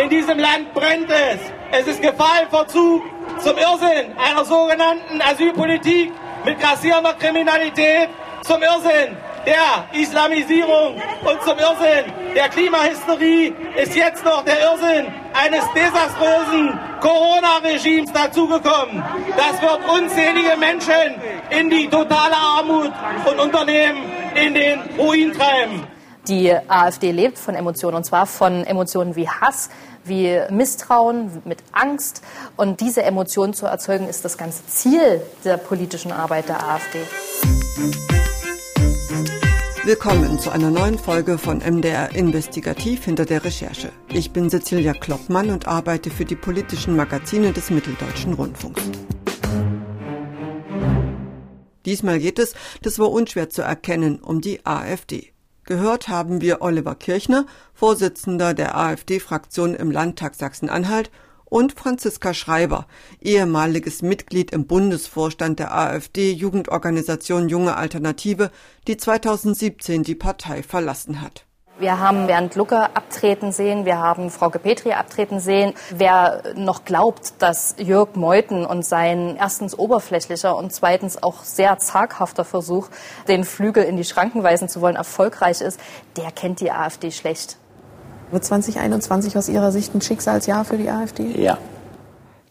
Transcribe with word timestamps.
In 0.00 0.08
diesem 0.08 0.38
Land 0.38 0.72
brennt 0.72 1.10
es. 1.10 1.40
Es 1.72 1.86
ist 1.86 2.00
Gefahrenverzug 2.00 3.02
zum 3.38 3.58
Irrsinn 3.58 4.16
einer 4.16 4.44
sogenannten 4.46 5.20
Asylpolitik 5.20 6.10
mit 6.44 6.58
grassierender 6.58 7.12
Kriminalität, 7.14 8.08
zum 8.42 8.62
Irrsinn 8.62 9.14
der 9.44 9.84
Islamisierung 9.92 10.94
und 10.94 11.42
zum 11.42 11.58
Irrsinn 11.58 12.12
der 12.34 12.48
Klimahysterie 12.48 13.52
ist 13.76 13.94
jetzt 13.94 14.24
noch 14.24 14.42
der 14.44 14.58
Irrsinn 14.60 15.06
eines 15.34 15.64
desaströsen 15.74 16.78
Corona-Regimes 17.00 18.10
dazugekommen. 18.12 19.02
Das 19.36 19.60
wird 19.60 19.80
unzählige 19.86 20.56
Menschen 20.58 21.20
in 21.50 21.68
die 21.68 21.88
totale 21.88 22.36
Armut 22.36 22.92
und 23.30 23.38
Unternehmen 23.38 24.04
in 24.34 24.54
den 24.54 24.80
Ruin 24.98 25.32
treiben. 25.34 25.86
Die 26.28 26.54
AfD 26.68 27.12
lebt 27.12 27.38
von 27.38 27.54
Emotionen 27.54 27.96
und 27.96 28.04
zwar 28.04 28.26
von 28.26 28.64
Emotionen 28.64 29.16
wie 29.16 29.28
Hass, 29.28 29.70
wie 30.04 30.40
Misstrauen, 30.50 31.42
mit 31.44 31.58
Angst. 31.72 32.22
Und 32.56 32.80
diese 32.80 33.02
Emotionen 33.02 33.54
zu 33.54 33.66
erzeugen, 33.66 34.08
ist 34.08 34.24
das 34.24 34.38
ganze 34.38 34.66
Ziel 34.66 35.20
der 35.44 35.56
politischen 35.56 36.12
Arbeit 36.12 36.48
der 36.48 36.66
AfD. 36.66 36.98
Willkommen 39.84 40.38
zu 40.38 40.50
einer 40.50 40.70
neuen 40.70 40.98
Folge 40.98 41.38
von 41.38 41.58
MDR 41.58 42.14
Investigativ 42.14 43.06
hinter 43.06 43.24
der 43.24 43.44
Recherche. 43.44 43.90
Ich 44.12 44.30
bin 44.30 44.50
Cecilia 44.50 44.92
Kloppmann 44.92 45.50
und 45.50 45.66
arbeite 45.66 46.10
für 46.10 46.24
die 46.26 46.36
politischen 46.36 46.96
Magazine 46.96 47.52
des 47.52 47.70
Mitteldeutschen 47.70 48.34
Rundfunks. 48.34 48.82
Diesmal 51.86 52.18
geht 52.18 52.38
es, 52.38 52.54
das 52.82 52.98
war 52.98 53.10
unschwer 53.10 53.48
zu 53.48 53.62
erkennen, 53.62 54.20
um 54.20 54.40
die 54.40 54.64
AfD. 54.66 55.32
Gehört 55.70 56.08
haben 56.08 56.40
wir 56.40 56.62
Oliver 56.62 56.96
Kirchner, 56.96 57.46
Vorsitzender 57.74 58.54
der 58.54 58.76
AfD-Fraktion 58.76 59.76
im 59.76 59.92
Landtag 59.92 60.34
Sachsen-Anhalt, 60.34 61.12
und 61.44 61.74
Franziska 61.74 62.34
Schreiber, 62.34 62.88
ehemaliges 63.20 64.02
Mitglied 64.02 64.50
im 64.50 64.66
Bundesvorstand 64.66 65.60
der 65.60 65.72
AfD-Jugendorganisation 65.72 67.48
Junge 67.48 67.76
Alternative, 67.76 68.50
die 68.88 68.96
2017 68.96 70.02
die 70.02 70.16
Partei 70.16 70.64
verlassen 70.64 71.20
hat. 71.20 71.46
Wir 71.80 71.98
haben 71.98 72.26
Bernd 72.26 72.56
Lucke 72.56 72.94
abtreten 72.94 73.52
sehen, 73.52 73.86
wir 73.86 73.96
haben 73.96 74.28
Frau 74.28 74.50
Petri 74.50 74.92
abtreten 74.92 75.40
sehen. 75.40 75.72
Wer 75.88 76.42
noch 76.54 76.84
glaubt, 76.84 77.32
dass 77.38 77.74
Jörg 77.78 78.16
Meuthen 78.16 78.66
und 78.66 78.84
sein 78.84 79.34
erstens 79.38 79.78
oberflächlicher 79.78 80.54
und 80.54 80.74
zweitens 80.74 81.22
auch 81.22 81.42
sehr 81.42 81.78
zaghafter 81.78 82.44
Versuch, 82.44 82.88
den 83.28 83.44
Flügel 83.44 83.84
in 83.84 83.96
die 83.96 84.04
Schranken 84.04 84.42
weisen 84.42 84.68
zu 84.68 84.82
wollen, 84.82 84.94
erfolgreich 84.94 85.62
ist, 85.62 85.80
der 86.18 86.30
kennt 86.32 86.60
die 86.60 86.70
AfD 86.70 87.10
schlecht. 87.10 87.56
Wird 88.30 88.44
2021 88.44 89.38
aus 89.38 89.48
Ihrer 89.48 89.72
Sicht 89.72 89.94
ein 89.94 90.02
Schicksalsjahr 90.02 90.66
für 90.66 90.76
die 90.76 90.90
AfD? 90.90 91.28
Ja. 91.42 91.56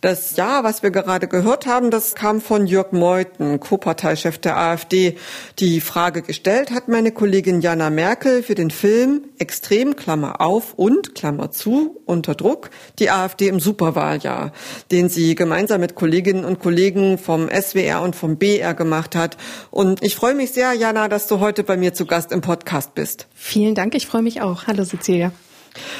Das 0.01 0.37
Ja, 0.37 0.63
was 0.63 0.81
wir 0.81 0.91
gerade 0.91 1.27
gehört 1.27 1.65
haben, 1.65 1.91
das 1.91 2.15
kam 2.15 2.39
von 2.39 2.67
Jörg 2.67 2.93
Meuthen, 2.93 3.59
Co-Parteichef 3.59 4.37
der 4.37 4.55
AfD. 4.55 5.17
Die 5.59 5.81
Frage 5.81 6.21
gestellt 6.21 6.71
hat 6.71 6.87
meine 6.87 7.11
Kollegin 7.11 7.59
Jana 7.59 7.89
Merkel 7.89 8.41
für 8.41 8.55
den 8.55 8.71
Film 8.71 9.25
Extrem, 9.39 9.97
Klammer 9.97 10.39
auf 10.39 10.73
und, 10.75 11.15
Klammer 11.15 11.51
zu, 11.51 11.99
unter 12.05 12.33
Druck, 12.33 12.69
die 12.99 13.09
AfD 13.09 13.49
im 13.49 13.59
Superwahljahr, 13.59 14.53
den 14.89 15.09
sie 15.09 15.35
gemeinsam 15.35 15.81
mit 15.81 15.95
Kolleginnen 15.95 16.45
und 16.45 16.59
Kollegen 16.59 17.17
vom 17.17 17.49
SWR 17.49 18.01
und 18.01 18.15
vom 18.15 18.37
BR 18.37 18.73
gemacht 18.75 19.17
hat. 19.17 19.35
Und 19.69 20.01
ich 20.01 20.15
freue 20.15 20.33
mich 20.33 20.51
sehr, 20.51 20.71
Jana, 20.71 21.09
dass 21.09 21.27
du 21.27 21.41
heute 21.41 21.65
bei 21.65 21.75
mir 21.75 21.93
zu 21.93 22.05
Gast 22.05 22.31
im 22.31 22.39
Podcast 22.39 22.95
bist. 22.95 23.27
Vielen 23.35 23.75
Dank, 23.75 23.95
ich 23.95 24.07
freue 24.07 24.21
mich 24.21 24.41
auch. 24.41 24.65
Hallo 24.65 24.85
Cecilia. 24.85 25.33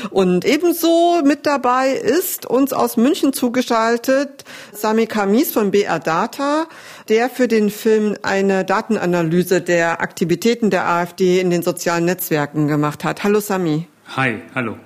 Und 0.10 0.46
ebenso 0.46 1.22
mit 1.24 1.46
dabei 1.46 1.92
ist 1.92 2.46
uns 2.46 2.74
aus 2.74 2.98
München 2.98 3.34
zugeschaltet 3.34 4.44
Sami 4.74 5.06
Kamis 5.06 5.52
von 5.52 5.72
BR 5.72 6.00
Data, 6.00 6.68
der 7.08 7.30
für 7.30 7.48
den 7.48 7.70
Film 7.70 8.16
eine 8.22 8.66
Datenanalyse 8.66 9.62
der 9.62 10.02
Aktivitäten 10.02 10.70
der 10.70 10.88
AfD 10.88 11.40
in 11.40 11.50
den 11.50 11.62
sozialen 11.62 12.06
Netzwerken 12.06 12.68
gemacht 12.68 13.04
hat. 13.04 13.24
Hallo 13.24 13.40
Sami. 13.40 13.88
Hi, 14.16 14.42
hallo. 14.56 14.78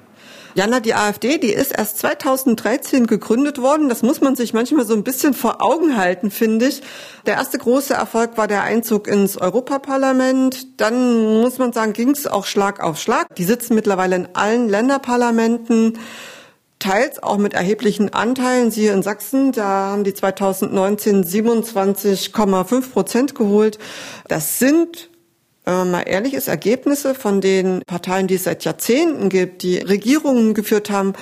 Jana, 0.56 0.80
die 0.80 0.94
AfD, 0.94 1.40
die 1.40 1.52
ist 1.52 1.72
erst 1.72 1.98
2013 2.00 3.08
gegründet 3.08 3.60
worden. 3.60 3.90
Das 3.90 4.04
muss 4.04 4.22
man 4.22 4.36
sich 4.36 4.54
manchmal 4.54 4.86
so 4.86 4.94
ein 4.94 5.04
bisschen 5.04 5.34
vor 5.34 5.64
Augen 5.64 5.98
halten, 5.98 6.30
finde 6.30 6.68
ich. 6.68 6.84
Der 7.26 7.36
erste 7.36 7.58
große 7.58 7.94
Erfolg 7.94 8.38
war 8.38 8.48
der 8.48 8.62
Einzug 8.62 9.08
ins 9.08 9.38
Europaparlament. 9.38 10.80
Dann 10.80 11.42
muss 11.42 11.58
man 11.58 11.74
sagen, 11.74 11.94
ging 11.94 12.12
es 12.12 12.28
auch 12.28 12.46
Schlag 12.46 12.84
auf 12.84 13.00
Schlag. 13.00 13.34
Die 13.36 13.46
sitzen 13.46 13.74
mittlerweile 13.74 14.16
in 14.16 14.28
allen 14.34 14.70
Länderparlamenten 14.70 15.98
teils 16.78 17.24
auch 17.24 17.38
mit 17.38 17.54
erheblichen 17.54 18.14
Anteilen. 18.14 18.70
Siehe 18.70 18.92
in 18.92 19.04
Sachsen, 19.04 19.54
da 19.54 19.92
haben 19.92 20.04
die 20.04 20.14
2019 20.14 21.24
27,5 21.24 22.92
Prozent 22.92 23.36
geholt. 23.36 23.80
Das 24.28 24.60
sind 24.60 25.10
man 25.66 25.92
mal 25.92 26.02
ehrlich 26.02 26.34
ist, 26.34 26.48
Ergebnisse 26.48 27.16
von 27.16 27.42
den 27.42 27.82
Parteien, 27.88 28.28
die 28.28 28.36
es 28.36 28.44
seit 28.44 28.66
Jahrzehnten 28.66 29.30
gibt, 29.30 29.64
die 29.64 29.78
Regierungen 29.78 30.54
geführt 30.54 30.90
haben, 30.90 31.14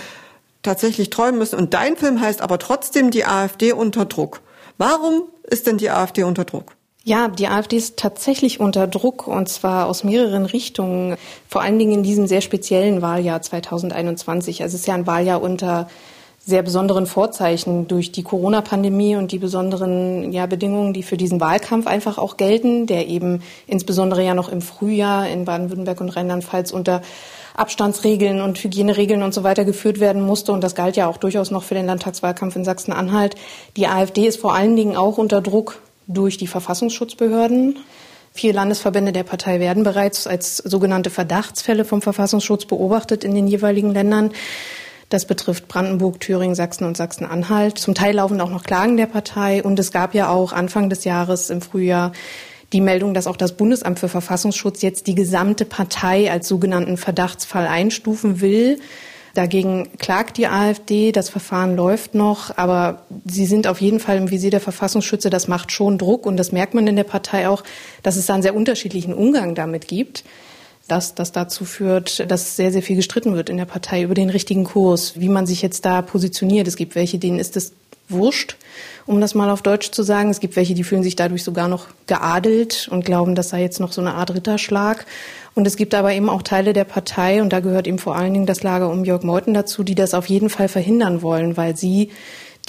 tatsächlich 0.64 1.10
träumen 1.10 1.40
müssen. 1.40 1.58
Und 1.58 1.74
dein 1.74 1.98
Film 1.98 2.22
heißt 2.22 2.42
aber 2.42 2.60
trotzdem 2.60 3.12
die 3.12 3.26
AfD 3.26 3.74
unter 3.74 4.06
Druck. 4.06 4.42
Warum 4.78 5.24
ist 5.44 5.68
denn 5.68 5.78
die 5.78 5.90
AfD 5.90 6.24
unter 6.24 6.46
Druck? 6.46 6.76
Ja, 7.04 7.30
die 7.30 7.48
AfD 7.48 7.78
ist 7.78 7.98
tatsächlich 7.98 8.60
unter 8.60 8.86
Druck 8.86 9.28
und 9.28 9.50
zwar 9.50 9.88
aus 9.88 10.04
mehreren 10.04 10.46
Richtungen. 10.46 11.18
Vor 11.48 11.62
allen 11.62 11.80
Dingen 11.80 11.94
in 11.94 12.04
diesem 12.04 12.28
sehr 12.28 12.42
speziellen 12.42 13.02
Wahljahr 13.02 13.42
2021. 13.42 14.62
Also 14.62 14.76
es 14.76 14.82
ist 14.82 14.88
ja 14.88 14.94
ein 14.94 15.08
Wahljahr 15.08 15.42
unter 15.42 15.90
sehr 16.44 16.64
besonderen 16.64 17.06
Vorzeichen 17.06 17.88
durch 17.88 18.12
die 18.12 18.24
Corona-Pandemie 18.24 19.16
und 19.16 19.32
die 19.32 19.38
besonderen 19.38 20.32
ja, 20.32 20.48
Bedingungen, 20.48 20.92
die 20.92 21.04
für 21.04 21.18
diesen 21.18 21.40
Wahlkampf 21.40 21.86
einfach 21.86 22.18
auch 22.18 22.36
gelten, 22.36 22.88
der 22.88 23.08
eben 23.08 23.44
insbesondere 23.68 24.26
ja 24.26 24.34
noch 24.34 24.50
im 24.50 24.62
Frühjahr 24.62 25.30
in 25.30 25.46
Baden-Württemberg 25.46 26.02
und 26.02 26.10
Rheinland-Pfalz 26.10 26.72
unter 26.72 27.02
Abstandsregeln 27.56 28.42
und 28.42 28.58
Hygieneregeln 28.58 29.22
und 29.22 29.34
so 29.34 29.44
weiter 29.44 29.66
geführt 29.66 30.00
werden 30.00 30.24
musste. 30.24 30.52
Und 30.52 30.64
das 30.64 30.74
galt 30.74 30.96
ja 30.96 31.08
auch 31.08 31.18
durchaus 31.18 31.52
noch 31.52 31.64
für 31.64 31.76
den 31.76 31.86
Landtagswahlkampf 31.86 32.56
in 32.56 32.66
Sachsen-Anhalt. 32.66 33.36
Die 33.78 33.88
AfD 33.88 34.26
ist 34.26 34.40
vor 34.40 34.56
allen 34.56 34.76
Dingen 34.76 34.96
auch 34.96 35.20
unter 35.20 35.42
Druck 35.42 35.80
durch 36.08 36.38
die 36.38 36.48
Verfassungsschutzbehörden. 36.48 37.78
Vier 38.34 38.54
Landesverbände 38.54 39.12
der 39.12 39.24
Partei 39.24 39.60
werden 39.60 39.84
bereits 39.84 40.26
als 40.26 40.58
sogenannte 40.58 41.10
Verdachtsfälle 41.10 41.84
vom 41.84 42.02
Verfassungsschutz 42.02 42.66
beobachtet 42.66 43.24
in 43.24 43.36
den 43.36 43.48
jeweiligen 43.48 43.92
Ländern. 43.92 44.32
Das 45.12 45.26
betrifft 45.26 45.68
Brandenburg, 45.68 46.22
Thüringen, 46.22 46.56
Sachsen 46.56 46.86
und 46.86 46.96
Sachsen-Anhalt. 46.96 47.78
Zum 47.78 47.94
Teil 47.94 48.16
laufen 48.16 48.40
auch 48.40 48.50
noch 48.50 48.64
Klagen 48.64 48.96
der 48.96 49.08
Partei. 49.08 49.62
Und 49.62 49.78
es 49.78 49.92
gab 49.92 50.16
ja 50.16 50.30
auch 50.30 50.54
Anfang 50.54 50.90
des 50.90 51.04
Jahres 51.04 51.50
im 51.50 51.62
Frühjahr 51.62 52.14
die 52.72 52.80
Meldung, 52.80 53.14
dass 53.14 53.28
auch 53.28 53.36
das 53.36 53.52
Bundesamt 53.52 54.00
für 54.00 54.08
Verfassungsschutz 54.08 54.82
jetzt 54.82 55.08
die 55.08 55.16
gesamte 55.16 55.66
Partei 55.66 56.32
als 56.32 56.48
sogenannten 56.48 56.96
Verdachtsfall 56.96 57.68
einstufen 57.68 58.40
will. 58.40 58.80
Dagegen 59.34 59.90
klagt 59.98 60.38
die 60.38 60.48
AfD, 60.48 61.12
das 61.12 61.28
Verfahren 61.28 61.76
läuft 61.76 62.16
noch, 62.16 62.58
aber 62.58 63.04
sie 63.26 63.46
sind 63.46 63.68
auf 63.68 63.82
jeden 63.82 64.00
Fall 64.00 64.16
im 64.16 64.32
Visier 64.32 64.50
der 64.50 64.62
Verfassungsschütze. 64.62 65.30
Das 65.30 65.50
macht 65.50 65.74
schon 65.74 65.98
Druck 65.98 66.26
und 66.26 66.38
das 66.38 66.54
merkt 66.54 66.74
man 66.74 66.88
in 66.88 66.96
der 66.96 67.04
Partei 67.04 67.50
auch, 67.50 67.64
dass 68.02 68.16
es 68.16 68.28
da 68.28 68.34
einen 68.36 68.44
sehr 68.44 68.56
unterschiedlichen 68.56 69.14
Umgang 69.14 69.56
damit 69.56 69.90
gibt 69.90 70.24
dass 70.92 71.16
das 71.16 71.32
dazu 71.32 71.66
führt, 71.66 72.30
dass 72.30 72.56
sehr, 72.56 72.72
sehr 72.72 72.84
viel 72.84 72.98
gestritten 72.98 73.36
wird 73.36 73.50
in 73.50 73.58
der 73.58 73.66
Partei 73.66 74.04
über 74.04 74.14
den 74.14 74.30
richtigen 74.30 74.66
Kurs, 74.66 75.20
wie 75.20 75.30
man 75.30 75.46
sich 75.46 75.62
jetzt 75.62 75.86
da 75.86 76.02
positioniert. 76.02 76.68
Es 76.68 76.76
gibt 76.76 76.96
welche, 76.96 77.18
denen 77.18 77.40
ist 77.40 77.56
es 77.58 77.74
wurscht, 78.10 78.58
um 79.06 79.22
das 79.22 79.34
mal 79.34 79.50
auf 79.50 79.62
Deutsch 79.62 79.92
zu 79.92 80.04
sagen. 80.04 80.30
Es 80.30 80.40
gibt 80.42 80.56
welche, 80.56 80.74
die 80.74 80.84
fühlen 80.84 81.04
sich 81.04 81.16
dadurch 81.16 81.44
sogar 81.44 81.68
noch 81.68 81.88
geadelt 82.08 82.90
und 82.92 83.06
glauben, 83.06 83.36
das 83.36 83.50
sei 83.50 83.62
jetzt 83.62 83.80
noch 83.80 83.94
so 83.94 84.02
eine 84.02 84.16
Art 84.16 84.34
Ritterschlag. 84.34 85.06
Und 85.54 85.66
es 85.66 85.76
gibt 85.76 85.94
aber 85.94 86.14
eben 86.14 86.30
auch 86.30 86.44
Teile 86.44 86.74
der 86.74 86.86
Partei, 86.86 87.42
und 87.42 87.52
da 87.52 87.60
gehört 87.60 87.88
eben 87.88 88.00
vor 88.00 88.16
allen 88.16 88.34
Dingen 88.34 88.46
das 88.46 88.64
Lager 88.64 88.90
um 88.90 89.04
Jörg 89.04 89.24
Meuthen 89.24 89.54
dazu, 89.54 89.84
die 89.84 89.96
das 89.96 90.14
auf 90.14 90.28
jeden 90.28 90.50
Fall 90.50 90.68
verhindern 90.68 91.22
wollen, 91.22 91.58
weil 91.58 91.76
sie 91.76 92.10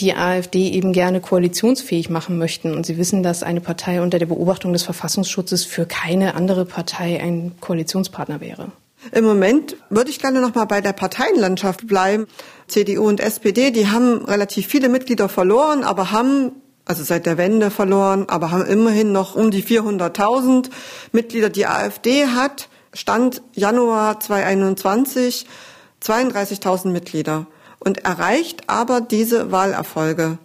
die 0.00 0.15
AfD 0.15 0.71
eben 0.71 0.93
gerne 0.93 1.21
koalitionsfähig 1.21 2.11
machen 2.11 2.39
möchten. 2.39 2.75
Und 2.75 2.87
Sie 2.87 2.97
wissen, 2.97 3.23
dass 3.23 3.43
eine 3.43 3.61
Partei 3.61 4.03
unter 4.03 4.19
der 4.19 4.27
Beobachtung 4.27 4.73
des 4.73 4.83
Verfassungsschutzes 4.83 5.65
für 5.65 5.87
keine 5.87 6.35
andere 6.35 6.65
Partei 6.65 7.21
ein 7.21 7.53
Koalitionspartner 7.61 8.41
wäre. 8.41 8.73
Im 9.11 9.25
Moment 9.25 9.77
würde 9.91 10.11
ich 10.11 10.21
gerne 10.21 10.41
noch 10.41 10.55
mal 10.55 10.65
bei 10.65 10.81
der 10.81 10.93
Parteienlandschaft 10.93 11.87
bleiben. 11.87 12.27
CDU 12.69 13.09
und 13.09 13.21
SPD, 13.21 13.73
die 13.73 13.89
haben 13.89 14.25
relativ 14.25 14.67
viele 14.69 14.89
Mitglieder 14.89 15.29
verloren, 15.29 15.83
aber 15.83 16.12
haben 16.12 16.53
also 16.85 17.05
seit 17.05 17.27
der 17.27 17.38
Wende 17.38 17.71
verloren, 17.71 18.29
aber 18.29 18.50
haben 18.50 18.67
immerhin 18.67 19.12
noch 19.12 19.37
um 19.37 19.50
die 19.50 19.62
400.000 19.62 20.71
Mitglieder. 21.12 21.49
Die 21.49 21.67
AfD 21.67 22.27
hat 22.27 22.69
Stand 22.93 23.43
Januar 23.55 24.21
2021 24.21 25.47
32.000 26.03 26.88
Mitglieder 26.88 27.47
und 27.82 28.05
erreicht 28.05 28.69
aber 28.69 29.00
diese 29.00 29.52
Wahlerfolge. 29.52 30.38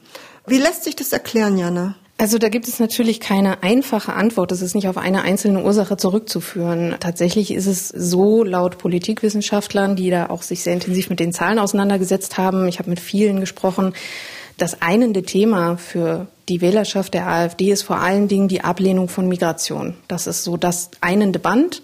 Wie 0.45 0.57
lässt 0.57 0.83
sich 0.83 0.95
das 0.95 1.11
erklären, 1.11 1.57
Jana? 1.57 1.95
Also 2.19 2.39
da 2.39 2.49
gibt 2.49 2.67
es 2.67 2.79
natürlich 2.79 3.19
keine 3.19 3.61
einfache 3.61 4.13
Antwort. 4.13 4.49
Das 4.51 4.63
ist 4.63 4.73
nicht 4.73 4.87
auf 4.87 4.97
eine 4.97 5.21
einzelne 5.21 5.63
Ursache 5.63 5.97
zurückzuführen. 5.97 6.95
Tatsächlich 6.99 7.51
ist 7.51 7.67
es 7.67 7.89
so 7.89 8.43
laut 8.43 8.79
Politikwissenschaftlern, 8.79 9.95
die 9.95 10.09
da 10.09 10.29
auch 10.29 10.41
sich 10.41 10.63
sehr 10.63 10.73
intensiv 10.73 11.11
mit 11.11 11.19
den 11.19 11.31
Zahlen 11.31 11.59
auseinandergesetzt 11.59 12.39
haben. 12.39 12.67
Ich 12.67 12.79
habe 12.79 12.89
mit 12.89 12.99
vielen 12.99 13.39
gesprochen. 13.39 13.93
Das 14.57 14.81
einende 14.81 15.21
Thema 15.21 15.77
für 15.77 16.25
die 16.49 16.61
Wählerschaft 16.61 17.13
der 17.13 17.27
AfD 17.27 17.71
ist 17.71 17.83
vor 17.83 17.99
allen 17.99 18.27
Dingen 18.27 18.47
die 18.47 18.61
Ablehnung 18.63 19.09
von 19.09 19.27
Migration. 19.27 19.93
Das 20.07 20.25
ist 20.25 20.43
so 20.43 20.57
das 20.57 20.89
einende 21.01 21.37
Band 21.37 21.83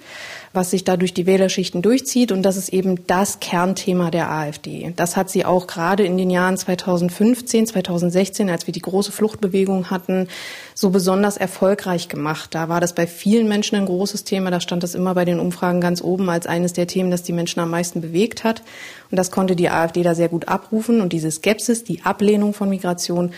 was 0.53 0.69
sich 0.69 0.83
da 0.83 0.97
durch 0.97 1.13
die 1.15 1.25
Wählerschichten 1.25 1.81
durchzieht. 1.81 2.31
Und 2.31 2.43
das 2.43 2.57
ist 2.57 2.69
eben 2.69 3.05
das 3.07 3.39
Kernthema 3.39 4.11
der 4.11 4.29
AfD. 4.29 4.93
Das 4.95 5.17
hat 5.17 5.31
sie 5.31 5.45
auch 5.45 5.65
gerade 5.65 6.05
in 6.05 6.17
den 6.17 6.29
Jahren 6.29 6.57
2015, 6.57 7.67
2016, 7.67 8.49
als 8.51 8.67
wir 8.67 8.71
die 8.71 8.81
große 8.81 9.11
Fluchtbewegung 9.11 9.89
hatten, 9.89 10.27
so 10.75 10.91
besonders 10.91 11.37
erfolgreich 11.37 12.07
gemacht. 12.07 12.53
Da 12.53 12.69
war 12.69 12.79
das 12.79 12.93
bei 12.93 13.07
vielen 13.07 13.47
Menschen 13.47 13.77
ein 13.77 13.87
großes 13.87 14.23
Thema. 14.25 14.51
Da 14.51 14.61
stand 14.61 14.83
das 14.83 14.93
immer 14.93 15.15
bei 15.15 15.25
den 15.25 15.39
Umfragen 15.39 15.81
ganz 15.81 16.01
oben 16.01 16.29
als 16.29 16.45
eines 16.45 16.73
der 16.73 16.85
Themen, 16.85 17.09
das 17.09 17.23
die 17.23 17.33
Menschen 17.33 17.59
am 17.59 17.71
meisten 17.71 18.01
bewegt 18.01 18.43
hat. 18.43 18.61
Und 19.09 19.17
das 19.17 19.31
konnte 19.31 19.55
die 19.55 19.69
AfD 19.69 20.03
da 20.03 20.13
sehr 20.13 20.29
gut 20.29 20.47
abrufen. 20.47 21.01
Und 21.01 21.13
diese 21.13 21.31
Skepsis, 21.31 21.83
die 21.83 22.03
Ablehnung 22.03 22.53
von 22.53 22.69
Migration, 22.69 23.31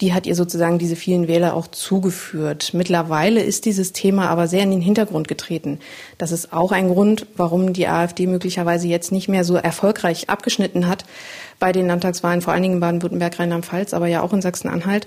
die 0.00 0.12
hat 0.12 0.26
ihr 0.26 0.34
sozusagen 0.34 0.78
diese 0.78 0.96
vielen 0.96 1.26
Wähler 1.28 1.54
auch 1.54 1.68
zugeführt. 1.68 2.74
Mittlerweile 2.74 3.42
ist 3.42 3.64
dieses 3.64 3.92
Thema 3.92 4.28
aber 4.28 4.46
sehr 4.46 4.62
in 4.62 4.70
den 4.70 4.80
Hintergrund 4.80 5.26
getreten. 5.26 5.78
Das 6.18 6.32
ist 6.32 6.52
auch 6.52 6.72
ein 6.72 6.88
Grund, 6.88 7.26
warum 7.36 7.72
die 7.72 7.88
AfD 7.88 8.26
möglicherweise 8.26 8.88
jetzt 8.88 9.12
nicht 9.12 9.28
mehr 9.28 9.44
so 9.44 9.56
erfolgreich 9.56 10.28
abgeschnitten 10.28 10.86
hat 10.86 11.04
bei 11.58 11.72
den 11.72 11.86
Landtagswahlen, 11.86 12.42
vor 12.42 12.52
allen 12.52 12.62
Dingen 12.62 12.74
in 12.74 12.80
Baden-Württemberg, 12.80 13.38
Rheinland-Pfalz, 13.38 13.94
aber 13.94 14.06
ja 14.06 14.20
auch 14.20 14.32
in 14.32 14.42
Sachsen-Anhalt. 14.42 15.06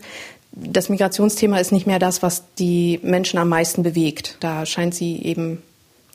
Das 0.52 0.90
Migrationsthema 0.90 1.60
ist 1.60 1.72
nicht 1.72 1.86
mehr 1.86 2.00
das, 2.00 2.24
was 2.24 2.44
die 2.58 3.00
Menschen 3.04 3.38
am 3.38 3.50
meisten 3.50 3.84
bewegt. 3.84 4.38
Da 4.40 4.66
scheint 4.66 4.96
sie 4.96 5.22
eben 5.22 5.62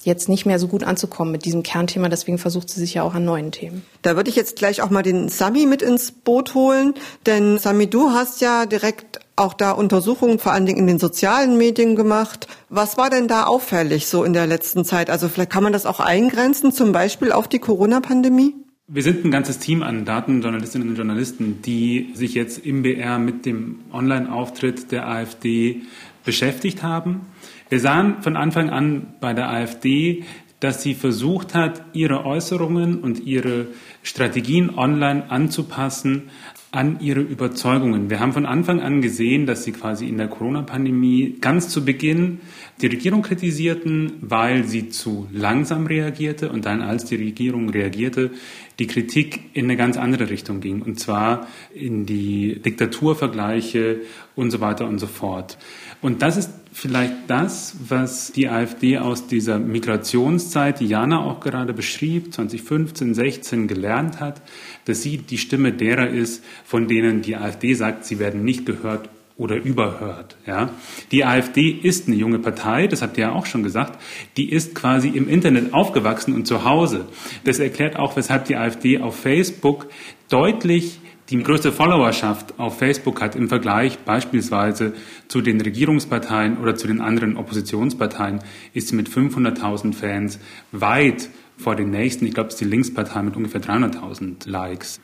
jetzt 0.05 0.29
nicht 0.29 0.47
mehr 0.47 0.59
so 0.59 0.69
gut 0.69 0.85
anzukommen 0.85 1.33
mit 1.33 1.45
diesem 1.45 1.63
Kernthema. 1.63 2.09
Deswegen 2.09 2.39
versucht 2.39 2.71
sie 2.71 2.81
sich 2.81 2.95
ja 2.95 3.03
auch 3.03 3.15
an 3.15 3.25
neuen 3.25 3.53
Themen. 3.53 3.83
Da 4.03 4.17
würde 4.17 4.31
ich 4.31 4.37
jetzt 4.37 4.57
gleich 4.57 4.83
auch 4.83 4.91
mal 4.91 5.03
den 5.03 5.29
Sami 5.29 5.67
mit 5.67 5.83
ins 5.83 6.13
Boot 6.13 6.55
holen. 6.55 6.95
Denn 7.27 7.59
Sami, 7.59 7.89
du 7.89 8.11
hast 8.11 8.41
ja 8.41 8.67
direkt 8.67 9.21
auch 9.37 9.55
da 9.55 9.73
Untersuchungen 9.73 10.39
vor 10.39 10.53
allen 10.53 10.67
Dingen 10.67 10.79
in 10.79 10.87
den 10.87 10.99
sozialen 10.99 11.59
Medien 11.59 11.97
gemacht. 11.97 12.47
Was 12.69 12.97
war 12.97 13.11
denn 13.11 13.29
da 13.29 13.45
auffällig 13.45 14.07
so 14.07 14.25
in 14.25 14.33
der 14.33 14.47
letzten 14.47 14.85
Zeit? 14.85 15.11
Also 15.11 15.29
vielleicht 15.29 15.51
kann 15.51 15.63
man 15.63 15.73
das 15.73 15.87
auch 15.87 16.01
eingrenzen, 16.01 16.73
zum 16.73 16.93
Beispiel 16.93 17.33
auf 17.33 17.49
die 17.49 17.59
Corona-Pandemie? 17.59 18.55
Wir 18.87 19.03
sind 19.03 19.25
ein 19.25 19.31
ganzes 19.31 19.59
Team 19.59 19.83
an 19.83 20.05
Datenjournalistinnen 20.05 20.91
und 20.91 20.97
Journalisten, 20.97 21.63
die 21.63 22.11
sich 22.13 22.35
jetzt 22.35 22.59
im 22.59 22.83
BR 22.83 23.19
mit 23.19 23.47
dem 23.47 23.81
Online-Auftritt 23.93 24.93
der 24.93 25.09
AfD 25.09 25.83
beschäftigt 26.25 26.83
haben. 26.83 27.23
Wir 27.69 27.81
sahen 27.81 28.23
von 28.23 28.37
Anfang 28.37 28.71
an 28.71 29.15
bei 29.21 29.33
der 29.33 29.49
AfD, 29.49 30.25
dass 30.61 30.83
sie 30.83 30.95
versucht 30.95 31.55
hat, 31.55 31.83
ihre 31.93 32.25
Äußerungen 32.25 33.01
und 33.01 33.21
ihre 33.27 33.67
Strategien 34.03 34.77
online 34.77 35.31
anzupassen 35.31 36.31
an 36.75 36.99
ihre 37.01 37.21
Überzeugungen. 37.21 38.11
Wir 38.11 38.19
haben 38.19 38.33
von 38.33 38.47
Anfang 38.47 38.81
an 38.81 39.01
gesehen, 39.01 39.47
dass 39.47 39.63
sie 39.63 39.71
quasi 39.71 40.09
in 40.09 40.19
der 40.19 40.27
Corona-Pandemie 40.27 41.37
ganz 41.41 41.69
zu 41.69 41.85
Beginn 41.85 42.41
die 42.83 42.89
Regierung 42.89 43.23
kritisierten, 43.23 44.15
weil 44.23 44.65
sie 44.65 44.89
zu 44.89 45.29
langsam 45.33 45.87
reagierte 45.87 46.51
und 46.51 46.67
dann, 46.67 46.83
als 46.83 47.05
die 47.05 47.15
Regierung 47.15 47.69
reagierte, 47.69 48.33
die 48.81 48.89
Kritik 48.89 49.51
in 49.53 49.67
eine 49.67 49.77
ganz 49.77 49.97
andere 49.97 50.29
Richtung 50.31 50.61
ging, 50.61 50.83
und 50.83 50.99
zwar 50.99 51.47
in 51.73 52.07
die 52.07 52.61
Diktaturvergleiche 52.61 54.01
und 54.35 54.51
so 54.51 54.61
weiter 54.61 54.89
und 54.89 54.99
so 54.99 55.07
fort. 55.07 55.57
Und 56.05 56.21
das 56.21 56.37
ist 56.37 56.51
vielleicht 56.71 57.15
das, 57.29 57.77
was 57.89 58.31
die 58.31 58.51
AfD 58.51 58.99
aus 58.99 59.27
dieser 59.27 59.59
Migrationszeit, 59.59 60.81
die 60.81 60.87
Jana 60.87 61.21
auch 61.21 61.41
gerade 61.41 61.73
beschrieb, 61.73 62.35
2015, 62.35 63.15
16 63.15 63.69
gelernt 63.69 64.21
hat, 64.21 64.43
dass 64.85 65.01
sie 65.01 65.17
die 65.17 65.39
Stimme 65.39 65.73
derer 65.73 66.11
ist, 66.11 66.45
von 66.67 66.89
denen 66.89 67.23
die 67.23 67.37
AfD 67.37 67.73
sagt, 67.73 68.05
sie 68.05 68.19
werden 68.19 68.45
nicht 68.45 68.67
gehört 68.67 69.09
oder 69.39 69.57
überhört. 69.57 70.37
Ja? 70.47 70.69
Die 71.11 71.25
AfD 71.25 71.71
ist 71.71 72.07
eine 72.07 72.17
junge 72.17 72.39
Partei, 72.39 72.87
das 72.87 73.01
habt 73.01 73.17
ihr 73.17 73.23
ja 73.23 73.33
auch 73.33 73.47
schon 73.47 73.63
gesagt, 73.63 73.99
die 74.37 74.53
ist 74.53 74.75
quasi 74.75 75.09
im 75.09 75.27
Internet 75.27 75.73
aufgewachsen 75.73 76.35
und 76.35 76.47
zu 76.47 76.65
Hause. 76.65 77.07
Das 77.45 77.61
erklärt 77.61 77.97
auch, 77.97 78.15
weshalb 78.15 78.45
die 78.45 78.57
AfD 78.57 78.99
auf 78.99 79.19
Facebook 79.19 79.87
deutlich 80.29 80.99
die 81.31 81.43
größte 81.43 81.73
Followerschaft 81.73 82.59
auf 82.59 82.79
Facebook 82.79 83.23
hat 83.23 83.35
im 83.35 83.49
Vergleich 83.49 83.99
beispielsweise 84.01 84.93
zu 85.27 85.41
den 85.41 85.61
Regierungsparteien 85.61 86.59
oder 86.59 86.75
zu 86.75 86.87
den 86.87 87.01
anderen 87.01 87.37
Oppositionsparteien, 87.37 88.41
ist 88.75 88.89
sie 88.89 88.97
mit 88.97 89.09
500.000 89.09 89.95
Fans 89.95 90.39
weit 90.71 91.31
vor 91.57 91.77
den 91.77 91.91
nächsten. 91.91 92.27
Ich 92.27 92.35
glaube, 92.35 92.49
es 92.49 92.55
ist 92.55 92.61
die 92.61 92.67
Linkspartei 92.67 93.23
mit 93.23 93.37
ungefähr 93.37 93.63
300.000 93.63 94.49
Likes. 94.49 95.01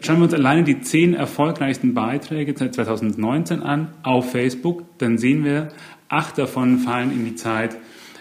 Schauen 0.00 0.18
wir 0.18 0.24
uns 0.24 0.34
alleine 0.34 0.64
die 0.64 0.80
zehn 0.80 1.14
erfolgreichsten 1.14 1.94
Beiträge 1.94 2.54
seit 2.56 2.74
2019 2.74 3.62
an 3.62 3.88
auf 4.02 4.30
Facebook, 4.30 4.84
dann 4.98 5.18
sehen 5.18 5.44
wir, 5.44 5.68
acht 6.08 6.38
davon 6.38 6.78
fallen 6.78 7.10
in 7.10 7.24
die 7.24 7.34
Zeit 7.34 7.76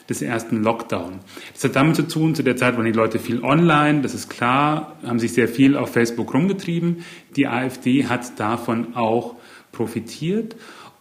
des 0.10 0.22
ersten 0.22 0.64
Lockdown. 0.64 1.20
Das 1.54 1.64
hat 1.64 1.76
damit 1.76 1.96
zu 1.96 2.08
tun, 2.08 2.36
zu 2.36 2.44
der 2.44 2.56
Zeit 2.56 2.76
waren 2.78 2.86
die 2.86 2.92
Leute 2.92 3.20
viel 3.20 3.44
online, 3.44 4.02
das 4.02 4.14
ist 4.14 4.30
klar, 4.30 4.96
haben 5.06 5.20
sich 5.20 5.34
sehr 5.34 5.48
viel 5.48 5.76
auf 5.76 5.92
Facebook 5.92 6.34
rumgetrieben. 6.34 7.04
Die 7.36 7.48
AfD 7.48 8.06
hat 8.06 8.40
davon 8.40 8.96
auch 8.96 9.36
profitiert 9.72 10.56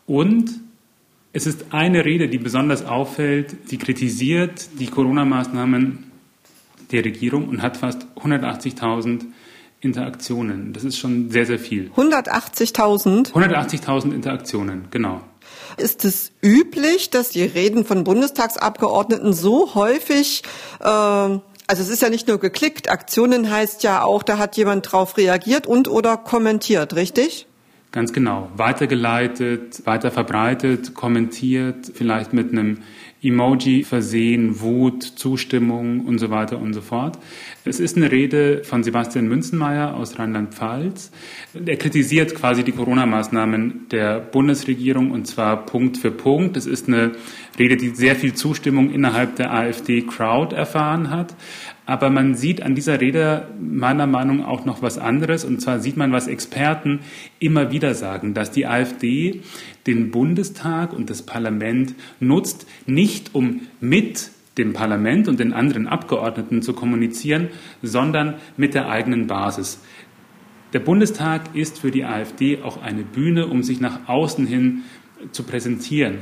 und 0.07 0.51
es 1.33 1.47
ist 1.47 1.67
eine 1.71 2.05
Rede, 2.05 2.29
die 2.29 2.39
besonders 2.39 2.87
auffällt, 2.87 3.71
die 3.71 3.77
kritisiert 3.77 4.69
die 4.79 4.87
Corona-Maßnahmen 4.87 6.11
der 6.93 7.05
Regierung 7.05 7.49
und 7.49 7.63
hat 7.63 7.77
fast 7.77 8.07
180.000 8.17 9.27
Interaktionen. 9.81 10.73
Das 10.73 10.85
ist 10.85 10.99
schon 10.99 11.31
sehr, 11.31 11.45
sehr 11.45 11.59
viel. 11.59 11.91
180.000? 11.95 13.33
180.000 13.33 14.15
Interaktionen, 14.15 14.87
genau. 14.91 15.21
Ist 15.77 16.05
es 16.05 16.33
üblich, 16.43 17.11
dass 17.11 17.31
die 17.31 17.45
Reden 17.45 17.85
von 17.85 18.05
Bundestagsabgeordneten 18.05 19.33
so 19.33 19.75
häufig 19.75 20.43
äh, 20.81 21.39
also 21.69 21.83
es 21.83 21.89
ist 21.89 22.01
ja 22.01 22.11
nicht 22.11 22.29
nur 22.29 22.39
geklickt, 22.39 22.89
Aktionen 22.91 23.51
heißt 23.51 23.83
ja 23.83 24.05
auch, 24.05 24.23
da 24.23 24.39
hat 24.39 24.57
jemand 24.57 24.93
drauf 24.93 25.17
reagiert 25.17 25.67
und 25.67 25.89
oder 25.89 26.17
kommentiert, 26.17 26.95
richtig? 26.95 27.47
Ganz 27.91 28.13
genau. 28.13 28.51
Weitergeleitet, 28.57 29.85
weiter 29.87 30.11
verbreitet, 30.11 30.95
kommentiert, 30.95 31.91
vielleicht 31.95 32.33
mit 32.33 32.53
einem 32.53 32.83
Emoji 33.27 33.85
versehen, 33.85 34.61
Wut, 34.61 35.03
Zustimmung 35.03 36.07
und 36.07 36.19
so 36.19 36.31
weiter 36.31 36.59
und 36.59 36.73
so 36.73 36.81
fort. 36.81 37.19
Es 37.65 37.81
ist 37.81 37.97
eine 37.97 38.13
Rede 38.13 38.63
von 38.65 38.85
Sebastian 38.85 39.27
Münzenmeier 39.27 39.95
aus 39.95 40.19
Rheinland-Pfalz. 40.19 41.11
Er 41.65 41.77
kritisiert 41.77 42.35
quasi 42.35 42.63
die 42.63 42.73
Corona-Maßnahmen 42.73 43.87
der 43.91 44.21
Bundesregierung 44.21 45.11
und 45.11 45.27
zwar 45.27 45.67
Punkt 45.67 45.99
für 45.99 46.11
Punkt. 46.11 46.57
Es 46.57 46.67
ist 46.67 46.89
eine 46.89 47.13
Rede, 47.59 47.77
die 47.77 47.91
sehr 47.91 48.17
viel 48.17 48.35
Zustimmung 48.35 48.91
innerhalb 48.91 49.37
der 49.37 49.53
AfD-Crowd 49.53 50.55
erfahren 50.55 51.11
hat. 51.11 51.35
Aber 51.87 52.11
man 52.11 52.35
sieht 52.35 52.63
an 52.63 52.75
dieser 52.75 53.01
Rede 53.01 53.49
meiner 53.61 54.07
Meinung 54.07 54.39
nach 54.39 54.49
auch 54.49 54.65
noch 54.65 54.83
was 54.83 54.99
anderes. 54.99 55.45
Und 55.45 55.61
zwar 55.61 55.79
sieht 55.79 55.97
man, 55.97 56.13
was 56.13 56.27
Experten 56.27 57.01
immer 57.39 57.71
wieder 57.71 57.95
sagen, 57.95 58.35
dass 58.35 58.51
die 58.51 58.67
AfD 58.67 59.43
den 59.87 60.11
Bundestag 60.11 60.93
und 60.93 61.11
das 61.11 61.23
Parlament 61.23 61.95
nutzt, 62.21 62.67
nicht 62.87 63.35
um 63.35 63.63
mit 63.81 64.31
dem 64.59 64.73
Parlament 64.73 65.29
und 65.29 65.39
den 65.39 65.53
anderen 65.53 65.87
Abgeordneten 65.87 66.63
zu 66.63 66.73
kommunizieren, 66.73 67.49
sondern 67.83 68.35
mit 68.57 68.75
der 68.75 68.89
eigenen 68.89 69.27
Basis. 69.27 69.81
Der 70.73 70.81
Bundestag 70.81 71.55
ist 71.55 71.79
für 71.79 71.91
die 71.91 72.05
AfD 72.05 72.63
auch 72.63 72.83
eine 72.83 73.03
Bühne, 73.03 73.47
um 73.47 73.63
sich 73.63 73.81
nach 73.81 74.09
außen 74.09 74.47
hin 74.47 74.83
zu 75.33 75.45
präsentieren. 75.45 76.19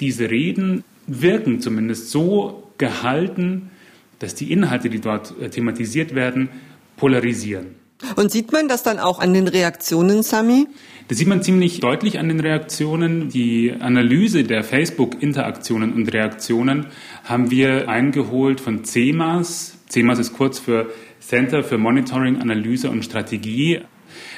Diese 0.00 0.30
Reden 0.30 0.84
wirken 1.06 1.60
zumindest 1.60 2.10
so 2.10 2.70
gehalten, 2.78 3.70
dass 4.18 4.34
die 4.34 4.52
Inhalte, 4.52 4.88
die 4.90 5.00
dort 5.00 5.34
äh, 5.40 5.50
thematisiert 5.50 6.14
werden, 6.14 6.48
polarisieren. 6.96 7.76
Und 8.16 8.30
sieht 8.30 8.52
man 8.52 8.68
das 8.68 8.82
dann 8.82 8.98
auch 8.98 9.18
an 9.18 9.32
den 9.32 9.48
Reaktionen, 9.48 10.22
Sami? 10.22 10.66
Das 11.08 11.18
sieht 11.18 11.28
man 11.28 11.42
ziemlich 11.42 11.80
deutlich 11.80 12.18
an 12.18 12.28
den 12.28 12.40
Reaktionen. 12.40 13.28
Die 13.28 13.72
Analyse 13.78 14.44
der 14.44 14.64
Facebook-Interaktionen 14.64 15.92
und 15.92 16.12
Reaktionen 16.12 16.86
haben 17.24 17.50
wir 17.50 17.88
eingeholt 17.88 18.60
von 18.60 18.84
CEMAS. 18.84 19.78
CEMAS 19.88 20.18
ist 20.18 20.32
kurz 20.32 20.58
für 20.58 20.90
Center 21.20 21.62
für 21.62 21.78
Monitoring, 21.78 22.38
Analyse 22.38 22.90
und 22.90 23.04
Strategie. 23.04 23.80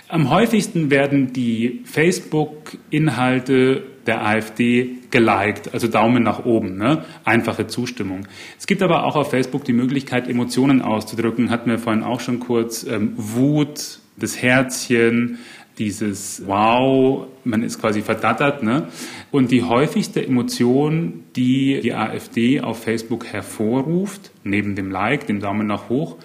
Am 0.09 0.31
häufigsten 0.31 0.91
werden 0.91 1.33
die 1.33 1.83
Facebook-Inhalte 1.85 3.83
der 4.07 4.25
AfD 4.25 4.99
geliked, 5.11 5.73
also 5.75 5.89
Daumen 5.89 6.23
nach 6.23 6.45
oben, 6.45 6.77
ne? 6.77 7.05
einfache 7.25 7.67
Zustimmung. 7.67 8.27
Es 8.59 8.67
gibt 8.67 8.83
aber 8.83 9.05
auch 9.05 9.17
auf 9.17 9.31
Facebook 9.31 9.65
die 9.65 9.73
Möglichkeit, 9.73 10.29
Emotionen 10.29 10.83
auszudrücken, 10.83 11.51
hatten 11.51 11.71
wir 11.71 11.79
vorhin 11.79 12.03
auch 12.03 12.21
schon 12.21 12.41
kurz, 12.41 12.85
ähm, 12.85 13.13
Wut, 13.17 14.01
das 14.17 14.41
Herzchen, 14.41 15.39
dieses 15.79 16.43
Wow, 16.47 17.27
man 17.45 17.63
ist 17.63 17.81
quasi 17.81 18.03
verdattert. 18.03 18.63
Ne? 18.63 18.89
Und 19.31 19.51
die 19.51 19.63
häufigste 19.63 20.25
Emotion, 20.25 21.25
die 21.37 21.81
die 21.83 21.95
AfD 21.95 22.61
auf 22.61 22.83
Facebook 22.83 23.27
hervorruft, 23.27 24.31
neben 24.43 24.75
dem 24.75 24.91
Like, 24.91 25.27
dem 25.27 25.41
Daumen 25.41 25.67
nach 25.67 25.89
hoch, 25.89 26.17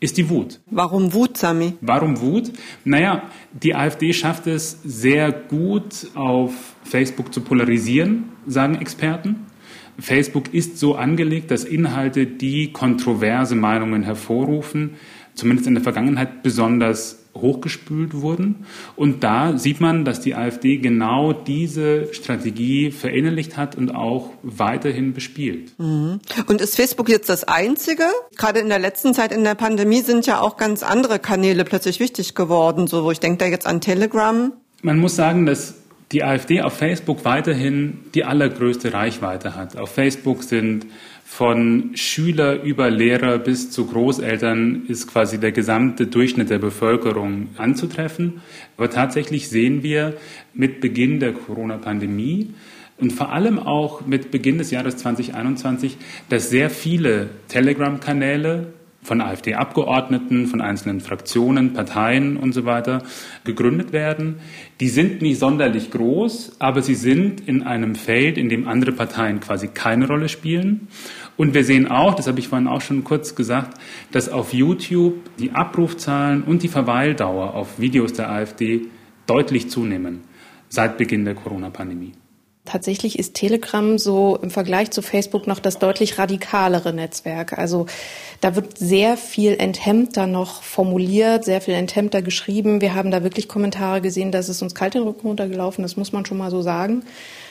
ist 0.00 0.18
die 0.18 0.28
Wut. 0.28 0.60
Warum 0.70 1.14
Wut, 1.14 1.36
Sami? 1.36 1.74
Warum 1.80 2.20
Wut? 2.20 2.52
Naja, 2.84 3.22
die 3.52 3.74
AfD 3.74 4.12
schafft 4.12 4.46
es 4.46 4.78
sehr 4.84 5.32
gut 5.32 6.08
auf 6.14 6.75
Facebook 6.86 7.34
zu 7.34 7.40
polarisieren, 7.40 8.24
sagen 8.46 8.76
Experten. 8.76 9.46
Facebook 9.98 10.52
ist 10.52 10.78
so 10.78 10.94
angelegt, 10.94 11.50
dass 11.50 11.64
Inhalte, 11.64 12.26
die 12.26 12.72
kontroverse 12.72 13.54
Meinungen 13.54 14.02
hervorrufen, 14.02 14.96
zumindest 15.34 15.66
in 15.66 15.74
der 15.74 15.82
Vergangenheit 15.82 16.42
besonders 16.42 17.26
hochgespült 17.34 18.14
wurden. 18.14 18.66
Und 18.96 19.22
da 19.22 19.58
sieht 19.58 19.80
man, 19.80 20.04
dass 20.04 20.20
die 20.20 20.34
AfD 20.34 20.78
genau 20.78 21.32
diese 21.32 22.12
Strategie 22.14 22.90
verinnerlicht 22.90 23.56
hat 23.56 23.76
und 23.76 23.94
auch 23.94 24.30
weiterhin 24.42 25.12
bespielt. 25.12 25.72
Mhm. 25.78 26.20
Und 26.46 26.60
ist 26.60 26.76
Facebook 26.76 27.08
jetzt 27.08 27.28
das 27.28 27.44
Einzige? 27.44 28.04
Gerade 28.36 28.60
in 28.60 28.68
der 28.68 28.78
letzten 28.78 29.14
Zeit 29.14 29.32
in 29.32 29.44
der 29.44 29.54
Pandemie 29.54 30.00
sind 30.00 30.26
ja 30.26 30.40
auch 30.40 30.56
ganz 30.56 30.82
andere 30.82 31.18
Kanäle 31.18 31.64
plötzlich 31.64 32.00
wichtig 32.00 32.34
geworden. 32.34 32.86
So, 32.86 33.04
wo 33.04 33.10
ich 33.10 33.20
denke 33.20 33.38
da 33.38 33.46
jetzt 33.46 33.66
an 33.66 33.80
Telegram. 33.80 34.52
Man 34.82 34.98
muss 34.98 35.16
sagen, 35.16 35.46
dass 35.46 35.74
die 36.12 36.22
AfD 36.22 36.62
auf 36.62 36.76
Facebook 36.76 37.24
weiterhin 37.24 37.98
die 38.14 38.24
allergrößte 38.24 38.92
Reichweite 38.92 39.56
hat. 39.56 39.76
Auf 39.76 39.92
Facebook 39.92 40.44
sind 40.44 40.86
von 41.24 41.90
Schüler 41.96 42.62
über 42.62 42.88
Lehrer 42.88 43.38
bis 43.38 43.70
zu 43.72 43.86
Großeltern 43.86 44.84
ist 44.86 45.08
quasi 45.08 45.38
der 45.38 45.50
gesamte 45.50 46.06
Durchschnitt 46.06 46.50
der 46.50 46.60
Bevölkerung 46.60 47.48
anzutreffen. 47.56 48.40
Aber 48.76 48.88
tatsächlich 48.88 49.48
sehen 49.48 49.82
wir 49.82 50.16
mit 50.54 50.80
Beginn 50.80 51.18
der 51.18 51.32
Corona-Pandemie 51.32 52.54
und 52.98 53.12
vor 53.12 53.32
allem 53.32 53.58
auch 53.58 54.06
mit 54.06 54.30
Beginn 54.30 54.58
des 54.58 54.70
Jahres 54.70 54.98
2021, 54.98 55.96
dass 56.28 56.48
sehr 56.48 56.70
viele 56.70 57.30
Telegram-Kanäle 57.48 58.68
von 59.06 59.20
AfD-Abgeordneten, 59.20 60.48
von 60.48 60.60
einzelnen 60.60 61.00
Fraktionen, 61.00 61.74
Parteien 61.74 62.36
und 62.36 62.52
so 62.52 62.64
weiter 62.64 63.04
gegründet 63.44 63.92
werden. 63.92 64.40
Die 64.80 64.88
sind 64.88 65.22
nicht 65.22 65.38
sonderlich 65.38 65.92
groß, 65.92 66.56
aber 66.58 66.82
sie 66.82 66.96
sind 66.96 67.46
in 67.46 67.62
einem 67.62 67.94
Feld, 67.94 68.36
in 68.36 68.48
dem 68.48 68.66
andere 68.66 68.90
Parteien 68.90 69.38
quasi 69.38 69.68
keine 69.68 70.08
Rolle 70.08 70.28
spielen. 70.28 70.88
Und 71.36 71.54
wir 71.54 71.62
sehen 71.62 71.88
auch, 71.88 72.14
das 72.14 72.26
habe 72.26 72.40
ich 72.40 72.48
vorhin 72.48 72.66
auch 72.66 72.80
schon 72.80 73.04
kurz 73.04 73.36
gesagt, 73.36 73.78
dass 74.10 74.28
auf 74.28 74.52
YouTube 74.52 75.14
die 75.38 75.52
Abrufzahlen 75.52 76.42
und 76.42 76.64
die 76.64 76.68
Verweildauer 76.68 77.54
auf 77.54 77.78
Videos 77.78 78.12
der 78.12 78.30
AfD 78.30 78.86
deutlich 79.28 79.70
zunehmen 79.70 80.22
seit 80.68 80.98
Beginn 80.98 81.24
der 81.24 81.36
Corona-Pandemie. 81.36 82.12
Tatsächlich 82.66 83.18
ist 83.18 83.34
Telegram 83.34 83.96
so 83.96 84.36
im 84.42 84.50
Vergleich 84.50 84.90
zu 84.90 85.00
Facebook 85.00 85.46
noch 85.46 85.60
das 85.60 85.78
deutlich 85.78 86.18
radikalere 86.18 86.92
Netzwerk. 86.92 87.56
Also 87.56 87.86
da 88.40 88.54
wird 88.54 88.76
sehr 88.76 89.16
viel 89.16 89.54
enthemmter 89.54 90.26
noch 90.26 90.62
formuliert, 90.62 91.44
sehr 91.44 91.60
viel 91.60 91.74
enthemmter 91.74 92.20
geschrieben. 92.20 92.80
Wir 92.80 92.94
haben 92.94 93.10
da 93.10 93.22
wirklich 93.22 93.48
Kommentare 93.48 94.00
gesehen, 94.00 94.32
dass 94.32 94.48
es 94.48 94.60
uns 94.60 94.74
kalt 94.74 94.94
den 94.94 95.04
Rücken 95.04 95.28
runtergelaufen, 95.28 95.82
das 95.82 95.96
muss 95.96 96.12
man 96.12 96.26
schon 96.26 96.38
mal 96.38 96.50
so 96.50 96.60
sagen. 96.60 97.04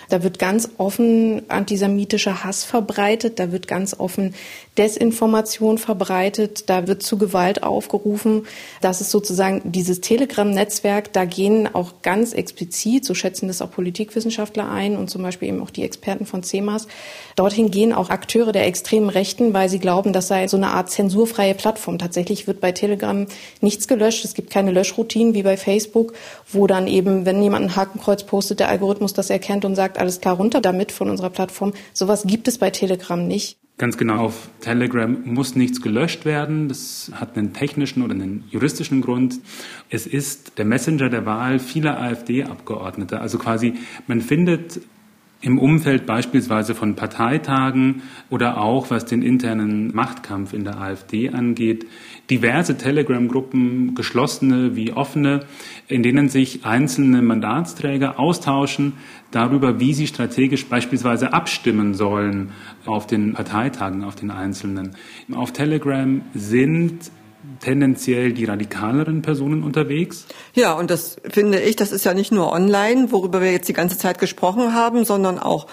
Da 0.09 0.23
wird 0.23 0.39
ganz 0.39 0.69
offen 0.77 1.49
antisemitischer 1.49 2.43
Hass 2.43 2.63
verbreitet, 2.63 3.39
da 3.39 3.51
wird 3.51 3.67
ganz 3.67 3.95
offen 3.97 4.33
Desinformation 4.77 5.77
verbreitet, 5.77 6.69
da 6.69 6.87
wird 6.87 7.01
zu 7.01 7.17
Gewalt 7.17 7.63
aufgerufen. 7.63 8.45
Das 8.81 9.01
ist 9.01 9.11
sozusagen 9.11 9.61
dieses 9.63 10.01
Telegram-Netzwerk, 10.01 11.13
da 11.13 11.25
gehen 11.25 11.73
auch 11.73 12.01
ganz 12.01 12.33
explizit, 12.33 13.05
so 13.05 13.13
schätzen 13.13 13.47
das 13.47 13.61
auch 13.61 13.71
Politikwissenschaftler 13.71 14.69
ein 14.69 14.97
und 14.97 15.09
zum 15.09 15.23
Beispiel 15.23 15.47
eben 15.47 15.61
auch 15.61 15.69
die 15.69 15.83
Experten 15.83 16.25
von 16.25 16.43
CEMAS, 16.43 16.87
dorthin 17.35 17.71
gehen 17.71 17.93
auch 17.93 18.09
Akteure 18.09 18.51
der 18.51 18.65
extremen 18.65 19.09
Rechten, 19.09 19.53
weil 19.53 19.69
sie 19.69 19.79
glauben, 19.79 20.13
das 20.13 20.27
sei 20.27 20.47
so 20.47 20.57
eine 20.57 20.67
Art 20.67 20.89
zensurfreie 20.89 21.53
Plattform. 21.53 21.97
Tatsächlich 21.97 22.47
wird 22.47 22.59
bei 22.59 22.71
Telegram 22.71 23.25
nichts 23.61 23.87
gelöscht, 23.87 24.25
es 24.25 24.33
gibt 24.33 24.49
keine 24.49 24.71
Löschroutinen 24.71 25.33
wie 25.33 25.43
bei 25.43 25.57
Facebook, 25.57 26.13
wo 26.51 26.67
dann 26.67 26.87
eben, 26.87 27.25
wenn 27.25 27.41
jemand 27.41 27.65
ein 27.65 27.75
Hakenkreuz 27.75 28.23
postet, 28.23 28.59
der 28.59 28.69
Algorithmus 28.69 29.13
das 29.13 29.29
erkennt 29.29 29.63
und 29.63 29.75
sagt, 29.75 29.94
alles 29.97 30.21
klar, 30.21 30.35
runter 30.35 30.61
damit 30.61 30.91
von 30.91 31.09
unserer 31.09 31.29
Plattform. 31.29 31.73
Sowas 31.93 32.23
gibt 32.25 32.47
es 32.47 32.57
bei 32.57 32.69
Telegram 32.69 33.27
nicht. 33.27 33.57
Ganz 33.77 33.97
genau, 33.97 34.17
auf 34.17 34.49
Telegram 34.61 35.17
muss 35.25 35.57
nichts 35.57 35.81
gelöscht 35.81 36.23
werden. 36.23 36.69
Das 36.69 37.11
hat 37.13 37.37
einen 37.37 37.51
technischen 37.51 38.03
oder 38.03 38.13
einen 38.13 38.45
juristischen 38.49 39.01
Grund. 39.01 39.39
Es 39.89 40.07
ist 40.07 40.57
der 40.57 40.63
Messenger 40.63 41.09
der 41.09 41.25
Wahl 41.25 41.59
vieler 41.59 41.99
AfD-Abgeordneter. 41.99 43.19
Also 43.19 43.37
quasi, 43.37 43.73
man 44.07 44.21
findet 44.21 44.79
im 45.45 45.59
Umfeld 45.59 46.07
beispielsweise 46.07 46.73
von 46.73 46.95
Parteitagen 46.95 48.01
oder 48.31 48.57
auch 48.59 48.89
was 48.89 49.05
den 49.05 49.21
internen 49.21 49.93
Machtkampf 49.93 50.53
in 50.53 50.63
der 50.63 50.81
AfD 50.81 51.29
angeht, 51.29 51.85
diverse 52.31 52.79
Telegram-Gruppen, 52.79 53.93
geschlossene 53.93 54.75
wie 54.75 54.91
offene, 54.91 55.45
in 55.87 56.01
denen 56.01 56.29
sich 56.29 56.65
einzelne 56.65 57.21
Mandatsträger 57.21 58.19
austauschen 58.19 58.93
darüber, 59.29 59.79
wie 59.79 59.93
sie 59.93 60.07
strategisch 60.07 60.65
beispielsweise 60.65 61.31
abstimmen 61.31 61.93
sollen 61.93 62.49
auf 62.87 63.05
den 63.05 63.33
Parteitagen, 63.33 64.03
auf 64.03 64.15
den 64.15 64.31
einzelnen. 64.31 64.95
Auf 65.31 65.53
Telegram 65.53 66.21
sind 66.33 67.11
tendenziell 67.59 68.33
die 68.33 68.45
radikaleren 68.45 69.21
Personen 69.21 69.63
unterwegs. 69.63 70.25
Ja, 70.53 70.73
und 70.73 70.89
das 70.89 71.17
finde 71.29 71.59
ich, 71.59 71.75
das 71.75 71.91
ist 71.91 72.05
ja 72.05 72.13
nicht 72.13 72.31
nur 72.31 72.51
online, 72.51 73.11
worüber 73.11 73.41
wir 73.41 73.51
jetzt 73.51 73.69
die 73.69 73.73
ganze 73.73 73.97
Zeit 73.97 74.19
gesprochen 74.19 74.73
haben, 74.73 75.05
sondern 75.05 75.39
auch 75.39 75.67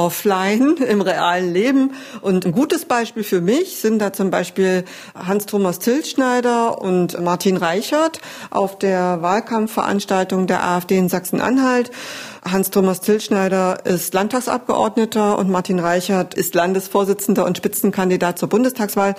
offline 0.00 0.76
im 0.76 1.00
realen 1.00 1.52
Leben. 1.52 1.92
Und 2.20 2.46
ein 2.46 2.52
gutes 2.52 2.84
Beispiel 2.84 3.22
für 3.22 3.40
mich 3.40 3.76
sind 3.76 3.98
da 4.00 4.12
zum 4.12 4.30
Beispiel 4.30 4.84
Hans-Thomas 5.14 5.78
Tilschneider 5.78 6.80
und 6.80 7.20
Martin 7.20 7.56
Reichert 7.56 8.20
auf 8.50 8.78
der 8.78 9.22
Wahlkampfveranstaltung 9.22 10.46
der 10.46 10.64
AfD 10.64 10.96
in 10.98 11.08
Sachsen-Anhalt. 11.08 11.90
Hans-Thomas 12.50 13.00
Tilschneider 13.00 13.84
ist 13.84 14.14
Landtagsabgeordneter 14.14 15.38
und 15.38 15.50
Martin 15.50 15.78
Reichert 15.78 16.34
ist 16.34 16.54
Landesvorsitzender 16.54 17.44
und 17.44 17.58
Spitzenkandidat 17.58 18.38
zur 18.38 18.48
Bundestagswahl. 18.48 19.14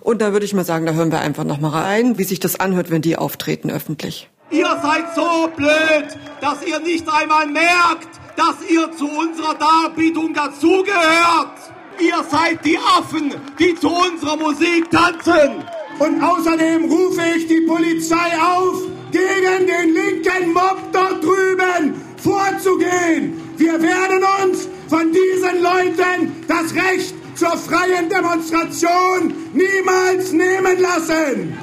Und 0.00 0.22
da 0.22 0.32
würde 0.32 0.46
ich 0.46 0.54
mal 0.54 0.64
sagen, 0.64 0.86
da 0.86 0.92
hören 0.92 1.10
wir 1.10 1.20
einfach 1.20 1.44
noch 1.44 1.58
mal 1.58 1.70
rein, 1.70 2.18
wie 2.18 2.24
sich 2.24 2.38
das 2.38 2.60
anhört, 2.60 2.90
wenn 2.90 3.02
die 3.02 3.16
auftreten 3.16 3.70
öffentlich. 3.70 4.30
Ihr 4.50 4.66
seid 4.82 5.14
so 5.14 5.48
blöd, 5.56 6.18
dass 6.40 6.64
ihr 6.66 6.80
nicht 6.80 7.08
einmal 7.08 7.46
merkt, 7.46 8.08
dass 8.40 8.70
ihr 8.70 8.90
zu 8.92 9.06
unserer 9.06 9.54
Darbietung 9.54 10.32
dazugehört. 10.32 11.58
Ihr 11.98 12.24
seid 12.30 12.64
die 12.64 12.78
Affen, 12.78 13.34
die 13.58 13.74
zu 13.74 13.88
unserer 13.88 14.36
Musik 14.36 14.90
tanzen. 14.90 15.62
Und 15.98 16.22
außerdem 16.22 16.86
rufe 16.86 17.20
ich 17.36 17.46
die 17.48 17.60
Polizei 17.60 18.30
auf, 18.40 18.76
gegen 19.12 19.66
den 19.66 19.92
linken 19.92 20.54
Mob 20.54 20.78
dort 20.90 21.22
drüben 21.22 22.00
vorzugehen. 22.16 23.54
Wir 23.58 23.74
werden 23.82 24.24
uns 24.42 24.68
von 24.88 25.12
diesen 25.12 25.62
Leuten 25.62 26.46
das 26.48 26.74
Recht 26.74 27.14
zur 27.34 27.58
freien 27.58 28.08
Demonstration 28.08 29.34
niemals 29.52 30.32
nehmen 30.32 30.80
lassen 30.80 31.58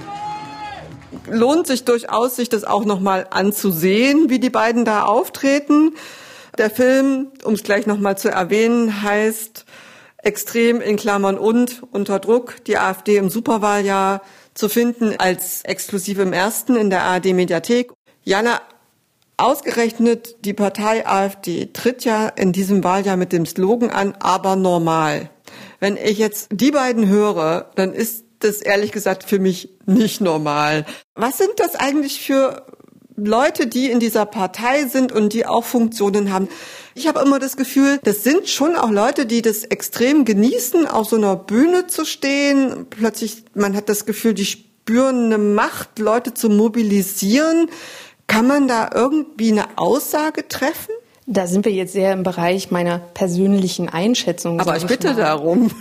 lohnt 1.30 1.68
sich 1.68 1.84
durchaus, 1.84 2.38
sich 2.38 2.48
das 2.48 2.64
auch 2.64 2.86
nochmal 2.86 3.28
anzusehen, 3.32 4.30
wie 4.30 4.40
die 4.40 4.50
beiden 4.50 4.86
da 4.86 5.04
auftreten. 5.04 5.94
Der 6.58 6.72
Film, 6.72 7.28
um 7.44 7.54
es 7.54 7.62
gleich 7.62 7.86
nochmal 7.86 8.18
zu 8.18 8.30
erwähnen, 8.30 9.04
heißt 9.04 9.66
Extrem 10.24 10.82
in 10.82 10.98
Klammern 10.98 11.38
und 11.38 11.84
unter 11.92 12.20
Druck, 12.20 12.64
die 12.66 12.78
AfD 12.78 13.18
im 13.18 13.30
Superwahljahr 13.30 14.22
zu 14.56 14.68
finden 14.68 15.14
als 15.20 15.62
exklusiv 15.64 16.18
im 16.18 16.34
ersten 16.34 16.76
in 16.76 16.90
der 16.90 17.04
ARD 17.04 17.26
Mediathek. 17.34 17.94
Jana, 18.24 18.60
ausgerechnet 19.38 20.44
die 20.44 20.54
Partei 20.54 21.06
AfD 21.06 21.68
tritt 21.72 22.04
ja 22.04 22.28
in 22.28 22.52
diesem 22.52 22.84
Wahljahr 22.84 23.18
mit 23.18 23.32
dem 23.32 23.46
Slogan 23.46 23.92
an, 23.92 24.16
aber 24.20 24.56
normal. 24.56 25.30
Wenn 25.80 25.96
ich 25.96 26.18
jetzt 26.18 26.50
die 26.52 26.72
beiden 26.72 27.08
höre, 27.08 27.70
dann 27.76 27.94
ist 27.94 28.26
das 28.40 28.62
ehrlich 28.64 28.92
gesagt 28.92 29.24
für 29.24 29.38
mich 29.38 29.70
nicht 29.86 30.22
normal. 30.22 30.86
Was 31.14 31.38
sind 31.38 31.54
das 31.58 31.76
eigentlich 31.76 32.22
für 32.22 32.66
Leute, 33.20 33.66
die 33.66 33.90
in 33.90 34.00
dieser 34.00 34.28
Partei 34.28 34.86
sind 34.86 35.12
und 35.12 35.34
die 35.34 35.48
auch 35.48 35.66
Funktionen 35.66 36.32
haben. 36.32 36.50
Ich 36.94 37.08
habe 37.08 37.20
immer 37.20 37.40
das 37.40 37.58
Gefühl, 37.58 38.00
das 38.04 38.24
sind 38.24 38.48
schon 38.48 38.76
auch 38.76 38.92
Leute, 38.92 39.26
die 39.26 39.42
das 39.42 39.64
extrem 39.64 40.24
genießen, 40.24 40.88
auf 40.88 41.10
so 41.10 41.16
einer 41.16 41.36
Bühne 41.36 41.88
zu 41.88 42.06
stehen. 42.06 42.86
Plötzlich, 42.92 43.44
man 43.56 43.76
hat 43.76 43.90
das 43.90 44.06
Gefühl, 44.06 44.36
die 44.36 44.46
spüren 44.46 45.26
eine 45.26 45.40
Macht, 45.40 45.98
Leute 45.98 46.36
zu 46.36 46.48
mobilisieren. 46.48 47.72
Kann 48.28 48.46
man 48.46 48.68
da 48.68 48.92
irgendwie 48.94 49.52
eine 49.52 49.66
Aussage 49.78 50.48
treffen? 50.48 50.94
Da 51.30 51.46
sind 51.46 51.66
wir 51.66 51.74
jetzt 51.74 51.92
sehr 51.92 52.14
im 52.14 52.24
Bereich 52.24 52.72
meiner 52.72 53.00
persönlichen 53.00 53.90
Einschätzung. 53.90 54.62
Aber 54.62 54.78
ich 54.78 54.86
bitte 54.86 55.10
mal. 55.10 55.18
darum. 55.18 55.72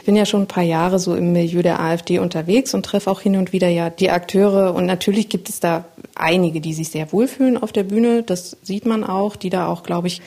Ich 0.00 0.06
bin 0.06 0.16
ja 0.16 0.26
schon 0.26 0.42
ein 0.42 0.48
paar 0.48 0.64
Jahre 0.64 0.98
so 0.98 1.14
im 1.14 1.32
Milieu 1.32 1.62
der 1.62 1.80
AfD 1.80 2.18
unterwegs 2.18 2.74
und 2.74 2.84
treffe 2.84 3.10
auch 3.10 3.20
hin 3.20 3.36
und 3.36 3.52
wieder 3.52 3.68
ja 3.68 3.90
die 3.90 4.10
Akteure. 4.10 4.74
Und 4.74 4.86
natürlich 4.86 5.28
gibt 5.28 5.48
es 5.48 5.60
da 5.60 5.84
einige, 6.16 6.60
die 6.60 6.74
sich 6.74 6.90
sehr 6.90 7.12
wohlfühlen 7.12 7.62
auf 7.62 7.70
der 7.70 7.84
Bühne. 7.84 8.24
Das 8.24 8.56
sieht 8.62 8.86
man 8.86 9.04
auch, 9.04 9.36
die 9.36 9.50
da 9.50 9.68
auch, 9.68 9.84
glaube 9.84 10.08
ich, 10.08 10.20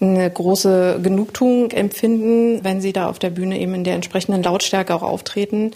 eine 0.00 0.30
große 0.30 0.98
Genugtuung 1.02 1.70
empfinden, 1.70 2.64
wenn 2.64 2.80
sie 2.80 2.92
da 2.92 3.08
auf 3.08 3.18
der 3.18 3.30
Bühne 3.30 3.58
eben 3.58 3.74
in 3.74 3.84
der 3.84 3.94
entsprechenden 3.94 4.42
Lautstärke 4.42 4.94
auch 4.94 5.02
auftreten. 5.02 5.72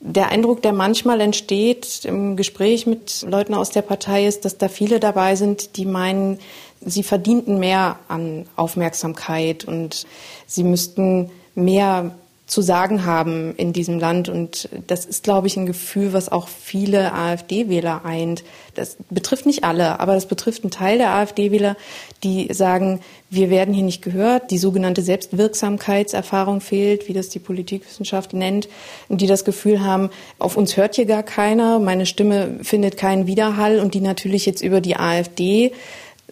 Der 0.00 0.28
Eindruck, 0.28 0.62
der 0.62 0.72
manchmal 0.72 1.20
entsteht 1.20 2.04
im 2.04 2.36
Gespräch 2.36 2.86
mit 2.86 3.26
Leuten 3.28 3.52
aus 3.52 3.70
der 3.70 3.82
Partei, 3.82 4.26
ist, 4.26 4.44
dass 4.44 4.56
da 4.56 4.68
viele 4.68 5.00
dabei 5.00 5.34
sind, 5.34 5.76
die 5.76 5.86
meinen, 5.86 6.38
sie 6.84 7.02
verdienten 7.02 7.58
mehr 7.58 7.98
an 8.08 8.46
Aufmerksamkeit 8.56 9.64
und 9.64 10.06
sie 10.46 10.64
müssten 10.64 11.30
mehr 11.54 12.12
zu 12.48 12.62
sagen 12.62 13.04
haben 13.04 13.54
in 13.56 13.74
diesem 13.74 13.98
Land. 13.98 14.30
Und 14.30 14.70
das 14.86 15.04
ist, 15.04 15.22
glaube 15.22 15.46
ich, 15.46 15.56
ein 15.58 15.66
Gefühl, 15.66 16.14
was 16.14 16.32
auch 16.32 16.48
viele 16.48 17.12
AfD-Wähler 17.12 18.06
eint. 18.06 18.42
Das 18.74 18.96
betrifft 19.10 19.44
nicht 19.44 19.64
alle, 19.64 20.00
aber 20.00 20.14
das 20.14 20.26
betrifft 20.26 20.64
einen 20.64 20.70
Teil 20.70 20.96
der 20.96 21.12
AfD-Wähler, 21.14 21.76
die 22.24 22.48
sagen, 22.52 23.00
wir 23.28 23.50
werden 23.50 23.74
hier 23.74 23.84
nicht 23.84 24.00
gehört. 24.00 24.50
Die 24.50 24.56
sogenannte 24.56 25.02
Selbstwirksamkeitserfahrung 25.02 26.62
fehlt, 26.62 27.06
wie 27.06 27.12
das 27.12 27.28
die 27.28 27.38
Politikwissenschaft 27.38 28.32
nennt. 28.32 28.70
Und 29.10 29.20
die 29.20 29.26
das 29.26 29.44
Gefühl 29.44 29.84
haben, 29.84 30.08
auf 30.38 30.56
uns 30.56 30.78
hört 30.78 30.96
hier 30.96 31.06
gar 31.06 31.22
keiner, 31.22 31.78
meine 31.78 32.06
Stimme 32.06 32.60
findet 32.62 32.96
keinen 32.96 33.26
Widerhall 33.26 33.78
und 33.78 33.92
die 33.92 34.00
natürlich 34.00 34.46
jetzt 34.46 34.62
über 34.62 34.80
die 34.80 34.96
AfD 34.96 35.72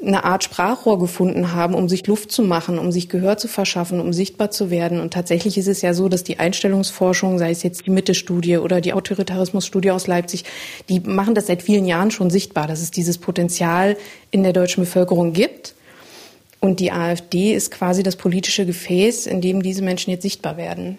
eine 0.01 0.25
Art 0.25 0.45
Sprachrohr 0.45 0.99
gefunden 0.99 1.53
haben, 1.53 1.75
um 1.75 1.89
sich 1.89 2.07
Luft 2.07 2.31
zu 2.31 2.43
machen, 2.43 2.79
um 2.79 2.93
sich 2.93 3.09
Gehör 3.09 3.39
zu 3.39 3.49
verschaffen, 3.49 4.01
um 4.01 4.13
sichtbar 4.13 4.51
zu 4.51 4.71
werden. 4.71 5.01
Und 5.01 5.15
tatsächlich 5.15 5.57
ist 5.57 5.69
es 5.69 5.81
ja 5.81 5.95
so, 5.95 6.09
dass 6.09 6.23
die 6.23 6.39
Einstellungsforschung, 6.39 7.39
sei 7.39 7.51
es 7.51 7.63
jetzt 7.63 7.87
die 7.87 7.91
Mitte-Studie 7.91 8.59
oder 8.59 8.81
die 8.81 8.93
Autoritarismus-Studie 8.93 9.91
aus 9.91 10.07
Leipzig, 10.07 10.45
die 10.89 11.01
machen 11.01 11.35
das 11.35 11.47
seit 11.47 11.63
vielen 11.63 11.87
Jahren 11.87 12.11
schon 12.11 12.29
sichtbar, 12.29 12.67
dass 12.67 12.83
es 12.83 12.91
dieses 12.91 13.17
Potenzial 13.17 13.97
in 14.31 14.43
der 14.43 14.53
deutschen 14.53 14.85
Bevölkerung 14.85 15.33
gibt. 15.33 15.75
Und 16.61 16.81
die 16.81 16.93
AfD 16.93 17.55
ist 17.55 17.71
quasi 17.71 18.03
das 18.03 18.17
politische 18.17 18.67
Gefäß, 18.67 19.27
in 19.27 19.41
dem 19.41 19.63
diese 19.63 19.83
Menschen 19.83 20.11
jetzt 20.11 20.23
sichtbar 20.23 20.57
werden. 20.57 20.99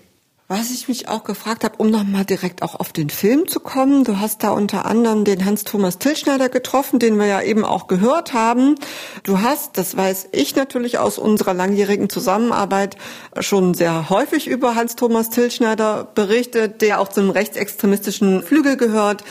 Was 0.49 0.71
ich 0.71 0.87
mich 0.87 1.09
auch 1.09 1.25
gefragt 1.25 1.65
habe, 1.65 1.75
um 1.77 1.89
nochmal 1.89 2.23
direkt 2.23 2.61
auch 2.61 2.75
auf 2.75 2.93
den 2.93 3.09
Film 3.09 3.49
zu 3.49 3.59
kommen, 3.59 4.05
du 4.05 4.21
hast 4.21 4.43
da 4.43 4.51
unter 4.51 4.85
anderem 4.85 5.25
den 5.25 5.43
Hans-Thomas 5.43 5.97
Tilschneider 5.97 6.47
getroffen, 6.47 6.99
den 6.99 7.17
wir 7.17 7.25
ja 7.25 7.41
eben 7.41 7.65
auch 7.65 7.87
gehört 7.87 8.31
haben. 8.31 8.75
Du 9.23 9.41
hast, 9.41 9.77
das 9.77 9.97
weiß 9.97 10.29
ich 10.31 10.55
natürlich 10.55 10.99
aus 10.99 11.17
unserer 11.17 11.53
langjährigen 11.53 12.09
Zusammenarbeit, 12.09 12.95
schon 13.41 13.73
sehr 13.73 14.09
häufig 14.09 14.47
über 14.47 14.75
Hans-Thomas 14.75 15.31
Tilschneider 15.31 16.05
berichtet, 16.15 16.81
der 16.81 17.01
auch 17.01 17.09
zum 17.09 17.29
rechtsextremistischen 17.29 18.41
Flügel 18.41 18.77
gehört. 18.77 19.25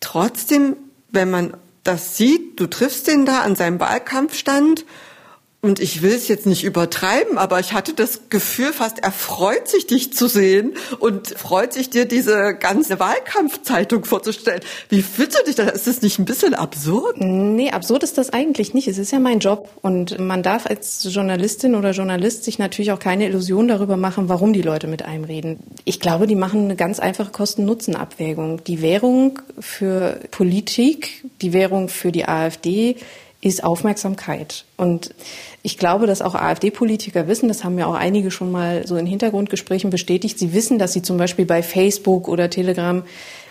Trotzdem, 0.00 0.76
wenn 1.10 1.30
man 1.30 1.56
das 1.82 2.18
sieht, 2.18 2.60
du 2.60 2.66
triffst 2.66 3.06
den 3.06 3.24
da 3.24 3.40
an 3.40 3.56
seinem 3.56 3.80
Wahlkampfstand 3.80 4.84
und 5.60 5.80
ich 5.80 6.02
will 6.02 6.12
es 6.12 6.28
jetzt 6.28 6.46
nicht 6.46 6.62
übertreiben, 6.62 7.36
aber 7.36 7.58
ich 7.58 7.72
hatte 7.72 7.92
das 7.92 8.28
Gefühl, 8.30 8.72
fast 8.72 9.00
er 9.00 9.10
freut 9.10 9.66
sich, 9.66 9.88
dich 9.88 10.12
zu 10.12 10.28
sehen 10.28 10.74
und 11.00 11.30
freut 11.30 11.72
sich, 11.72 11.90
dir 11.90 12.04
diese 12.04 12.54
ganze 12.54 13.00
Wahlkampfzeitung 13.00 14.04
vorzustellen. 14.04 14.60
Wie 14.88 15.02
fühlst 15.02 15.36
du 15.36 15.44
dich 15.44 15.56
da? 15.56 15.64
Ist 15.64 15.88
das 15.88 16.00
nicht 16.00 16.20
ein 16.20 16.26
bisschen 16.26 16.54
absurd? 16.54 17.16
Nee, 17.18 17.72
absurd 17.72 18.04
ist 18.04 18.18
das 18.18 18.32
eigentlich 18.32 18.72
nicht. 18.72 18.86
Es 18.86 18.98
ist 18.98 19.10
ja 19.10 19.18
mein 19.18 19.40
Job 19.40 19.68
und 19.82 20.20
man 20.20 20.44
darf 20.44 20.64
als 20.64 21.08
Journalistin 21.12 21.74
oder 21.74 21.90
Journalist 21.90 22.44
sich 22.44 22.60
natürlich 22.60 22.92
auch 22.92 23.00
keine 23.00 23.26
Illusion 23.26 23.66
darüber 23.66 23.96
machen, 23.96 24.28
warum 24.28 24.52
die 24.52 24.62
Leute 24.62 24.86
mit 24.86 25.04
einem 25.04 25.24
reden. 25.24 25.58
Ich 25.84 25.98
glaube, 25.98 26.28
die 26.28 26.36
machen 26.36 26.66
eine 26.66 26.76
ganz 26.76 27.00
einfache 27.00 27.32
Kosten-Nutzen-Abwägung. 27.32 28.62
Die 28.62 28.80
Währung 28.80 29.40
für 29.58 30.20
Politik, 30.30 31.24
die 31.42 31.52
Währung 31.52 31.88
für 31.88 32.12
die 32.12 32.28
AfD, 32.28 32.94
ist 33.40 33.62
Aufmerksamkeit. 33.62 34.64
Und 34.76 35.14
ich 35.62 35.78
glaube, 35.78 36.06
dass 36.06 36.22
auch 36.22 36.34
AfD-Politiker 36.34 37.28
wissen, 37.28 37.48
das 37.48 37.62
haben 37.62 37.78
ja 37.78 37.86
auch 37.86 37.94
einige 37.94 38.30
schon 38.30 38.50
mal 38.50 38.86
so 38.86 38.96
in 38.96 39.06
Hintergrundgesprächen 39.06 39.90
bestätigt, 39.90 40.38
sie 40.38 40.52
wissen, 40.52 40.78
dass 40.78 40.92
sie 40.92 41.02
zum 41.02 41.18
Beispiel 41.18 41.46
bei 41.46 41.62
Facebook 41.62 42.28
oder 42.28 42.50
Telegram 42.50 43.04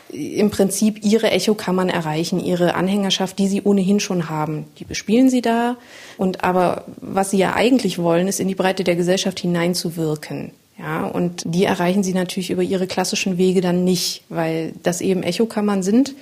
im 0.10 0.50
Prinzip 0.50 1.04
ihre 1.04 1.32
Echokammern 1.32 1.90
erreichen, 1.90 2.40
ihre 2.40 2.76
Anhängerschaft, 2.76 3.40
die 3.40 3.48
sie 3.48 3.62
ohnehin 3.62 4.00
schon 4.00 4.30
haben. 4.30 4.66
Die 4.80 4.86
bespielen 4.86 5.30
sie 5.30 5.42
da. 5.42 5.78
Und 6.18 6.44
aber 6.44 6.86
was 7.02 7.32
sie 7.32 7.38
ja 7.38 7.54
eigentlich 7.56 8.00
wollen, 8.00 8.28
ist 8.28 8.40
in 8.40 8.48
die 8.48 8.56
Breite 8.56 8.84
der 8.84 8.96
Gesellschaft 8.96 9.40
hineinzuwirken. 9.40 10.52
Ja, 10.80 11.06
und 11.06 11.44
die 11.46 11.66
erreichen 11.66 12.04
sie 12.04 12.14
natürlich 12.14 12.52
über 12.52 12.62
ihre 12.62 12.88
klassischen 12.88 13.38
Wege 13.38 13.62
dann 13.62 13.84
nicht, 13.84 14.24
weil 14.30 14.74
das 14.84 15.02
eben 15.02 15.24
Echokammern 15.24 15.82
sind, 15.82 16.14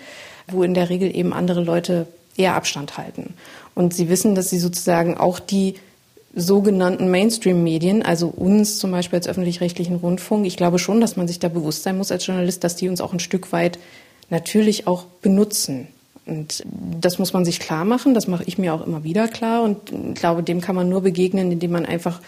wo 0.48 0.64
in 0.64 0.74
der 0.74 0.90
Regel 0.90 1.16
eben 1.16 1.34
andere 1.34 1.62
Leute 1.62 2.08
eher 2.38 2.56
Abstand 2.56 2.98
halten. 2.98 3.34
Und 3.74 3.94
sie 3.94 4.10
wissen, 4.10 4.36
dass 4.36 4.50
sie 4.50 4.60
sozusagen 4.60 5.18
auch 5.18 5.40
die 5.40 5.76
sogenannten 6.36 7.10
Mainstream-Medien, 7.10 8.04
also 8.04 8.28
uns 8.28 8.78
zum 8.78 8.92
Beispiel 8.92 9.18
als 9.18 9.28
öffentlich-rechtlichen 9.28 9.96
Rundfunk, 9.96 10.46
ich 10.46 10.58
glaube 10.58 10.80
schon, 10.80 11.00
dass 11.00 11.16
man 11.16 11.28
sich 11.28 11.40
da 11.40 11.48
bewusst 11.48 11.84
sein 11.84 11.98
muss 11.98 12.12
als 12.12 12.26
Journalist, 12.28 12.64
dass 12.64 12.76
die 12.76 12.90
uns 12.90 13.00
auch 13.00 13.14
ein 13.14 13.20
Stück 13.20 13.54
weit 13.54 13.80
natürlich 14.30 14.86
auch 14.86 15.06
benutzen. 15.22 15.88
Und 16.26 16.64
das 17.00 17.20
muss 17.20 17.34
man 17.34 17.46
sich 17.46 17.60
klar 17.60 17.86
machen, 17.86 18.14
das 18.14 18.28
mache 18.28 18.44
ich 18.46 18.58
mir 18.58 18.74
auch 18.74 18.86
immer 18.86 19.04
wieder 19.04 19.28
klar 19.28 19.64
und 19.64 20.16
glaube, 20.16 20.44
dem 20.44 20.60
kann 20.60 20.76
man 20.76 20.90
nur 20.90 21.02
begegnen, 21.02 21.52
indem 21.52 21.72
man 21.72 21.86
einfach 21.86 22.20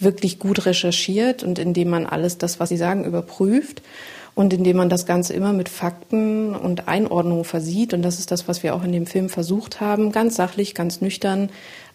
wirklich 0.00 0.40
gut 0.40 0.66
recherchiert 0.66 1.44
und 1.44 1.58
indem 1.60 1.88
man 1.88 2.04
alles 2.04 2.36
das, 2.36 2.58
was 2.58 2.68
sie 2.68 2.76
sagen, 2.76 3.04
überprüft 3.04 3.80
und 4.34 4.52
indem 4.52 4.76
man 4.76 4.88
das 4.88 5.06
Ganze 5.06 5.32
immer 5.32 5.52
mit 5.52 5.68
Fakten 5.68 6.54
und 6.54 6.88
Einordnungen 6.88 7.44
versieht. 7.44 7.94
Und 7.94 8.02
das 8.02 8.18
ist 8.18 8.30
das, 8.30 8.48
was 8.48 8.62
wir 8.62 8.74
auch 8.74 8.82
in 8.82 8.92
dem 8.92 9.06
Film 9.06 9.28
versucht 9.28 9.80
haben, 9.80 10.12
ganz 10.12 10.34
sachlich, 10.36 10.74
ganz 10.74 11.00
nüchtern 11.00 11.50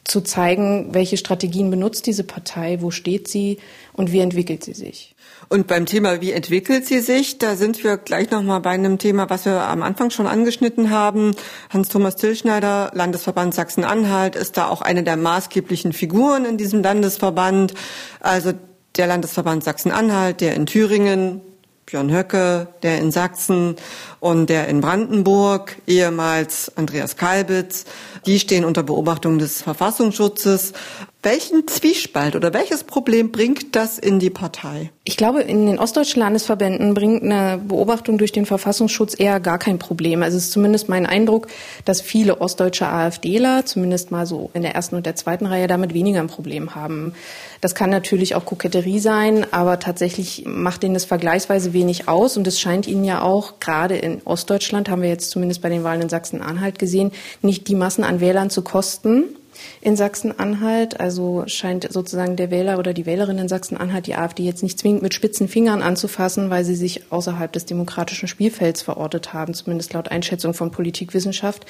zu 0.05 0.21
zeigen, 0.21 0.93
welche 0.93 1.17
Strategien 1.17 1.69
benutzt 1.69 2.07
diese 2.07 2.23
Partei, 2.23 2.77
wo 2.81 2.89
steht 2.89 3.27
sie 3.27 3.59
und 3.93 4.11
wie 4.11 4.19
entwickelt 4.19 4.63
sie 4.63 4.73
sich. 4.73 5.15
Und 5.49 5.67
beim 5.67 5.85
Thema, 5.85 6.21
wie 6.21 6.31
entwickelt 6.31 6.85
sie 6.85 6.99
sich, 6.99 7.37
da 7.37 7.55
sind 7.55 7.83
wir 7.83 7.97
gleich 7.97 8.31
nochmal 8.31 8.59
bei 8.59 8.71
einem 8.71 8.97
Thema, 8.97 9.29
was 9.29 9.45
wir 9.45 9.61
am 9.61 9.83
Anfang 9.83 10.09
schon 10.09 10.27
angeschnitten 10.27 10.89
haben. 10.89 11.35
Hans-Thomas 11.69 12.15
Tillschneider, 12.15 12.91
Landesverband 12.93 13.53
Sachsen-Anhalt, 13.53 14.35
ist 14.35 14.57
da 14.57 14.67
auch 14.67 14.81
eine 14.81 15.03
der 15.03 15.17
maßgeblichen 15.17 15.93
Figuren 15.93 16.45
in 16.45 16.57
diesem 16.57 16.81
Landesverband. 16.81 17.73
Also 18.19 18.53
der 18.95 19.07
Landesverband 19.07 19.63
Sachsen-Anhalt, 19.63 20.41
der 20.41 20.55
in 20.55 20.65
Thüringen, 20.65 21.41
Björn 21.89 22.11
Höcke, 22.11 22.67
der 22.83 22.99
in 22.99 23.11
Sachsen 23.11 23.75
und 24.19 24.47
der 24.51 24.67
in 24.67 24.79
Brandenburg, 24.79 25.75
ehemals 25.87 26.71
Andreas 26.77 27.15
Kalbitz, 27.15 27.85
die 28.27 28.39
stehen 28.39 28.63
unter 28.63 28.83
Beobachtung 28.83 29.39
des 29.39 29.63
Verfassungsschutzes. 29.63 30.73
Welchen 31.21 31.67
Zwiespalt 31.67 32.37
oder 32.37 32.53
welches 32.53 32.85
Problem 32.85 33.29
bringt 33.33 33.75
das 33.75 33.99
in 33.99 34.19
die 34.19 34.29
Partei? 34.29 34.89
Ich 35.03 35.17
glaube, 35.17 35.41
in 35.41 35.65
den 35.65 35.77
ostdeutschen 35.77 36.21
Landesverbänden 36.21 36.93
bringt 36.93 37.23
eine 37.23 37.57
Beobachtung 37.57 38.17
durch 38.17 38.31
den 38.31 38.45
Verfassungsschutz 38.45 39.19
eher 39.19 39.41
gar 39.41 39.57
kein 39.57 39.79
Problem. 39.79 40.23
Also 40.23 40.37
es 40.37 40.45
ist 40.45 40.53
zumindest 40.53 40.87
mein 40.87 41.05
Eindruck, 41.05 41.47
dass 41.83 41.99
viele 41.99 42.39
ostdeutsche 42.39 42.87
AfDler, 42.87 43.65
zumindest 43.65 44.11
mal 44.11 44.25
so 44.25 44.49
in 44.53 44.61
der 44.61 44.75
ersten 44.75 44.95
und 44.95 45.05
der 45.05 45.17
zweiten 45.17 45.45
Reihe, 45.45 45.67
damit 45.67 45.93
weniger 45.93 46.21
ein 46.21 46.27
Problem 46.27 46.73
haben. 46.73 47.13
Das 47.59 47.75
kann 47.75 47.89
natürlich 47.89 48.35
auch 48.35 48.45
Koketterie 48.45 48.99
sein, 48.99 49.45
aber 49.51 49.79
tatsächlich 49.79 50.45
macht 50.47 50.85
ihnen 50.85 50.93
das 50.93 51.03
vergleichsweise 51.03 51.73
wenig 51.73 52.07
aus 52.07 52.37
und 52.37 52.47
es 52.47 52.61
scheint 52.61 52.87
ihnen 52.87 53.03
ja 53.03 53.23
auch 53.23 53.59
gerade 53.59 53.97
in 53.97 54.21
Ostdeutschland, 54.23 54.87
haben 54.87 55.01
wir 55.01 55.09
jetzt 55.09 55.31
zumindest 55.31 55.61
bei 55.61 55.67
den 55.67 55.83
Wahlen 55.83 56.03
in 56.03 56.07
Sachsen-Anhalt 56.07 56.79
gesehen, 56.79 57.11
nicht 57.41 57.67
die 57.67 57.75
Massen 57.75 58.05
an 58.05 58.21
Wählern 58.21 58.49
zu 58.49 58.61
kosten 58.61 59.35
in 59.81 59.95
Sachsen-Anhalt. 59.95 60.99
Also 60.99 61.43
scheint 61.47 61.91
sozusagen 61.91 62.35
der 62.35 62.51
Wähler 62.51 62.79
oder 62.79 62.93
die 62.93 63.05
Wählerin 63.05 63.37
in 63.37 63.47
Sachsen-Anhalt 63.47 64.07
die 64.07 64.15
AfD 64.15 64.43
jetzt 64.43 64.63
nicht 64.63 64.79
zwingend 64.79 65.01
mit 65.01 65.13
spitzen 65.13 65.47
Fingern 65.47 65.81
anzufassen, 65.81 66.49
weil 66.49 66.65
sie 66.65 66.75
sich 66.75 67.11
außerhalb 67.11 67.51
des 67.51 67.65
demokratischen 67.65 68.27
Spielfelds 68.27 68.81
verortet 68.81 69.33
haben, 69.33 69.53
zumindest 69.53 69.93
laut 69.93 70.09
Einschätzung 70.09 70.53
von 70.53 70.71
Politikwissenschaft. 70.71 71.65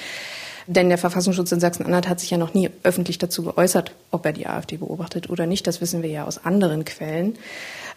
Denn 0.66 0.88
der 0.88 0.98
Verfassungsschutz 0.98 1.50
in 1.52 1.60
Sachsen-Anhalt 1.60 2.08
hat 2.08 2.20
sich 2.20 2.30
ja 2.30 2.36
noch 2.36 2.54
nie 2.54 2.70
öffentlich 2.82 3.18
dazu 3.18 3.42
geäußert, 3.42 3.92
ob 4.10 4.24
er 4.24 4.32
die 4.32 4.46
AfD 4.46 4.76
beobachtet 4.76 5.28
oder 5.28 5.46
nicht. 5.46 5.66
Das 5.66 5.80
wissen 5.80 6.02
wir 6.02 6.10
ja 6.10 6.26
aus 6.26 6.44
anderen 6.44 6.84
Quellen. 6.84 7.36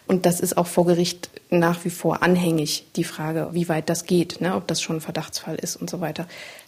Und 0.06 0.26
das 0.26 0.40
ist 0.40 0.58
auch 0.58 0.66
vor 0.66 0.84
Gericht 0.84 1.30
nach 1.50 1.84
wie 1.84 1.90
vor 1.90 2.22
anhängig, 2.22 2.86
die 2.96 3.04
Frage, 3.04 3.48
wie 3.52 3.68
weit 3.68 3.88
das 3.88 4.04
geht, 4.04 4.40
ne, 4.40 4.54
ob 4.54 4.66
das 4.66 4.82
schon 4.82 4.96
ein 4.96 5.00
Verdachtsfall 5.00 5.54
ist 5.56 5.76
und 5.76 5.88
so 5.88 6.00
weiter. 6.00 6.26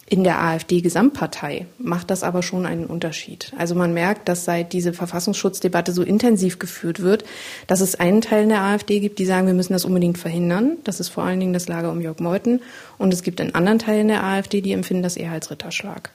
In 0.09 0.23
der 0.23 0.41
AfD-Gesamtpartei 0.41 1.65
macht 1.79 2.09
das 2.11 2.23
aber 2.23 2.41
schon 2.41 2.65
einen 2.65 2.85
Unterschied. 2.85 3.51
Also 3.57 3.75
man 3.75 3.93
merkt, 3.93 4.29
dass 4.29 4.45
seit 4.45 4.71
diese 4.71 4.93
Verfassungsschutzdebatte 4.93 5.91
so 5.91 6.01
intensiv 6.01 6.59
geführt 6.59 7.01
wird, 7.01 7.25
dass 7.67 7.81
es 7.81 7.95
einen 7.95 8.21
Teil 8.21 8.43
in 8.43 8.49
der 8.49 8.61
AfD 8.61 9.01
gibt, 9.01 9.19
die 9.19 9.25
sagen, 9.25 9.47
wir 9.47 9.53
müssen 9.53 9.73
das 9.73 9.83
unbedingt 9.83 10.17
verhindern. 10.17 10.77
Das 10.85 11.01
ist 11.01 11.09
vor 11.09 11.25
allen 11.25 11.41
Dingen 11.41 11.51
das 11.51 11.67
Lager 11.67 11.91
um 11.91 11.99
Jörg 11.99 12.19
Meuthen. 12.19 12.61
Und 12.97 13.13
es 13.13 13.21
gibt 13.21 13.41
einen 13.41 13.53
anderen 13.53 13.79
Teil 13.79 13.99
in 13.99 14.07
der 14.07 14.23
AfD, 14.23 14.61
die 14.61 14.71
empfinden 14.71 15.03
das 15.03 15.17
eher 15.17 15.33
als 15.33 15.51
Ritterschlag. 15.51 16.11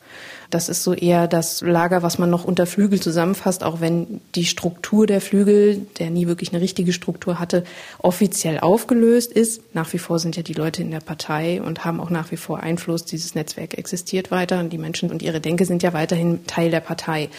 Das 0.52 0.68
ist 0.68 0.82
so 0.82 0.92
eher 0.92 1.28
das 1.28 1.62
Lager, 1.62 2.02
was 2.02 2.18
man 2.18 2.28
noch 2.28 2.44
unter 2.44 2.66
Flügel 2.66 3.00
zusammenfasst, 3.00 3.64
auch 3.64 3.80
wenn 3.80 4.20
die 4.34 4.44
Struktur 4.44 5.06
der 5.06 5.22
Flügel, 5.22 5.86
der 5.98 6.10
nie 6.10 6.26
wirklich 6.26 6.52
eine 6.52 6.60
richtige 6.60 6.92
Struktur 6.92 7.38
hatte, 7.38 7.64
offiziell 8.02 8.60
aufgelöst 8.60 9.32
ist. 9.32 9.74
Nach 9.74 9.90
wie 9.94 9.98
vor 9.98 10.18
sind 10.18 10.36
ja 10.36 10.42
die 10.42 10.52
Leute 10.52 10.82
in 10.82 10.90
der 10.90 11.00
Partei 11.00 11.62
und 11.62 11.86
haben 11.86 12.00
auch 12.00 12.10
nach 12.10 12.30
wie 12.32 12.36
vor 12.36 12.60
Einfluss. 12.60 13.06
Dieses 13.06 13.34
Netzwerk 13.34 13.78
existiert 13.78 14.30
weiter 14.30 14.60
und 14.60 14.70
die 14.74 14.78
Menschen 14.78 15.10
und 15.10 15.22
ihre 15.22 15.40
Denke 15.40 15.64
sind 15.64 15.82
ja 15.82 15.94
weiterhin 15.94 16.46
Teil 16.46 16.70
der 16.70 16.80
Partei. 16.80 17.30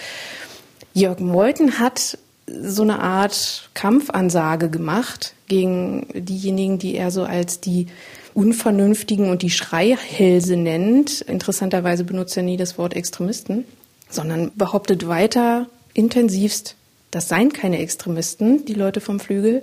Jörg 0.96 1.20
Meuthen 1.20 1.78
hat 1.78 2.18
so 2.48 2.84
eine 2.84 3.00
Art 3.00 3.70
Kampfansage 3.74 4.70
gemacht 4.70 5.34
gegen 5.48 6.08
diejenigen, 6.14 6.80
die 6.80 6.96
er 6.96 7.12
so 7.12 7.24
als 7.24 7.60
die 7.60 7.88
Unvernünftigen 8.34 9.30
und 9.30 9.42
die 9.42 9.50
Schreihälse 9.50 10.56
nennt. 10.56 11.22
Interessanterweise 11.22 12.04
benutzt 12.04 12.36
er 12.36 12.44
nie 12.44 12.58
das 12.58 12.78
Wort 12.78 12.96
Extremisten, 12.96 13.66
sondern 14.10 14.52
behauptet 14.56 15.08
weiter 15.08 15.68
intensivst, 15.94 16.76
das 17.12 17.30
seien 17.30 17.54
keine 17.54 17.78
Extremisten, 17.78 18.66
die 18.66 18.74
Leute 18.74 19.00
vom 19.00 19.20
Flügel. 19.20 19.62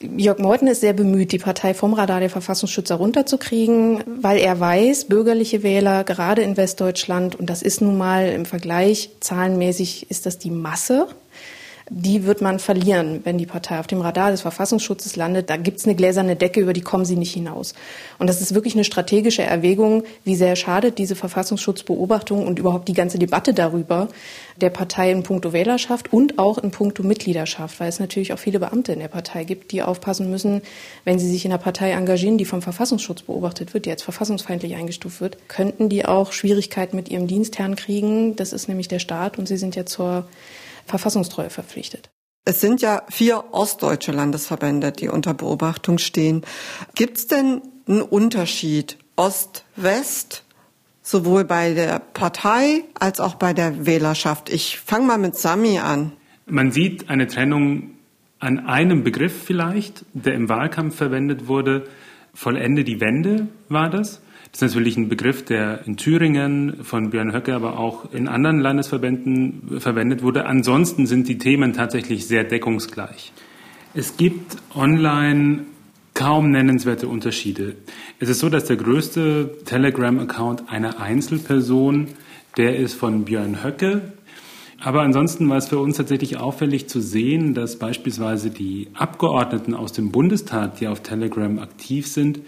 Jörg 0.00 0.38
Meuthen 0.38 0.68
ist 0.68 0.80
sehr 0.80 0.92
bemüht, 0.92 1.32
die 1.32 1.38
Partei 1.38 1.74
vom 1.74 1.92
Radar 1.92 2.20
der 2.20 2.30
Verfassungsschützer 2.30 2.94
runterzukriegen, 2.94 4.02
weil 4.22 4.38
er 4.38 4.58
weiß, 4.58 5.06
bürgerliche 5.06 5.62
Wähler, 5.62 6.04
gerade 6.04 6.42
in 6.42 6.56
Westdeutschland, 6.56 7.34
und 7.34 7.50
das 7.50 7.60
ist 7.60 7.82
nun 7.82 7.98
mal 7.98 8.28
im 8.28 8.46
Vergleich 8.46 9.10
zahlenmäßig, 9.20 10.10
ist 10.10 10.24
das 10.24 10.38
die 10.38 10.50
Masse, 10.50 11.08
die 11.92 12.24
wird 12.24 12.40
man 12.40 12.60
verlieren, 12.60 13.20
wenn 13.24 13.36
die 13.36 13.46
Partei 13.46 13.80
auf 13.80 13.88
dem 13.88 14.00
Radar 14.00 14.30
des 14.30 14.42
Verfassungsschutzes 14.42 15.16
landet. 15.16 15.50
Da 15.50 15.56
gibt 15.56 15.80
es 15.80 15.86
eine 15.86 15.96
gläserne 15.96 16.36
Decke, 16.36 16.60
über 16.60 16.72
die 16.72 16.82
kommen 16.82 17.04
sie 17.04 17.16
nicht 17.16 17.34
hinaus. 17.34 17.74
Und 18.20 18.28
das 18.28 18.40
ist 18.40 18.54
wirklich 18.54 18.74
eine 18.74 18.84
strategische 18.84 19.42
Erwägung, 19.42 20.04
wie 20.22 20.36
sehr 20.36 20.54
schadet 20.54 20.98
diese 20.98 21.16
Verfassungsschutzbeobachtung 21.16 22.46
und 22.46 22.60
überhaupt 22.60 22.86
die 22.86 22.92
ganze 22.92 23.18
Debatte 23.18 23.52
darüber 23.54 24.08
der 24.60 24.70
Partei 24.70 25.10
in 25.10 25.24
puncto 25.24 25.52
Wählerschaft 25.52 26.12
und 26.12 26.38
auch 26.38 26.58
in 26.58 26.70
puncto 26.70 27.02
Mitgliedschaft, 27.02 27.80
weil 27.80 27.88
es 27.88 27.98
natürlich 27.98 28.32
auch 28.32 28.38
viele 28.38 28.60
Beamte 28.60 28.92
in 28.92 29.00
der 29.00 29.08
Partei 29.08 29.42
gibt, 29.42 29.72
die 29.72 29.82
aufpassen 29.82 30.30
müssen, 30.30 30.62
wenn 31.04 31.18
sie 31.18 31.28
sich 31.28 31.44
in 31.44 31.50
einer 31.50 31.60
Partei 31.60 31.90
engagieren, 31.90 32.38
die 32.38 32.44
vom 32.44 32.62
Verfassungsschutz 32.62 33.22
beobachtet 33.22 33.74
wird, 33.74 33.86
die 33.86 33.90
als 33.90 34.04
verfassungsfeindlich 34.04 34.76
eingestuft 34.76 35.20
wird, 35.20 35.48
könnten 35.48 35.88
die 35.88 36.04
auch 36.04 36.32
Schwierigkeiten 36.32 36.94
mit 36.94 37.08
ihrem 37.08 37.26
Dienstherrn 37.26 37.74
kriegen. 37.74 38.36
Das 38.36 38.52
ist 38.52 38.68
nämlich 38.68 38.86
der 38.86 39.00
Staat 39.00 39.38
und 39.38 39.48
sie 39.48 39.56
sind 39.56 39.74
ja 39.74 39.84
zur 39.84 40.28
Verfassungstreue 40.90 41.50
verpflichtet. 41.50 42.10
Es 42.44 42.60
sind 42.60 42.80
ja 42.80 43.02
vier 43.08 43.44
ostdeutsche 43.52 44.12
Landesverbände, 44.12 44.92
die 44.92 45.08
unter 45.08 45.34
Beobachtung 45.34 45.98
stehen. 45.98 46.42
Gibt 46.94 47.18
es 47.18 47.26
denn 47.26 47.62
einen 47.86 48.02
Unterschied 48.02 48.98
Ost-West, 49.16 50.44
sowohl 51.02 51.44
bei 51.44 51.74
der 51.74 51.98
Partei 51.98 52.84
als 52.98 53.20
auch 53.20 53.34
bei 53.34 53.52
der 53.52 53.86
Wählerschaft? 53.86 54.48
Ich 54.48 54.78
fange 54.78 55.06
mal 55.06 55.18
mit 55.18 55.36
Sami 55.36 55.78
an. 55.78 56.12
Man 56.46 56.72
sieht 56.72 57.10
eine 57.10 57.26
Trennung 57.26 57.90
an 58.38 58.66
einem 58.66 59.04
Begriff 59.04 59.44
vielleicht, 59.44 60.04
der 60.14 60.34
im 60.34 60.48
Wahlkampf 60.48 60.96
verwendet 60.96 61.46
wurde. 61.46 61.86
Vollende 62.32 62.84
die 62.84 63.00
Wende 63.00 63.48
war 63.68 63.90
das. 63.90 64.20
Das 64.52 64.62
ist 64.62 64.74
natürlich 64.74 64.96
ein 64.96 65.08
Begriff, 65.08 65.44
der 65.44 65.86
in 65.86 65.96
Thüringen 65.96 66.82
von 66.82 67.10
Björn 67.10 67.32
Höcke, 67.32 67.54
aber 67.54 67.78
auch 67.78 68.12
in 68.12 68.26
anderen 68.26 68.58
Landesverbänden 68.58 69.80
verwendet 69.80 70.22
wurde. 70.22 70.46
Ansonsten 70.46 71.06
sind 71.06 71.28
die 71.28 71.38
Themen 71.38 71.72
tatsächlich 71.72 72.26
sehr 72.26 72.42
deckungsgleich. 72.44 73.32
Es 73.94 74.16
gibt 74.16 74.56
online 74.74 75.60
kaum 76.14 76.50
nennenswerte 76.50 77.08
Unterschiede. 77.08 77.76
Es 78.18 78.28
ist 78.28 78.40
so, 78.40 78.48
dass 78.48 78.64
der 78.64 78.76
größte 78.76 79.58
Telegram-Account 79.64 80.68
einer 80.68 81.00
Einzelperson, 81.00 82.08
der 82.56 82.76
ist 82.76 82.94
von 82.94 83.24
Björn 83.24 83.62
Höcke. 83.64 84.02
Aber 84.80 85.02
ansonsten 85.02 85.48
war 85.48 85.58
es 85.58 85.68
für 85.68 85.78
uns 85.78 85.96
tatsächlich 85.96 86.38
auffällig 86.38 86.88
zu 86.88 87.00
sehen, 87.00 87.54
dass 87.54 87.78
beispielsweise 87.78 88.50
die 88.50 88.88
Abgeordneten 88.94 89.74
aus 89.74 89.92
dem 89.92 90.10
Bundestag, 90.10 90.76
die 90.76 90.88
auf 90.88 91.02
Telegram 91.02 91.58
aktiv 91.58 92.06
sind, 92.06 92.40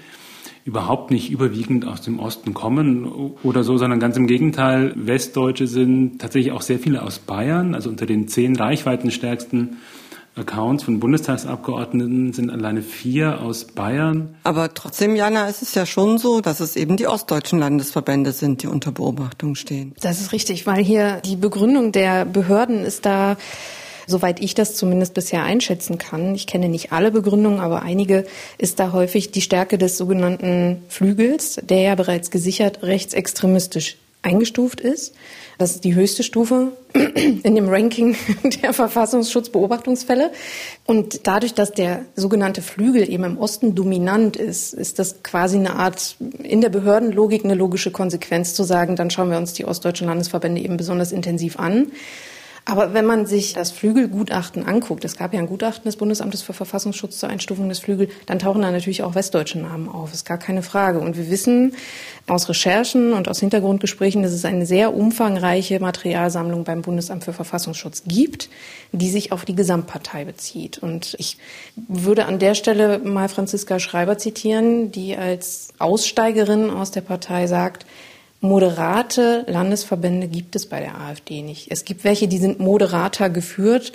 überhaupt 0.64 1.10
nicht 1.10 1.30
überwiegend 1.30 1.86
aus 1.86 2.02
dem 2.02 2.18
Osten 2.18 2.54
kommen 2.54 3.04
oder 3.42 3.64
so, 3.64 3.76
sondern 3.78 3.98
ganz 3.98 4.16
im 4.16 4.26
Gegenteil, 4.26 4.92
Westdeutsche 4.96 5.66
sind 5.66 6.20
tatsächlich 6.20 6.52
auch 6.52 6.62
sehr 6.62 6.78
viele 6.78 7.02
aus 7.02 7.18
Bayern, 7.18 7.74
also 7.74 7.90
unter 7.90 8.06
den 8.06 8.28
zehn 8.28 8.54
reichweitenstärksten 8.54 9.78
Accounts 10.34 10.84
von 10.84 10.98
Bundestagsabgeordneten 10.98 12.32
sind 12.32 12.50
alleine 12.50 12.80
vier 12.80 13.42
aus 13.42 13.64
Bayern. 13.66 14.34
Aber 14.44 14.72
trotzdem, 14.72 15.14
Jana, 15.14 15.46
ist 15.46 15.60
es 15.60 15.74
ja 15.74 15.84
schon 15.84 16.16
so, 16.16 16.40
dass 16.40 16.60
es 16.60 16.74
eben 16.74 16.96
die 16.96 17.06
ostdeutschen 17.06 17.58
Landesverbände 17.58 18.32
sind, 18.32 18.62
die 18.62 18.66
unter 18.66 18.92
Beobachtung 18.92 19.56
stehen. 19.56 19.94
Das 20.00 20.20
ist 20.22 20.32
richtig, 20.32 20.66
weil 20.66 20.82
hier 20.82 21.20
die 21.20 21.36
Begründung 21.36 21.92
der 21.92 22.24
Behörden 22.24 22.82
ist 22.84 23.04
da 23.04 23.36
Soweit 24.06 24.40
ich 24.40 24.54
das 24.54 24.74
zumindest 24.74 25.14
bisher 25.14 25.44
einschätzen 25.44 25.98
kann, 25.98 26.34
ich 26.34 26.46
kenne 26.46 26.68
nicht 26.68 26.92
alle 26.92 27.10
Begründungen, 27.10 27.60
aber 27.60 27.82
einige, 27.82 28.24
ist 28.58 28.78
da 28.80 28.92
häufig 28.92 29.30
die 29.30 29.40
Stärke 29.40 29.78
des 29.78 29.96
sogenannten 29.96 30.82
Flügels, 30.88 31.60
der 31.62 31.80
ja 31.80 31.94
bereits 31.94 32.30
gesichert 32.30 32.82
rechtsextremistisch 32.82 33.96
eingestuft 34.22 34.80
ist. 34.80 35.14
Das 35.58 35.72
ist 35.72 35.84
die 35.84 35.94
höchste 35.94 36.22
Stufe 36.22 36.72
in 37.42 37.54
dem 37.54 37.68
Ranking 37.68 38.16
der 38.62 38.72
Verfassungsschutzbeobachtungsfälle. 38.72 40.30
Und 40.86 41.26
dadurch, 41.26 41.54
dass 41.54 41.72
der 41.72 42.04
sogenannte 42.16 42.62
Flügel 42.62 43.08
eben 43.08 43.24
im 43.24 43.38
Osten 43.38 43.74
dominant 43.74 44.36
ist, 44.36 44.72
ist 44.72 44.98
das 44.98 45.22
quasi 45.22 45.56
eine 45.56 45.74
Art 45.74 46.16
in 46.42 46.60
der 46.60 46.70
Behördenlogik 46.70 47.44
eine 47.44 47.54
logische 47.54 47.90
Konsequenz 47.90 48.54
zu 48.54 48.64
sagen, 48.64 48.96
dann 48.96 49.10
schauen 49.10 49.30
wir 49.30 49.38
uns 49.38 49.52
die 49.52 49.64
ostdeutschen 49.64 50.06
Landesverbände 50.06 50.60
eben 50.60 50.76
besonders 50.76 51.12
intensiv 51.12 51.58
an. 51.58 51.92
Aber 52.64 52.94
wenn 52.94 53.04
man 53.04 53.26
sich 53.26 53.54
das 53.54 53.72
Flügelgutachten 53.72 54.64
anguckt, 54.64 55.04
es 55.04 55.16
gab 55.16 55.34
ja 55.34 55.40
ein 55.40 55.48
Gutachten 55.48 55.84
des 55.84 55.96
Bundesamtes 55.96 56.42
für 56.42 56.52
Verfassungsschutz 56.52 57.18
zur 57.18 57.28
Einstufung 57.28 57.68
des 57.68 57.80
Flügel, 57.80 58.08
dann 58.26 58.38
tauchen 58.38 58.62
da 58.62 58.70
natürlich 58.70 59.02
auch 59.02 59.16
westdeutsche 59.16 59.58
Namen 59.58 59.88
auf, 59.88 60.12
ist 60.12 60.24
gar 60.24 60.38
keine 60.38 60.62
Frage. 60.62 61.00
Und 61.00 61.16
wir 61.16 61.28
wissen 61.28 61.74
aus 62.28 62.48
Recherchen 62.48 63.14
und 63.14 63.28
aus 63.28 63.40
Hintergrundgesprächen, 63.40 64.22
dass 64.22 64.30
es 64.30 64.44
eine 64.44 64.64
sehr 64.64 64.94
umfangreiche 64.94 65.80
Materialsammlung 65.80 66.62
beim 66.62 66.82
Bundesamt 66.82 67.24
für 67.24 67.32
Verfassungsschutz 67.32 68.04
gibt, 68.06 68.48
die 68.92 69.10
sich 69.10 69.32
auf 69.32 69.44
die 69.44 69.56
Gesamtpartei 69.56 70.24
bezieht. 70.24 70.78
Und 70.78 71.16
ich 71.18 71.38
würde 71.88 72.26
an 72.26 72.38
der 72.38 72.54
Stelle 72.54 73.00
mal 73.00 73.28
Franziska 73.28 73.80
Schreiber 73.80 74.18
zitieren, 74.18 74.92
die 74.92 75.16
als 75.16 75.70
Aussteigerin 75.78 76.70
aus 76.70 76.92
der 76.92 77.00
Partei 77.00 77.48
sagt, 77.48 77.86
moderate 78.42 79.44
Landesverbände 79.46 80.28
gibt 80.28 80.56
es 80.56 80.68
bei 80.68 80.80
der 80.80 81.00
AfD 81.00 81.42
nicht. 81.42 81.70
Es 81.70 81.84
gibt 81.84 82.04
welche, 82.04 82.28
die 82.28 82.38
sind 82.38 82.60
moderater 82.60 83.30
geführt 83.30 83.92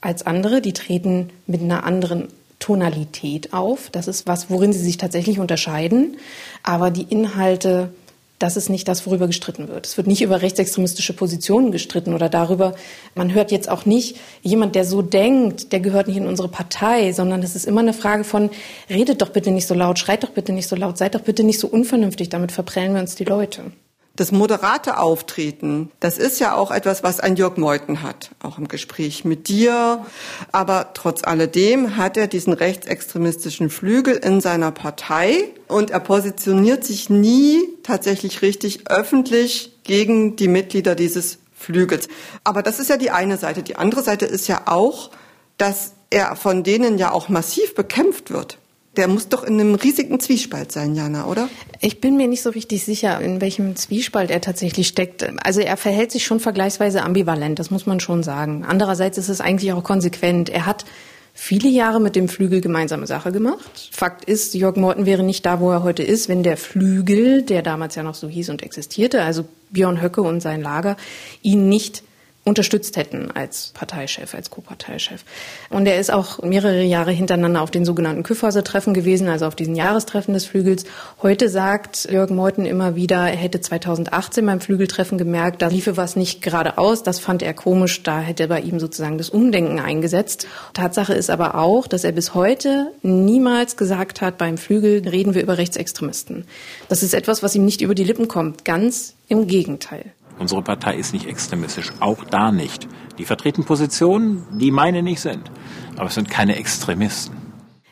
als 0.00 0.24
andere, 0.24 0.62
die 0.62 0.72
treten 0.72 1.30
mit 1.46 1.60
einer 1.60 1.84
anderen 1.84 2.28
Tonalität 2.60 3.52
auf. 3.52 3.90
Das 3.90 4.06
ist 4.06 4.26
was, 4.26 4.48
worin 4.48 4.72
sie 4.72 4.78
sich 4.78 4.96
tatsächlich 4.96 5.40
unterscheiden. 5.40 6.16
Aber 6.62 6.90
die 6.90 7.02
Inhalte, 7.02 7.92
das 8.40 8.56
ist 8.56 8.70
nicht 8.70 8.88
das, 8.88 9.06
worüber 9.06 9.26
gestritten 9.26 9.68
wird. 9.68 9.86
Es 9.86 9.96
wird 9.98 10.06
nicht 10.06 10.22
über 10.22 10.40
rechtsextremistische 10.40 11.12
Positionen 11.12 11.72
gestritten 11.72 12.14
oder 12.14 12.30
darüber. 12.30 12.74
Man 13.14 13.34
hört 13.34 13.52
jetzt 13.52 13.68
auch 13.68 13.84
nicht, 13.84 14.16
jemand, 14.42 14.74
der 14.74 14.86
so 14.86 15.02
denkt, 15.02 15.72
der 15.72 15.80
gehört 15.80 16.08
nicht 16.08 16.16
in 16.16 16.26
unsere 16.26 16.48
Partei, 16.48 17.12
sondern 17.12 17.42
es 17.42 17.54
ist 17.54 17.66
immer 17.66 17.82
eine 17.82 17.92
Frage 17.92 18.24
von, 18.24 18.48
redet 18.88 19.20
doch 19.20 19.28
bitte 19.28 19.50
nicht 19.50 19.66
so 19.66 19.74
laut, 19.74 19.98
schreit 19.98 20.24
doch 20.24 20.30
bitte 20.30 20.54
nicht 20.54 20.68
so 20.68 20.74
laut, 20.74 20.96
seid 20.96 21.14
doch 21.14 21.20
bitte 21.20 21.44
nicht 21.44 21.60
so 21.60 21.68
unvernünftig, 21.68 22.30
damit 22.30 22.50
verprellen 22.50 22.94
wir 22.94 23.02
uns 23.02 23.14
die 23.14 23.24
Leute. 23.24 23.72
Das 24.16 24.32
moderate 24.32 24.98
Auftreten, 24.98 25.90
das 26.00 26.18
ist 26.18 26.40
ja 26.40 26.54
auch 26.54 26.70
etwas, 26.70 27.02
was 27.02 27.20
ein 27.20 27.36
Jörg 27.36 27.56
Meuthen 27.56 28.02
hat, 28.02 28.30
auch 28.42 28.58
im 28.58 28.68
Gespräch 28.68 29.24
mit 29.24 29.48
dir. 29.48 30.04
Aber 30.52 30.90
trotz 30.94 31.24
alledem 31.24 31.96
hat 31.96 32.16
er 32.16 32.26
diesen 32.26 32.52
rechtsextremistischen 32.52 33.70
Flügel 33.70 34.16
in 34.16 34.40
seiner 34.40 34.72
Partei 34.72 35.44
und 35.68 35.90
er 35.90 36.00
positioniert 36.00 36.84
sich 36.84 37.08
nie 37.08 37.60
tatsächlich 37.82 38.42
richtig 38.42 38.90
öffentlich 38.90 39.78
gegen 39.84 40.36
die 40.36 40.48
Mitglieder 40.48 40.94
dieses 40.94 41.38
Flügels. 41.56 42.08
Aber 42.42 42.62
das 42.62 42.80
ist 42.80 42.90
ja 42.90 42.96
die 42.96 43.10
eine 43.10 43.36
Seite. 43.36 43.62
Die 43.62 43.76
andere 43.76 44.02
Seite 44.02 44.26
ist 44.26 44.48
ja 44.48 44.62
auch, 44.66 45.10
dass 45.56 45.92
er 46.10 46.36
von 46.36 46.64
denen 46.64 46.98
ja 46.98 47.12
auch 47.12 47.28
massiv 47.28 47.74
bekämpft 47.74 48.30
wird. 48.30 48.58
Der 48.96 49.06
muss 49.06 49.28
doch 49.28 49.44
in 49.44 49.60
einem 49.60 49.76
riesigen 49.76 50.18
Zwiespalt 50.18 50.72
sein, 50.72 50.96
Jana, 50.96 51.26
oder? 51.26 51.48
Ich 51.80 52.00
bin 52.00 52.16
mir 52.16 52.26
nicht 52.26 52.42
so 52.42 52.50
richtig 52.50 52.84
sicher, 52.84 53.20
in 53.20 53.40
welchem 53.40 53.76
Zwiespalt 53.76 54.30
er 54.30 54.40
tatsächlich 54.40 54.88
steckt. 54.88 55.24
Also 55.44 55.60
er 55.60 55.76
verhält 55.76 56.10
sich 56.10 56.24
schon 56.24 56.40
vergleichsweise 56.40 57.02
ambivalent, 57.02 57.60
das 57.60 57.70
muss 57.70 57.86
man 57.86 58.00
schon 58.00 58.24
sagen. 58.24 58.64
Andererseits 58.66 59.16
ist 59.16 59.28
es 59.28 59.40
eigentlich 59.40 59.72
auch 59.72 59.84
konsequent. 59.84 60.48
Er 60.48 60.66
hat 60.66 60.84
viele 61.32 61.68
Jahre 61.68 62.00
mit 62.00 62.16
dem 62.16 62.28
Flügel 62.28 62.60
gemeinsame 62.60 63.06
Sache 63.06 63.30
gemacht. 63.30 63.90
Fakt 63.92 64.24
ist, 64.24 64.54
Jörg 64.54 64.76
Morten 64.76 65.06
wäre 65.06 65.22
nicht 65.22 65.46
da, 65.46 65.60
wo 65.60 65.70
er 65.70 65.84
heute 65.84 66.02
ist, 66.02 66.28
wenn 66.28 66.42
der 66.42 66.56
Flügel, 66.56 67.42
der 67.42 67.62
damals 67.62 67.94
ja 67.94 68.02
noch 68.02 68.16
so 68.16 68.28
hieß 68.28 68.50
und 68.50 68.62
existierte, 68.62 69.22
also 69.22 69.44
Björn 69.70 70.02
Höcke 70.02 70.22
und 70.22 70.40
sein 70.40 70.62
Lager, 70.62 70.96
ihn 71.42 71.68
nicht 71.68 72.02
unterstützt 72.44 72.96
hätten 72.96 73.30
als 73.32 73.72
Parteichef, 73.74 74.34
als 74.34 74.50
Co-Parteichef. 74.50 75.24
Und 75.68 75.86
er 75.86 76.00
ist 76.00 76.10
auch 76.10 76.42
mehrere 76.42 76.82
Jahre 76.82 77.10
hintereinander 77.10 77.60
auf 77.60 77.70
den 77.70 77.84
sogenannten 77.84 78.22
Küffhauser-Treffen 78.22 78.94
gewesen, 78.94 79.28
also 79.28 79.46
auf 79.46 79.54
diesen 79.54 79.74
Jahrestreffen 79.74 80.32
des 80.32 80.46
Flügels. 80.46 80.84
Heute 81.22 81.50
sagt 81.50 82.10
Jörg 82.10 82.30
Meuthen 82.30 82.64
immer 82.64 82.96
wieder, 82.96 83.18
er 83.18 83.36
hätte 83.36 83.60
2018 83.60 84.44
beim 84.46 84.60
Flügeltreffen 84.60 85.18
gemerkt, 85.18 85.60
da 85.60 85.68
liefe 85.68 85.98
was 85.98 86.16
nicht 86.16 86.40
geradeaus. 86.40 87.02
Das 87.02 87.20
fand 87.20 87.42
er 87.42 87.52
komisch, 87.52 88.02
da 88.02 88.20
hätte 88.20 88.48
bei 88.48 88.60
ihm 88.60 88.80
sozusagen 88.80 89.18
das 89.18 89.28
Umdenken 89.28 89.78
eingesetzt. 89.78 90.46
Tatsache 90.72 91.12
ist 91.12 91.28
aber 91.28 91.56
auch, 91.56 91.86
dass 91.86 92.04
er 92.04 92.12
bis 92.12 92.34
heute 92.34 92.90
niemals 93.02 93.76
gesagt 93.76 94.22
hat, 94.22 94.38
beim 94.38 94.56
Flügel 94.56 95.06
reden 95.06 95.34
wir 95.34 95.42
über 95.42 95.58
Rechtsextremisten. 95.58 96.46
Das 96.88 97.02
ist 97.02 97.12
etwas, 97.12 97.42
was 97.42 97.54
ihm 97.54 97.66
nicht 97.66 97.82
über 97.82 97.94
die 97.94 98.04
Lippen 98.04 98.28
kommt. 98.28 98.64
Ganz 98.64 99.14
im 99.28 99.46
Gegenteil. 99.46 100.12
Unsere 100.40 100.62
Partei 100.62 100.96
ist 100.96 101.12
nicht 101.12 101.26
extremistisch, 101.26 101.92
auch 102.00 102.24
da 102.24 102.50
nicht. 102.50 102.88
Die 103.18 103.26
vertreten 103.26 103.64
Positionen, 103.64 104.46
die 104.58 104.70
meine 104.70 105.02
nicht 105.02 105.20
sind, 105.20 105.50
aber 105.96 106.06
es 106.06 106.14
sind 106.14 106.30
keine 106.30 106.56
Extremisten. 106.56 107.36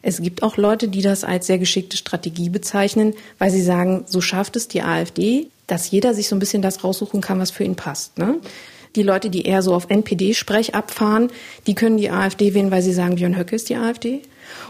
Es 0.01 0.23
gibt 0.23 0.43
auch 0.43 0.57
Leute, 0.57 0.89
die 0.89 1.03
das 1.03 1.25
als 1.25 1.47
sehr 1.47 1.59
geschickte 1.59 1.99
Strategie 1.99 2.49
bezeichnen, 2.49 3.13
weil 3.39 3.51
sie 3.51 3.61
sagen, 3.61 4.05
so 4.07 4.23
schafft 4.23 4.57
es 4.57 4.67
die 4.67 4.81
AfD, 4.81 5.49
dass 5.67 5.91
jeder 5.91 6.15
sich 6.15 6.29
so 6.29 6.37
ein 6.37 6.39
bisschen 6.39 6.63
das 6.63 6.83
raussuchen 6.85 7.21
kann, 7.21 7.39
was 7.39 7.51
für 7.51 7.65
ihn 7.65 7.77
passt. 7.77 8.17
Ne? 8.17 8.37
Die 8.97 9.03
Leute, 9.03 9.29
die 9.29 9.43
eher 9.43 9.61
so 9.61 9.75
auf 9.75 9.91
NPD-Sprech 9.91 10.75
abfahren, 10.75 11.29
die 11.67 11.75
können 11.75 11.99
die 11.99 12.11
AfD 12.11 12.55
wählen, 12.55 12.71
weil 12.71 12.81
sie 12.81 12.95
sagen, 12.95 13.17
Björn 13.17 13.37
Höcke 13.37 13.57
ist 13.57 13.69
die 13.69 13.77
AfD. 13.77 14.23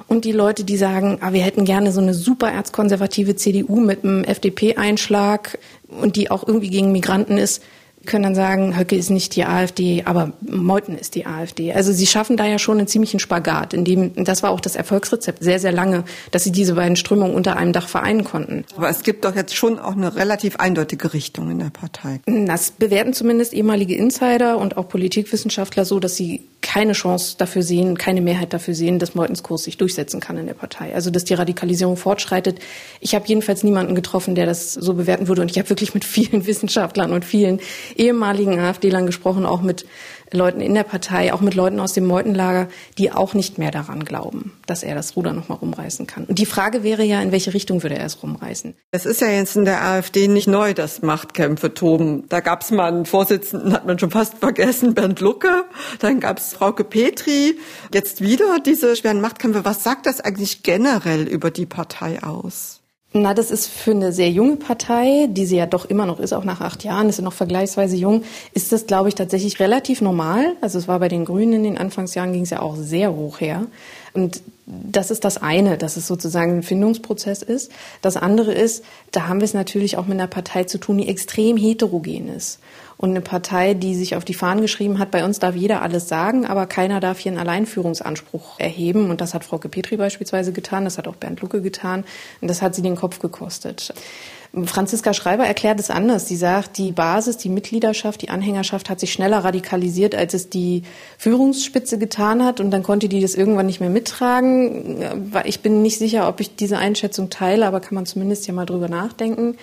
Und 0.08 0.24
die 0.24 0.32
Leute, 0.32 0.64
die 0.64 0.78
sagen, 0.78 1.18
ah, 1.20 1.34
wir 1.34 1.42
hätten 1.42 1.66
gerne 1.66 1.92
so 1.92 2.00
eine 2.00 2.14
super 2.14 2.50
erzkonservative 2.50 3.36
CDU 3.36 3.78
mit 3.78 4.04
einem 4.04 4.24
FDP-Einschlag 4.24 5.58
und 5.88 6.16
die 6.16 6.30
auch 6.30 6.46
irgendwie 6.48 6.70
gegen 6.70 6.92
Migranten 6.92 7.36
ist, 7.36 7.62
können 8.06 8.24
dann 8.24 8.34
sagen, 8.34 8.78
Höcke 8.78 8.96
ist 8.96 9.10
nicht 9.10 9.36
die 9.36 9.44
AfD, 9.44 10.02
aber 10.04 10.32
Meuthen 10.40 10.96
ist 10.96 11.14
die 11.14 11.26
AfD. 11.26 11.72
Also 11.72 11.92
sie 11.92 12.06
schaffen 12.06 12.36
da 12.36 12.46
ja 12.46 12.58
schon 12.58 12.78
einen 12.78 12.86
ziemlichen 12.86 13.20
Spagat, 13.20 13.74
in 13.74 13.84
dem, 13.84 14.24
das 14.24 14.42
war 14.42 14.50
auch 14.50 14.60
das 14.60 14.76
Erfolgsrezept 14.76 15.42
sehr, 15.42 15.58
sehr 15.58 15.72
lange, 15.72 16.04
dass 16.30 16.44
sie 16.44 16.52
diese 16.52 16.74
beiden 16.74 16.96
Strömungen 16.96 17.34
unter 17.34 17.56
einem 17.56 17.72
Dach 17.72 17.88
vereinen 17.88 18.24
konnten. 18.24 18.64
Aber 18.76 18.88
es 18.88 19.02
gibt 19.02 19.24
doch 19.24 19.34
jetzt 19.34 19.54
schon 19.56 19.78
auch 19.78 19.92
eine 19.92 20.16
relativ 20.16 20.56
eindeutige 20.56 21.12
Richtung 21.12 21.50
in 21.50 21.58
der 21.58 21.70
Partei. 21.70 22.20
Das 22.26 22.70
bewerten 22.70 23.12
zumindest 23.12 23.52
ehemalige 23.52 23.94
Insider 23.94 24.58
und 24.58 24.76
auch 24.76 24.88
Politikwissenschaftler 24.88 25.84
so, 25.84 26.00
dass 26.00 26.16
sie 26.16 26.42
keine 26.60 26.92
Chance 26.92 27.36
dafür 27.38 27.62
sehen, 27.62 27.96
keine 27.96 28.20
Mehrheit 28.20 28.52
dafür 28.52 28.74
sehen, 28.74 28.98
dass 28.98 29.14
Meutens 29.14 29.42
Kurs 29.42 29.64
sich 29.64 29.78
durchsetzen 29.78 30.20
kann 30.20 30.36
in 30.36 30.46
der 30.46 30.54
Partei. 30.54 30.94
Also 30.94 31.10
dass 31.10 31.24
die 31.24 31.34
Radikalisierung 31.34 31.96
fortschreitet. 31.96 32.58
Ich 33.00 33.14
habe 33.14 33.26
jedenfalls 33.26 33.62
niemanden 33.62 33.94
getroffen, 33.94 34.34
der 34.34 34.44
das 34.44 34.74
so 34.74 34.94
bewerten 34.94 35.28
würde. 35.28 35.42
Und 35.42 35.50
ich 35.50 35.58
habe 35.58 35.70
wirklich 35.70 35.94
mit 35.94 36.04
vielen 36.04 36.46
Wissenschaftlern 36.46 37.12
und 37.12 37.24
vielen 37.24 37.60
ehemaligen 37.96 38.58
AfD-Lern 38.58 39.06
gesprochen, 39.06 39.46
auch 39.46 39.62
mit 39.62 39.86
Leuten 40.32 40.60
in 40.60 40.74
der 40.74 40.82
Partei, 40.82 41.32
auch 41.32 41.40
mit 41.40 41.54
Leuten 41.54 41.80
aus 41.80 41.92
dem 41.92 42.06
Meutenlager, 42.06 42.68
die 42.98 43.12
auch 43.12 43.34
nicht 43.34 43.58
mehr 43.58 43.70
daran 43.70 44.04
glauben, 44.04 44.52
dass 44.66 44.82
er 44.82 44.94
das 44.94 45.16
Ruder 45.16 45.32
noch 45.32 45.48
mal 45.48 45.54
rumreißen 45.54 46.06
kann. 46.06 46.24
Und 46.24 46.38
die 46.38 46.46
Frage 46.46 46.82
wäre 46.82 47.02
ja, 47.02 47.20
in 47.22 47.32
welche 47.32 47.54
Richtung 47.54 47.82
würde 47.82 47.96
er 47.96 48.04
es 48.04 48.22
rumreißen? 48.22 48.74
Es 48.90 49.06
ist 49.06 49.20
ja 49.20 49.28
jetzt 49.28 49.56
in 49.56 49.64
der 49.64 49.82
AfD 49.82 50.28
nicht 50.28 50.48
neu, 50.48 50.74
dass 50.74 51.02
Machtkämpfe 51.02 51.74
toben. 51.74 52.24
Da 52.28 52.40
gab 52.40 52.62
es 52.62 52.70
mal 52.70 52.92
einen 52.92 53.06
Vorsitzenden, 53.06 53.72
hat 53.72 53.86
man 53.86 53.98
schon 53.98 54.10
fast 54.10 54.38
vergessen, 54.38 54.94
Bernd 54.94 55.20
Lucke. 55.20 55.64
Dann 56.00 56.20
gab 56.20 56.38
es 56.38 56.52
Frauke 56.52 56.84
Petri. 56.84 57.58
Jetzt 57.92 58.20
wieder 58.20 58.58
diese 58.64 58.96
schweren 58.96 59.20
Machtkämpfe. 59.20 59.64
Was 59.64 59.82
sagt 59.82 60.06
das 60.06 60.20
eigentlich 60.20 60.62
generell 60.62 61.26
über 61.26 61.50
die 61.50 61.66
Partei 61.66 62.22
aus? 62.22 62.80
Na, 63.14 63.32
das 63.32 63.50
ist 63.50 63.68
für 63.68 63.92
eine 63.92 64.12
sehr 64.12 64.30
junge 64.30 64.56
Partei, 64.56 65.28
die 65.30 65.46
sie 65.46 65.56
ja 65.56 65.64
doch 65.64 65.86
immer 65.86 66.04
noch 66.04 66.20
ist, 66.20 66.34
auch 66.34 66.44
nach 66.44 66.60
acht 66.60 66.84
Jahren, 66.84 67.08
ist 67.08 67.16
sie 67.16 67.22
noch 67.22 67.32
vergleichsweise 67.32 67.96
jung, 67.96 68.22
ist 68.52 68.70
das, 68.70 68.86
glaube 68.86 69.08
ich, 69.08 69.14
tatsächlich 69.14 69.60
relativ 69.60 70.02
normal. 70.02 70.56
Also 70.60 70.78
es 70.78 70.88
war 70.88 70.98
bei 70.98 71.08
den 71.08 71.24
Grünen 71.24 71.54
in 71.54 71.62
den 71.62 71.78
Anfangsjahren, 71.78 72.34
ging 72.34 72.42
es 72.42 72.50
ja 72.50 72.60
auch 72.60 72.76
sehr 72.76 73.14
hoch 73.14 73.40
her. 73.40 73.64
Und 74.12 74.42
das 74.66 75.10
ist 75.10 75.24
das 75.24 75.38
eine, 75.38 75.78
dass 75.78 75.96
es 75.96 76.06
sozusagen 76.06 76.58
ein 76.58 76.62
Findungsprozess 76.62 77.40
ist. 77.42 77.72
Das 78.02 78.18
andere 78.18 78.52
ist, 78.52 78.84
da 79.10 79.26
haben 79.26 79.40
wir 79.40 79.46
es 79.46 79.54
natürlich 79.54 79.96
auch 79.96 80.04
mit 80.04 80.18
einer 80.18 80.26
Partei 80.26 80.64
zu 80.64 80.76
tun, 80.76 80.98
die 80.98 81.08
extrem 81.08 81.56
heterogen 81.56 82.28
ist 82.28 82.58
und 82.98 83.10
eine 83.10 83.20
Partei, 83.20 83.74
die 83.74 83.94
sich 83.94 84.16
auf 84.16 84.24
die 84.24 84.34
Fahnen 84.34 84.60
geschrieben 84.60 84.98
hat, 84.98 85.12
bei 85.12 85.24
uns 85.24 85.38
darf 85.38 85.54
jeder 85.54 85.82
alles 85.82 86.08
sagen, 86.08 86.44
aber 86.44 86.66
keiner 86.66 86.98
darf 86.98 87.20
hier 87.20 87.30
einen 87.30 87.40
Alleinführungsanspruch 87.40 88.58
erheben. 88.58 89.08
Und 89.08 89.20
das 89.20 89.34
hat 89.34 89.44
Frau 89.44 89.56
Petri 89.56 89.96
beispielsweise 89.96 90.52
getan, 90.52 90.84
das 90.84 90.98
hat 90.98 91.06
auch 91.06 91.14
Bernd 91.14 91.40
Lucke 91.40 91.62
getan 91.62 92.04
und 92.40 92.48
das 92.48 92.60
hat 92.60 92.74
sie 92.74 92.82
den 92.82 92.96
Kopf 92.96 93.20
gekostet. 93.20 93.94
Franziska 94.64 95.12
Schreiber 95.12 95.46
erklärt 95.46 95.78
es 95.78 95.90
anders. 95.90 96.26
Sie 96.26 96.36
sagt, 96.36 96.78
die 96.78 96.90
Basis, 96.90 97.36
die 97.36 97.50
Mitgliedschaft, 97.50 98.22
die 98.22 98.30
Anhängerschaft 98.30 98.88
hat 98.90 98.98
sich 98.98 99.12
schneller 99.12 99.44
radikalisiert, 99.44 100.14
als 100.14 100.34
es 100.34 100.48
die 100.48 100.82
Führungsspitze 101.18 101.98
getan 101.98 102.42
hat. 102.42 102.58
Und 102.58 102.70
dann 102.70 102.82
konnte 102.82 103.08
die 103.08 103.20
das 103.20 103.34
irgendwann 103.34 103.66
nicht 103.66 103.80
mehr 103.80 103.90
mittragen. 103.90 105.30
Ich 105.44 105.60
bin 105.60 105.82
nicht 105.82 105.98
sicher, 105.98 106.26
ob 106.28 106.40
ich 106.40 106.56
diese 106.56 106.78
Einschätzung 106.78 107.28
teile, 107.28 107.66
aber 107.66 107.80
kann 107.80 107.94
man 107.94 108.06
zumindest 108.06 108.46
ja 108.46 108.54
mal 108.54 108.66
drüber 108.66 108.88
nachdenken 108.88 109.56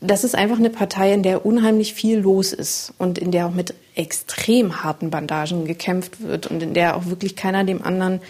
das 0.00 0.24
ist 0.24 0.34
einfach 0.34 0.58
eine 0.58 0.70
Partei, 0.70 1.12
in 1.12 1.22
der 1.22 1.44
unheimlich 1.44 1.94
viel 1.94 2.20
los 2.20 2.52
ist 2.52 2.94
und 2.98 3.18
in 3.18 3.30
der 3.30 3.46
auch 3.46 3.54
mit 3.54 3.74
extrem 3.94 4.82
harten 4.82 5.10
Bandagen 5.10 5.66
gekämpft 5.66 6.22
wird 6.22 6.46
und 6.46 6.62
in 6.62 6.74
der 6.74 6.96
auch 6.96 7.06
wirklich 7.06 7.36
keiner 7.36 7.64
dem 7.64 7.82
anderen 7.82 8.20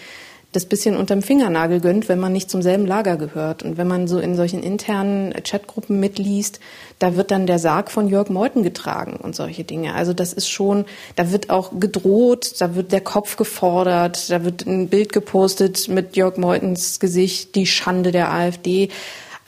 das 0.53 0.65
bisschen 0.65 0.97
unterm 0.97 1.23
Fingernagel 1.23 1.79
gönnt, 1.81 2.09
wenn 2.09 2.19
man 2.19 2.33
nicht 2.33 2.51
zum 2.51 2.61
selben 2.61 2.85
Lager 2.85 3.17
gehört. 3.17 3.63
Und 3.63 3.77
wenn 3.77 3.87
man 3.87 4.09
so 4.09 4.19
in 4.19 4.35
solchen 4.35 4.65
internen 4.65 5.33
Chatgruppen 5.45 6.01
mitliest, 6.01 6.59
da 6.99 7.15
wird 7.15 7.31
dann 7.31 7.47
der 7.47 7.61
Sarg 7.61 7.91
von 7.91 8.09
Jörg 8.09 8.31
Meuthen 8.31 8.65
getragen 8.65 9.17
und 9.23 9.37
solche 9.37 9.63
Dinge. 9.63 9.95
Also 9.95 10.13
das 10.13 10.33
ist 10.33 10.49
schon, 10.49 10.87
da 11.15 11.31
wird 11.31 11.51
auch 11.51 11.71
gedroht, 11.79 12.55
da 12.59 12.75
wird 12.75 12.91
der 12.91 13.01
Kopf 13.01 13.37
gefordert, 13.37 14.29
da 14.29 14.45
wird 14.45 14.67
ein 14.67 14.89
Bild 14.89 15.13
gepostet 15.13 15.89
mit 15.89 16.17
Jörg 16.17 16.37
Meutens 16.37 16.99
Gesicht, 16.99 17.55
die 17.55 17.67
Schande 17.67 18.11
der 18.11 18.33
AfD. 18.33 18.89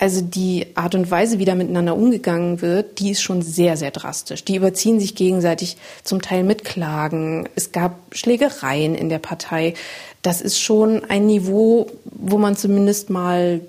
Also 0.02 0.20
die 0.20 0.66
Art 0.74 0.96
und 0.96 1.12
Weise, 1.12 1.38
wie 1.38 1.44
da 1.44 1.54
miteinander 1.54 1.94
umgegangen 1.94 2.60
wird, 2.60 2.98
die 2.98 3.12
ist 3.12 3.22
schon 3.22 3.40
sehr, 3.40 3.76
sehr 3.76 3.92
drastisch. 3.92 4.44
Die 4.44 4.56
überziehen 4.56 4.98
sich 4.98 5.14
gegenseitig 5.14 5.76
zum 6.02 6.20
Teil 6.20 6.42
mit 6.42 6.64
Klagen. 6.64 7.48
Es 7.54 7.70
gab 7.70 8.00
Schlägereien 8.10 8.96
in 8.96 9.08
der 9.08 9.20
Partei. 9.20 9.74
Das 10.22 10.40
ist 10.40 10.58
schon 10.58 11.04
ein 11.04 11.26
Niveau, 11.26 11.86
wo 12.04 12.36
man 12.36 12.56
zumindest 12.56 13.10
mal 13.10 13.60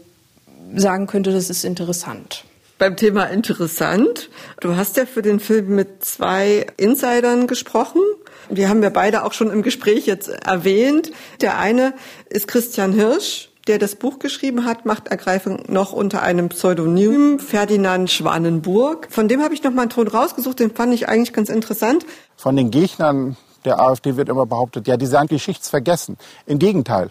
sagen 0.76 1.06
könnte, 1.06 1.32
das 1.32 1.52
ist 1.52 1.66
interessant. 1.66 2.46
Beim 2.80 2.98
Thema 2.98 3.26
interessant, 3.26 4.32
du 4.60 4.76
hast 4.76 4.98
ja 4.98 5.06
für 5.06 5.22
den 5.22 5.40
Film 5.40 5.76
mit 5.76 6.04
zwei 6.04 6.66
Insidern 6.78 7.46
gesprochen. 7.46 8.02
Die 8.50 8.68
haben 8.68 8.82
wir 8.82 8.90
beide 8.90 9.24
auch 9.24 9.34
schon 9.34 9.52
im 9.52 9.62
Gespräch 9.62 10.08
jetzt 10.08 10.30
erwähnt. 10.30 11.12
Der 11.42 11.60
eine 11.60 11.94
ist 12.28 12.48
Christian 12.48 12.92
Hirsch, 12.92 13.50
der 13.68 13.80
das 13.80 13.96
Buch 13.96 14.20
geschrieben 14.20 14.66
hat, 14.66 14.86
Machtergreifung 14.86 15.64
noch 15.68 15.94
unter 15.94 16.22
einem 16.22 16.50
Pseudonym, 16.50 17.40
Ferdinand 17.40 18.12
Schwanenburg. 18.12 19.08
Von 19.10 19.28
dem 19.28 19.42
habe 19.42 19.54
ich 19.54 19.64
noch 19.64 19.72
mal 19.72 19.84
einen 19.84 19.90
Ton 19.90 20.08
rausgesucht, 20.08 20.60
den 20.60 20.72
fand 20.72 20.94
ich 20.94 21.08
eigentlich 21.08 21.34
ganz 21.34 21.50
interessant. 21.50 22.06
Von 22.36 22.56
den 22.56 22.72
Gegnern 22.72 23.38
der 23.64 23.80
AfD 23.80 24.18
wird 24.18 24.28
immer 24.28 24.46
behauptet, 24.46 24.88
ja, 24.88 24.98
die 24.98 25.06
seien 25.06 25.28
geschichtsvergessen. 25.28 26.18
Im 26.46 26.60
Gegenteil. 26.60 27.10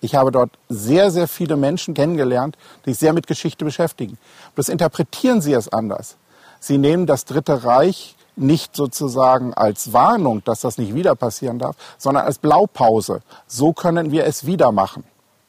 Ich 0.00 0.14
habe 0.14 0.30
dort 0.30 0.50
sehr, 0.68 1.10
sehr 1.10 1.26
viele 1.26 1.56
Menschen 1.56 1.94
kennengelernt, 1.94 2.56
die 2.86 2.90
sich 2.90 3.00
sehr 3.00 3.12
mit 3.12 3.26
Geschichte 3.26 3.64
beschäftigen. 3.64 4.16
Das 4.54 4.68
interpretieren 4.68 5.40
sie 5.40 5.52
es 5.54 5.72
anders. 5.72 6.16
Sie 6.60 6.78
nehmen 6.78 7.06
das 7.06 7.24
Dritte 7.24 7.64
Reich 7.64 8.14
nicht 8.36 8.76
sozusagen 8.76 9.54
als 9.54 9.92
Warnung, 9.92 10.44
dass 10.44 10.60
das 10.60 10.78
nicht 10.78 10.94
wieder 10.94 11.16
passieren 11.16 11.58
darf, 11.58 11.74
sondern 11.98 12.24
als 12.24 12.38
Blaupause. 12.38 13.22
So 13.48 13.72
können 13.72 14.12
wir 14.12 14.24
es 14.24 14.46
wieder 14.46 14.70
machen. 14.70 15.02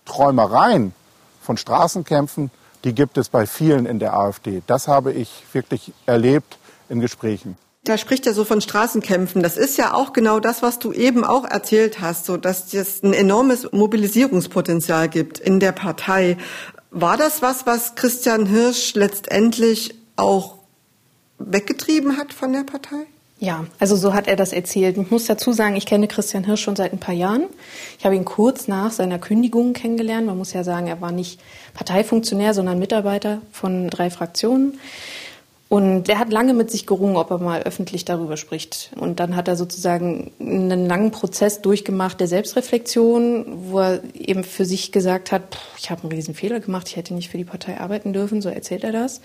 Träumereien 0.10 0.93
von 1.41 1.56
Straßenkämpfen, 1.56 2.52
die 2.84 2.93
gibt 2.93 3.17
es 3.17 3.30
bei 3.30 3.45
vielen 3.45 3.86
in 3.86 4.00
der 4.00 4.13
AfD. 4.13 4.62
Das 4.67 4.88
habe 4.88 5.13
ich 5.13 5.30
wirklich 5.54 5.93
erlebt 6.06 6.58
in 6.89 7.00
Gesprächen. 7.00 7.58
Da 7.86 7.98
spricht 7.98 8.28
er 8.28 8.34
so 8.34 8.43
von 8.43 8.60
Straßenkämpfen. 8.62 9.41
Das 9.41 9.56
ist 9.56 9.78
ja 9.78 9.93
auch 9.93 10.12
genau 10.12 10.39
das, 10.39 10.62
was 10.62 10.80
du 10.80 10.91
eben 10.91 11.24
auch 11.24 11.45
erzählt 11.45 12.02
hast, 12.02 12.26
so 12.26 12.38
dass 12.38 12.74
es 12.74 13.04
ein 13.04 13.13
enormes 13.13 13.72
Mobilisierungspotenzial 13.72 15.08
gibt 15.10 15.39
in 15.39 15.60
der 15.60 15.72
Partei. 15.72 16.38
War 16.91 17.15
das 17.15 17.41
was, 17.41 17.65
was 17.65 17.95
Christian 17.95 18.45
Hirsch 18.45 18.95
letztendlich 18.95 19.95
auch 20.17 20.56
weggetrieben 21.38 22.17
hat 22.17 22.34
von 22.34 22.52
der 22.52 22.63
Partei? 22.63 23.06
Ja, 23.41 23.65
also 23.80 23.95
so 23.95 24.13
hat 24.13 24.28
er 24.28 24.36
das 24.36 24.52
erzählt. 24.52 24.97
Ich 24.97 25.12
muss 25.12 25.25
dazu 25.25 25.54
sagen, 25.54 25.78
ich 25.78 25.86
kenne 25.86 26.10
Christian 26.10 26.43
Hirsch 26.43 26.62
schon 26.62 26.75
seit 26.75 26.91
ein 26.91 26.99
paar 26.99 27.15
Jahren. 27.15 27.45
Ich 27.97 28.06
habe 28.06 28.15
ihn 28.15 28.25
kurz 28.25 28.67
nach 28.67 28.91
seiner 28.91 29.17
Kündigung 29.17 29.71
kennengelernt. 29.71 30.28
Man 30.28 30.38
muss 30.38 30.52
ja 30.52 30.65
sagen, 30.65 30.88
er 30.88 30.99
war 30.99 31.13
nicht 31.13 31.39
Parteifunktionär, 31.73 32.54
sondern 32.54 32.80
Mitarbeiter 32.80 33.41
von 33.54 33.89
drei 33.89 34.10
Fraktionen. 34.10 34.78
Und 35.69 36.10
er 36.10 36.17
hat 36.17 36.32
lange 36.32 36.55
mit 36.55 36.71
sich 36.71 36.88
gerungen, 36.88 37.15
ob 37.15 37.29
er 37.29 37.38
mal 37.38 37.62
öffentlich 37.62 38.03
darüber 38.03 38.38
spricht. 38.38 38.89
Und 38.99 39.19
dann 39.19 39.36
hat 39.36 39.47
er 39.47 39.55
sozusagen 39.55 40.32
einen 40.39 40.88
langen 40.88 41.12
Prozess 41.12 41.62
durchgemacht 41.62 42.19
der 42.19 42.27
Selbstreflexion, 42.27 43.45
wo 43.69 43.79
er 43.79 44.01
eben 44.15 44.43
für 44.43 44.65
sich 44.65 44.91
gesagt 44.91 45.32
hat, 45.32 45.60
ich 45.77 45.91
habe 45.91 46.01
einen 46.01 46.12
riesen 46.12 46.34
Fehler 46.34 46.60
gemacht, 46.60 46.88
ich 46.89 46.95
hätte 46.95 47.13
nicht 47.13 47.29
für 47.29 47.38
die 47.38 47.43
Partei 47.43 47.79
arbeiten 47.79 48.13
dürfen, 48.13 48.41
so 48.41 48.49
erzählt 48.49 48.84
er 48.84 48.91
das, 48.91 49.21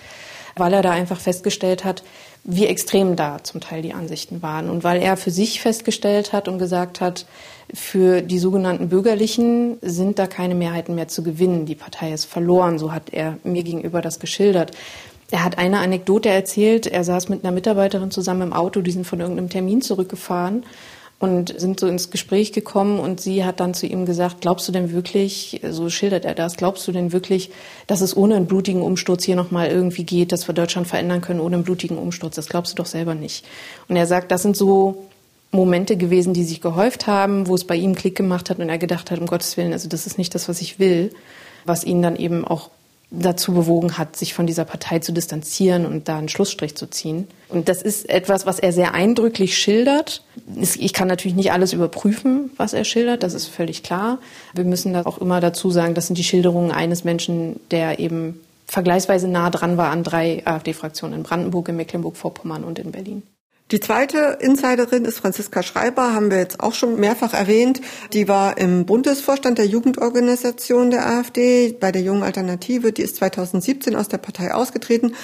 weil 0.54 0.74
er 0.74 0.82
da 0.82 0.90
einfach 0.90 1.18
festgestellt 1.18 1.82
hat, 1.82 2.04
wie 2.44 2.66
extrem 2.66 3.16
da 3.16 3.42
zum 3.42 3.62
Teil 3.62 3.80
die 3.80 3.94
Ansichten 3.94 4.42
waren. 4.42 4.68
Und 4.68 4.84
weil 4.84 5.00
er 5.00 5.16
für 5.16 5.30
sich 5.30 5.62
festgestellt 5.62 6.34
hat 6.34 6.46
und 6.46 6.58
gesagt 6.58 7.00
hat, 7.00 7.24
für 7.72 8.20
die 8.20 8.38
sogenannten 8.38 8.90
Bürgerlichen 8.90 9.78
sind 9.80 10.18
da 10.18 10.26
keine 10.26 10.54
Mehrheiten 10.54 10.94
mehr 10.94 11.08
zu 11.08 11.22
gewinnen. 11.22 11.64
Die 11.64 11.74
Partei 11.74 12.12
ist 12.12 12.26
verloren, 12.26 12.78
so 12.78 12.92
hat 12.92 13.14
er 13.14 13.38
mir 13.44 13.62
gegenüber 13.62 14.02
das 14.02 14.20
geschildert. 14.20 14.72
Er 15.34 15.42
hat 15.42 15.58
eine 15.58 15.80
Anekdote 15.80 16.28
erzählt. 16.28 16.86
Er 16.86 17.02
saß 17.02 17.28
mit 17.28 17.42
einer 17.42 17.52
Mitarbeiterin 17.52 18.12
zusammen 18.12 18.42
im 18.42 18.52
Auto, 18.52 18.82
die 18.82 18.92
sind 18.92 19.04
von 19.04 19.18
irgendeinem 19.18 19.48
Termin 19.48 19.82
zurückgefahren 19.82 20.64
und 21.18 21.58
sind 21.58 21.80
so 21.80 21.88
ins 21.88 22.12
Gespräch 22.12 22.52
gekommen 22.52 23.00
und 23.00 23.20
sie 23.20 23.44
hat 23.44 23.58
dann 23.58 23.74
zu 23.74 23.88
ihm 23.88 24.06
gesagt, 24.06 24.42
glaubst 24.42 24.68
du 24.68 24.70
denn 24.70 24.92
wirklich, 24.92 25.60
so 25.68 25.90
schildert 25.90 26.24
er 26.24 26.36
das, 26.36 26.56
glaubst 26.56 26.86
du 26.86 26.92
denn 26.92 27.10
wirklich, 27.10 27.50
dass 27.88 28.00
es 28.00 28.16
ohne 28.16 28.36
einen 28.36 28.46
blutigen 28.46 28.80
Umsturz 28.80 29.24
hier 29.24 29.34
nochmal 29.34 29.72
irgendwie 29.72 30.04
geht, 30.04 30.30
dass 30.30 30.46
wir 30.46 30.54
Deutschland 30.54 30.86
verändern 30.86 31.20
können 31.20 31.40
ohne 31.40 31.56
einen 31.56 31.64
blutigen 31.64 31.98
Umsturz? 31.98 32.36
Das 32.36 32.48
glaubst 32.48 32.70
du 32.70 32.76
doch 32.76 32.86
selber 32.86 33.16
nicht. 33.16 33.44
Und 33.88 33.96
er 33.96 34.06
sagt, 34.06 34.30
das 34.30 34.42
sind 34.42 34.56
so 34.56 35.08
Momente 35.50 35.96
gewesen, 35.96 36.32
die 36.32 36.44
sich 36.44 36.60
gehäuft 36.60 37.08
haben, 37.08 37.48
wo 37.48 37.56
es 37.56 37.64
bei 37.64 37.74
ihm 37.74 37.96
Klick 37.96 38.14
gemacht 38.14 38.50
hat 38.50 38.60
und 38.60 38.68
er 38.68 38.78
gedacht 38.78 39.10
hat, 39.10 39.18
um 39.18 39.26
Gottes 39.26 39.56
Willen, 39.56 39.72
also 39.72 39.88
das 39.88 40.06
ist 40.06 40.16
nicht 40.16 40.32
das, 40.36 40.48
was 40.48 40.60
ich 40.60 40.78
will, 40.78 41.10
was 41.64 41.82
ihn 41.82 42.02
dann 42.02 42.14
eben 42.14 42.44
auch 42.44 42.70
dazu 43.18 43.52
bewogen 43.52 43.98
hat, 43.98 44.16
sich 44.16 44.34
von 44.34 44.46
dieser 44.46 44.64
Partei 44.64 44.98
zu 44.98 45.12
distanzieren 45.12 45.86
und 45.86 46.08
da 46.08 46.18
einen 46.18 46.28
Schlussstrich 46.28 46.76
zu 46.76 46.86
ziehen. 46.86 47.28
Und 47.48 47.68
das 47.68 47.82
ist 47.82 48.08
etwas, 48.08 48.46
was 48.46 48.58
er 48.58 48.72
sehr 48.72 48.94
eindrücklich 48.94 49.56
schildert. 49.56 50.22
Ich 50.78 50.92
kann 50.92 51.08
natürlich 51.08 51.36
nicht 51.36 51.52
alles 51.52 51.72
überprüfen, 51.72 52.50
was 52.56 52.72
er 52.72 52.84
schildert, 52.84 53.22
das 53.22 53.34
ist 53.34 53.46
völlig 53.46 53.82
klar. 53.82 54.18
Wir 54.54 54.64
müssen 54.64 54.92
da 54.92 55.02
auch 55.06 55.18
immer 55.18 55.40
dazu 55.40 55.70
sagen, 55.70 55.94
das 55.94 56.06
sind 56.06 56.18
die 56.18 56.24
Schilderungen 56.24 56.70
eines 56.70 57.04
Menschen, 57.04 57.60
der 57.70 57.98
eben 57.98 58.40
vergleichsweise 58.66 59.28
nah 59.28 59.50
dran 59.50 59.76
war 59.76 59.90
an 59.90 60.04
drei 60.04 60.42
AfD-Fraktionen 60.44 61.18
in 61.18 61.22
Brandenburg, 61.22 61.68
in 61.68 61.76
Mecklenburg-Vorpommern 61.76 62.64
und 62.64 62.78
in 62.78 62.92
Berlin. 62.92 63.22
Die 63.70 63.80
zweite 63.80 64.38
Insiderin 64.40 65.06
ist 65.06 65.18
Franziska 65.18 65.62
Schreiber, 65.62 66.12
haben 66.12 66.30
wir 66.30 66.38
jetzt 66.38 66.60
auch 66.60 66.74
schon 66.74 67.00
mehrfach 67.00 67.32
erwähnt. 67.32 67.80
Die 68.12 68.28
war 68.28 68.58
im 68.58 68.84
Bundesvorstand 68.84 69.56
der 69.56 69.66
Jugendorganisation 69.66 70.90
der 70.90 71.06
AfD 71.06 71.72
bei 71.72 71.90
der 71.90 72.02
Jungen 72.02 72.22
Alternative. 72.22 72.92
Die 72.92 73.00
ist 73.00 73.16
2017 73.16 73.96
aus 73.96 74.08
der 74.08 74.18
Partei 74.18 74.52
ausgetreten. 74.52 75.14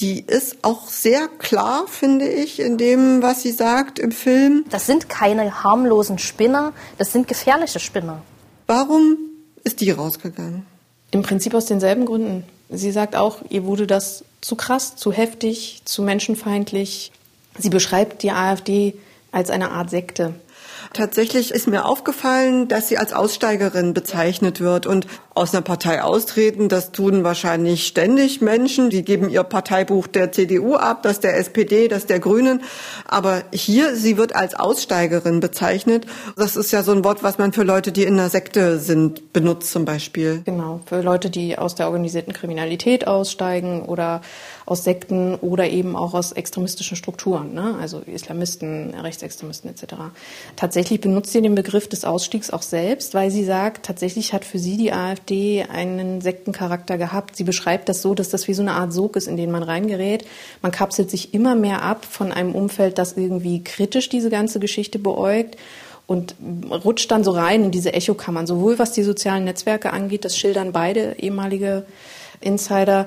Die 0.00 0.20
ist 0.20 0.58
auch 0.62 0.88
sehr 0.88 1.28
klar, 1.28 1.86
finde 1.88 2.26
ich, 2.28 2.58
in 2.58 2.78
dem, 2.78 3.22
was 3.22 3.42
sie 3.42 3.52
sagt 3.52 3.98
im 3.98 4.12
Film. 4.12 4.64
Das 4.70 4.86
sind 4.86 5.08
keine 5.08 5.62
harmlosen 5.62 6.18
Spinner, 6.18 6.72
das 6.98 7.12
sind 7.12 7.28
gefährliche 7.28 7.80
Spinner. 7.80 8.22
Warum 8.66 9.16
ist 9.62 9.80
die 9.80 9.90
rausgegangen? 9.90 10.66
Im 11.10 11.22
Prinzip 11.22 11.54
aus 11.54 11.66
denselben 11.66 12.04
Gründen. 12.04 12.44
Sie 12.68 12.92
sagt 12.92 13.14
auch, 13.14 13.38
ihr 13.48 13.64
wurde 13.64 13.86
das 13.86 14.24
zu 14.40 14.54
krass, 14.56 14.96
zu 14.96 15.12
heftig, 15.12 15.82
zu 15.84 16.02
menschenfeindlich. 16.02 17.12
Sie 17.58 17.70
beschreibt 17.70 18.22
die 18.22 18.30
AfD 18.30 18.94
als 19.32 19.50
eine 19.50 19.70
Art 19.70 19.90
Sekte. 19.90 20.34
Tatsächlich 20.92 21.50
ist 21.50 21.66
mir 21.66 21.84
aufgefallen, 21.84 22.68
dass 22.68 22.88
sie 22.88 22.98
als 22.98 23.12
Aussteigerin 23.12 23.92
bezeichnet 23.92 24.60
wird 24.60 24.86
und 24.86 25.06
aus 25.34 25.52
einer 25.52 25.62
Partei 25.62 26.02
austreten. 26.02 26.68
Das 26.68 26.92
tun 26.92 27.24
wahrscheinlich 27.24 27.86
ständig 27.86 28.40
Menschen. 28.40 28.88
Die 28.88 29.04
geben 29.04 29.28
ihr 29.28 29.42
Parteibuch 29.42 30.06
der 30.06 30.32
CDU 30.32 30.74
ab, 30.76 31.02
das 31.02 31.20
der 31.20 31.36
SPD, 31.36 31.88
das 31.88 32.06
der 32.06 32.20
Grünen. 32.20 32.62
Aber 33.06 33.42
hier, 33.52 33.94
sie 33.94 34.16
wird 34.16 34.34
als 34.34 34.54
Aussteigerin 34.54 35.40
bezeichnet. 35.40 36.06
Das 36.36 36.56
ist 36.56 36.72
ja 36.72 36.82
so 36.82 36.92
ein 36.92 37.04
Wort, 37.04 37.22
was 37.22 37.36
man 37.38 37.52
für 37.52 37.64
Leute, 37.64 37.92
die 37.92 38.04
in 38.04 38.14
einer 38.14 38.30
Sekte 38.30 38.78
sind, 38.78 39.32
benutzt 39.32 39.72
zum 39.72 39.84
Beispiel. 39.84 40.42
Genau, 40.44 40.80
für 40.86 41.02
Leute, 41.02 41.28
die 41.28 41.58
aus 41.58 41.74
der 41.74 41.86
organisierten 41.86 42.32
Kriminalität 42.32 43.06
aussteigen 43.06 43.82
oder 43.82 44.22
aus 44.66 44.82
Sekten 44.82 45.36
oder 45.36 45.68
eben 45.68 45.94
auch 45.94 46.12
aus 46.12 46.32
extremistischen 46.32 46.96
Strukturen, 46.96 47.54
ne? 47.54 47.76
also 47.80 48.00
Islamisten, 48.00 48.94
Rechtsextremisten 48.94 49.70
etc. 49.70 49.94
Tatsächlich 50.56 51.00
benutzt 51.00 51.32
sie 51.32 51.40
den 51.40 51.54
Begriff 51.54 51.88
des 51.88 52.04
Ausstiegs 52.04 52.50
auch 52.50 52.62
selbst, 52.62 53.14
weil 53.14 53.30
sie 53.30 53.44
sagt, 53.44 53.86
tatsächlich 53.86 54.32
hat 54.32 54.44
für 54.44 54.58
sie 54.58 54.76
die 54.76 54.92
AfD 54.92 55.62
einen 55.62 56.20
Sektencharakter 56.20 56.98
gehabt. 56.98 57.36
Sie 57.36 57.44
beschreibt 57.44 57.88
das 57.88 58.02
so, 58.02 58.14
dass 58.14 58.28
das 58.28 58.48
wie 58.48 58.54
so 58.54 58.62
eine 58.62 58.72
Art 58.72 58.92
Sog 58.92 59.14
ist, 59.14 59.28
in 59.28 59.36
den 59.36 59.52
man 59.52 59.62
reingerät. 59.62 60.26
Man 60.62 60.72
kapselt 60.72 61.10
sich 61.10 61.32
immer 61.32 61.54
mehr 61.54 61.82
ab 61.82 62.04
von 62.04 62.32
einem 62.32 62.52
Umfeld, 62.52 62.98
das 62.98 63.16
irgendwie 63.16 63.62
kritisch 63.62 64.08
diese 64.08 64.30
ganze 64.30 64.58
Geschichte 64.58 64.98
beäugt 64.98 65.56
und 66.08 66.34
rutscht 66.70 67.10
dann 67.12 67.22
so 67.22 67.30
rein 67.30 67.64
in 67.64 67.70
diese 67.70 67.92
Echokammern, 67.92 68.48
sowohl 68.48 68.80
was 68.80 68.92
die 68.92 69.04
sozialen 69.04 69.44
Netzwerke 69.44 69.92
angeht, 69.92 70.24
das 70.24 70.36
schildern 70.36 70.72
beide 70.72 71.16
ehemalige 71.18 71.84
Insider, 72.40 73.06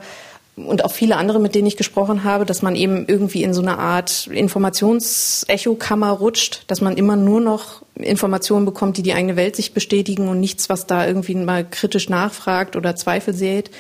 und 0.66 0.84
auch 0.84 0.92
viele 0.92 1.18
andere, 1.18 1.40
mit 1.40 1.56
denen 1.56 1.68
ich 1.68 1.78
gesprochen 1.78 2.24
habe, 2.24 2.46
dass 2.46 2.62
man 2.62 2.76
eben 2.76 3.06
irgendwie 3.08 3.44
in 3.44 3.54
so 3.54 3.62
eine 3.62 3.78
Art 3.78 4.28
Informationsechokammer 4.28 6.12
rutscht, 6.12 6.64
dass 6.68 6.82
man 6.82 6.98
immer 6.98 7.16
nur 7.16 7.42
noch 7.42 7.84
Informationen 7.96 8.66
bekommt, 8.66 8.98
die 8.98 9.04
die 9.04 9.14
eigene 9.14 9.36
Weltsicht 9.36 9.74
bestätigen 9.74 10.28
und 10.28 10.40
nichts, 10.40 10.70
was 10.70 10.88
da 10.88 11.06
irgendwie 11.06 11.36
mal 11.36 11.68
kritisch 11.70 12.10
nachfragt 12.10 12.76
oder 12.76 12.96
Zweifel 12.96 13.34
sät. 13.34 13.72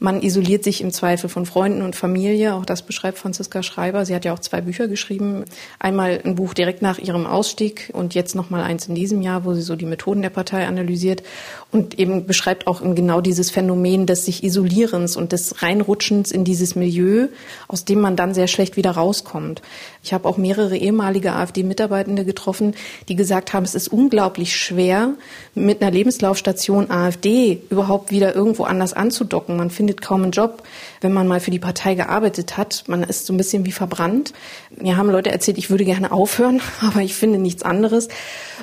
Man 0.00 0.22
isoliert 0.22 0.62
sich 0.62 0.80
im 0.80 0.92
Zweifel 0.92 1.28
von 1.28 1.44
Freunden 1.44 1.82
und 1.82 1.96
Familie. 1.96 2.54
Auch 2.54 2.64
das 2.64 2.82
beschreibt 2.82 3.18
Franziska 3.18 3.64
Schreiber. 3.64 4.06
Sie 4.06 4.14
hat 4.14 4.24
ja 4.24 4.32
auch 4.32 4.38
zwei 4.38 4.60
Bücher 4.60 4.86
geschrieben. 4.86 5.44
Einmal 5.80 6.20
ein 6.24 6.36
Buch 6.36 6.54
direkt 6.54 6.82
nach 6.82 6.98
ihrem 6.98 7.26
Ausstieg 7.26 7.90
und 7.92 8.14
jetzt 8.14 8.36
noch 8.36 8.48
mal 8.48 8.62
eins 8.62 8.86
in 8.86 8.94
diesem 8.94 9.22
Jahr, 9.22 9.44
wo 9.44 9.54
sie 9.54 9.62
so 9.62 9.74
die 9.74 9.86
Methoden 9.86 10.22
der 10.22 10.30
Partei 10.30 10.66
analysiert 10.68 11.24
und 11.72 11.98
eben 11.98 12.26
beschreibt 12.26 12.66
auch 12.66 12.80
genau 12.94 13.20
dieses 13.20 13.50
Phänomen 13.50 14.06
des 14.06 14.24
sich 14.24 14.44
Isolierens 14.44 15.16
und 15.16 15.32
des 15.32 15.62
Reinrutschens 15.62 16.30
in 16.30 16.44
dieses 16.44 16.76
Milieu, 16.76 17.26
aus 17.66 17.84
dem 17.84 18.00
man 18.00 18.14
dann 18.14 18.34
sehr 18.34 18.46
schlecht 18.46 18.76
wieder 18.76 18.92
rauskommt. 18.92 19.62
Ich 20.02 20.14
habe 20.14 20.28
auch 20.28 20.38
mehrere 20.38 20.76
ehemalige 20.76 21.32
AfD-Mitarbeitende 21.32 22.24
getroffen, 22.24 22.74
die 23.08 23.16
gesagt 23.16 23.52
haben, 23.52 23.64
es 23.64 23.74
ist 23.74 23.88
unglaublich 23.88 24.56
schwer, 24.56 25.10
mit 25.54 25.82
einer 25.82 25.90
Lebenslaufstation 25.90 26.90
AfD 26.90 27.60
überhaupt 27.68 28.10
wieder 28.10 28.34
irgendwo 28.34 28.62
anders 28.62 28.94
anzudocken. 28.94 29.56
Man 29.56 29.70
findet 29.70 29.87
kaum 29.96 30.22
einen 30.22 30.32
Job, 30.32 30.62
wenn 31.00 31.12
man 31.12 31.26
mal 31.26 31.40
für 31.40 31.50
die 31.50 31.58
Partei 31.58 31.94
gearbeitet 31.94 32.56
hat. 32.56 32.84
Man 32.86 33.02
ist 33.02 33.26
so 33.26 33.32
ein 33.32 33.36
bisschen 33.36 33.64
wie 33.64 33.72
verbrannt. 33.72 34.32
Mir 34.76 34.96
haben 34.96 35.10
Leute 35.10 35.30
erzählt, 35.30 35.58
ich 35.58 35.70
würde 35.70 35.84
gerne 35.84 36.12
aufhören, 36.12 36.60
aber 36.80 37.00
ich 37.00 37.14
finde 37.14 37.38
nichts 37.38 37.62
anderes. 37.62 38.08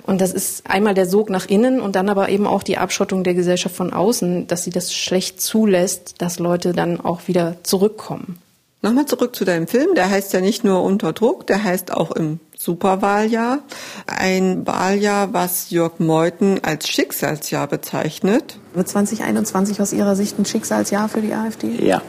Und 0.04 0.22
das 0.22 0.34
ist 0.34 0.70
einmal 0.70 0.94
der 0.94 1.08
Sog 1.08 1.30
nach 1.30 1.48
innen 1.48 1.82
und 1.82 1.96
dann 1.96 2.10
aber 2.10 2.30
eben 2.30 2.48
auch 2.48 2.64
die 2.64 2.78
Abschottung 2.78 3.24
der 3.24 3.34
Gesellschaft 3.34 3.76
von 3.76 3.94
außen, 3.94 4.48
dass 4.48 4.64
sie 4.64 4.72
das 4.72 4.94
schlecht 4.94 5.42
zulässt, 5.42 6.16
dass 6.20 6.40
Leute 6.40 6.74
dann 6.74 7.02
auch 7.02 7.28
wieder 7.28 7.58
zurückkommen. 7.64 8.40
Nochmal 8.86 9.08
zurück 9.08 9.36
zu 9.36 9.46
deinem 9.46 9.68
Film. 9.68 9.96
Der 9.96 10.12
heißt 10.12 10.32
ja 10.34 10.42
nicht 10.42 10.64
nur 10.64 10.84
Unter 10.84 11.12
Druck, 11.12 11.48
der 11.48 11.64
heißt 11.64 11.92
auch 11.92 12.12
im 12.12 12.40
Superwahljahr. 12.58 13.60
Ein 14.08 14.66
Wahljahr, 14.66 15.34
was 15.34 15.70
Jörg 15.70 16.00
Meuthen 16.00 16.64
als 16.64 16.88
Schicksalsjahr 16.88 17.68
bezeichnet. 17.68 18.60
Wird 18.74 18.88
2021 18.88 19.82
aus 19.82 19.94
Ihrer 19.94 20.16
Sicht 20.16 20.40
ein 20.40 20.46
Schicksalsjahr 20.46 21.10
für 21.10 21.22
die 21.22 21.34
AfD? 21.34 21.86
Ja. 21.86 22.02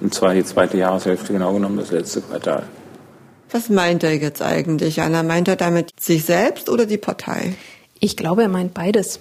Und 0.00 0.12
zwar 0.14 0.34
die 0.34 0.44
zweite 0.44 0.76
Jahreshälfte, 0.76 1.32
genau 1.32 1.52
genommen 1.52 1.76
das 1.76 1.90
letzte 1.90 2.22
Quartal. 2.22 2.64
Was 3.50 3.68
meint 3.68 4.02
er 4.02 4.16
jetzt 4.16 4.42
eigentlich, 4.42 5.00
Anna? 5.02 5.22
Meint 5.22 5.46
er 5.46 5.56
damit 5.56 5.90
sich 6.00 6.24
selbst 6.24 6.68
oder 6.68 6.86
die 6.86 6.98
Partei? 6.98 7.54
Ich 8.00 8.16
glaube, 8.16 8.42
er 8.42 8.48
meint 8.48 8.74
beides. 8.74 9.20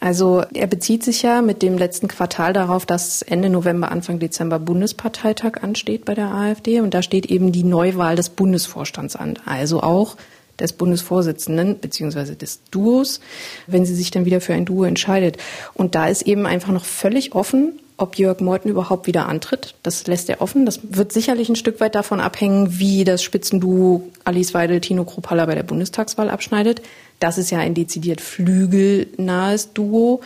Also 0.00 0.44
er 0.52 0.66
bezieht 0.66 1.02
sich 1.02 1.22
ja 1.22 1.42
mit 1.42 1.62
dem 1.62 1.78
letzten 1.78 2.08
Quartal 2.08 2.52
darauf, 2.52 2.86
dass 2.86 3.22
Ende 3.22 3.48
November, 3.48 3.90
Anfang 3.90 4.18
Dezember 4.18 4.58
Bundesparteitag 4.58 5.62
ansteht 5.62 6.04
bei 6.04 6.14
der 6.14 6.32
AfD 6.32 6.80
und 6.80 6.92
da 6.94 7.02
steht 7.02 7.26
eben 7.26 7.52
die 7.52 7.64
Neuwahl 7.64 8.16
des 8.16 8.28
Bundesvorstands 8.30 9.16
an, 9.16 9.38
also 9.46 9.82
auch 9.82 10.16
des 10.58 10.72
Bundesvorsitzenden 10.72 11.80
beziehungsweise 11.80 12.36
des 12.36 12.60
Duos, 12.70 13.20
wenn 13.66 13.84
sie 13.84 13.94
sich 13.94 14.10
dann 14.10 14.24
wieder 14.24 14.40
für 14.40 14.54
ein 14.54 14.64
Duo 14.64 14.84
entscheidet. 14.84 15.36
Und 15.74 15.94
da 15.94 16.06
ist 16.06 16.22
eben 16.22 16.46
einfach 16.46 16.72
noch 16.72 16.84
völlig 16.84 17.34
offen, 17.34 17.78
ob 17.98 18.18
Jörg 18.18 18.40
Meuthen 18.40 18.70
überhaupt 18.70 19.06
wieder 19.06 19.26
antritt. 19.26 19.74
Das 19.82 20.06
lässt 20.06 20.28
er 20.28 20.42
offen. 20.42 20.66
Das 20.66 20.80
wird 20.82 21.12
sicherlich 21.12 21.48
ein 21.48 21.56
Stück 21.56 21.80
weit 21.80 21.94
davon 21.94 22.20
abhängen, 22.20 22.78
wie 22.78 23.04
das 23.04 23.22
Spitzenduo 23.22 24.02
Alice 24.24 24.52
Weidel, 24.52 24.80
Tino 24.80 25.04
Kropalla 25.04 25.46
bei 25.46 25.54
der 25.54 25.62
Bundestagswahl 25.62 26.28
abschneidet. 26.28 26.82
Das 27.20 27.38
ist 27.38 27.50
ja 27.50 27.58
ein 27.58 27.74
dezidiert 27.74 28.20
flügelnahes 28.20 29.72
Duo. 29.72 30.20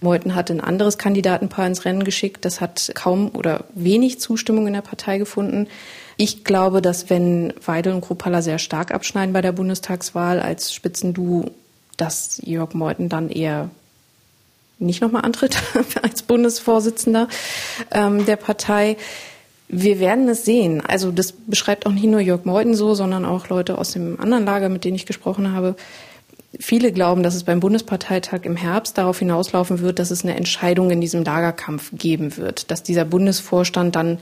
Meuthen 0.00 0.34
hat 0.34 0.50
ein 0.50 0.60
anderes 0.60 0.98
Kandidatenpaar 0.98 1.68
ins 1.68 1.84
Rennen 1.84 2.02
geschickt. 2.02 2.44
Das 2.44 2.60
hat 2.60 2.90
kaum 2.94 3.30
oder 3.34 3.64
wenig 3.74 4.20
Zustimmung 4.20 4.66
in 4.66 4.72
der 4.72 4.82
Partei 4.82 5.18
gefunden. 5.18 5.68
Ich 6.16 6.42
glaube, 6.42 6.82
dass 6.82 7.08
wenn 7.08 7.54
Weidel 7.64 7.94
und 7.94 8.00
Kropalla 8.00 8.42
sehr 8.42 8.58
stark 8.58 8.92
abschneiden 8.92 9.32
bei 9.32 9.40
der 9.40 9.52
Bundestagswahl 9.52 10.40
als 10.40 10.74
Spitzenduo, 10.74 11.50
dass 11.96 12.40
Jörg 12.44 12.74
Meuthen 12.74 13.08
dann 13.08 13.28
eher 13.28 13.70
nicht 14.86 15.00
nochmal 15.00 15.24
antritt 15.24 15.56
als 16.02 16.22
Bundesvorsitzender 16.22 17.28
ähm, 17.90 18.26
der 18.26 18.36
Partei. 18.36 18.96
Wir 19.68 20.00
werden 20.00 20.28
es 20.28 20.44
sehen. 20.44 20.82
Also 20.86 21.10
das 21.10 21.32
beschreibt 21.32 21.86
auch 21.86 21.92
nicht 21.92 22.04
nur 22.04 22.20
Jörg 22.20 22.44
Meuthen 22.44 22.74
so, 22.74 22.94
sondern 22.94 23.24
auch 23.24 23.48
Leute 23.48 23.78
aus 23.78 23.92
dem 23.92 24.20
anderen 24.20 24.44
Lager, 24.44 24.68
mit 24.68 24.84
denen 24.84 24.96
ich 24.96 25.06
gesprochen 25.06 25.52
habe. 25.52 25.76
Viele 26.58 26.92
glauben, 26.92 27.22
dass 27.22 27.34
es 27.34 27.44
beim 27.44 27.60
Bundesparteitag 27.60 28.40
im 28.42 28.56
Herbst 28.56 28.98
darauf 28.98 29.18
hinauslaufen 29.18 29.80
wird, 29.80 29.98
dass 29.98 30.10
es 30.10 30.22
eine 30.22 30.36
Entscheidung 30.36 30.90
in 30.90 31.00
diesem 31.00 31.24
Lagerkampf 31.24 31.90
geben 31.94 32.36
wird, 32.36 32.70
dass 32.70 32.82
dieser 32.82 33.06
Bundesvorstand 33.06 33.96
dann 33.96 34.18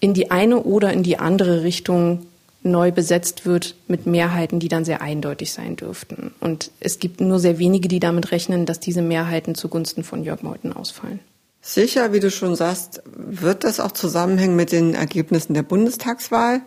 in 0.00 0.12
die 0.12 0.30
eine 0.30 0.60
oder 0.60 0.92
in 0.92 1.02
die 1.02 1.18
andere 1.18 1.62
Richtung 1.62 2.26
neu 2.64 2.90
besetzt 2.90 3.46
wird 3.46 3.76
mit 3.86 4.06
Mehrheiten, 4.06 4.58
die 4.58 4.68
dann 4.68 4.84
sehr 4.84 5.02
eindeutig 5.02 5.52
sein 5.52 5.76
dürften. 5.76 6.34
Und 6.40 6.70
es 6.80 6.98
gibt 6.98 7.20
nur 7.20 7.38
sehr 7.38 7.58
wenige, 7.58 7.88
die 7.88 8.00
damit 8.00 8.32
rechnen, 8.32 8.66
dass 8.66 8.80
diese 8.80 9.02
Mehrheiten 9.02 9.54
zugunsten 9.54 10.02
von 10.02 10.24
Jörg 10.24 10.42
Meuthen 10.42 10.72
ausfallen. 10.72 11.20
Sicher, 11.66 12.12
wie 12.12 12.20
du 12.20 12.30
schon 12.30 12.56
sagst, 12.56 13.02
wird 13.06 13.64
das 13.64 13.80
auch 13.80 13.92
zusammenhängen 13.92 14.54
mit 14.54 14.70
den 14.70 14.94
Ergebnissen 14.94 15.54
der 15.54 15.62
Bundestagswahl. 15.62 16.60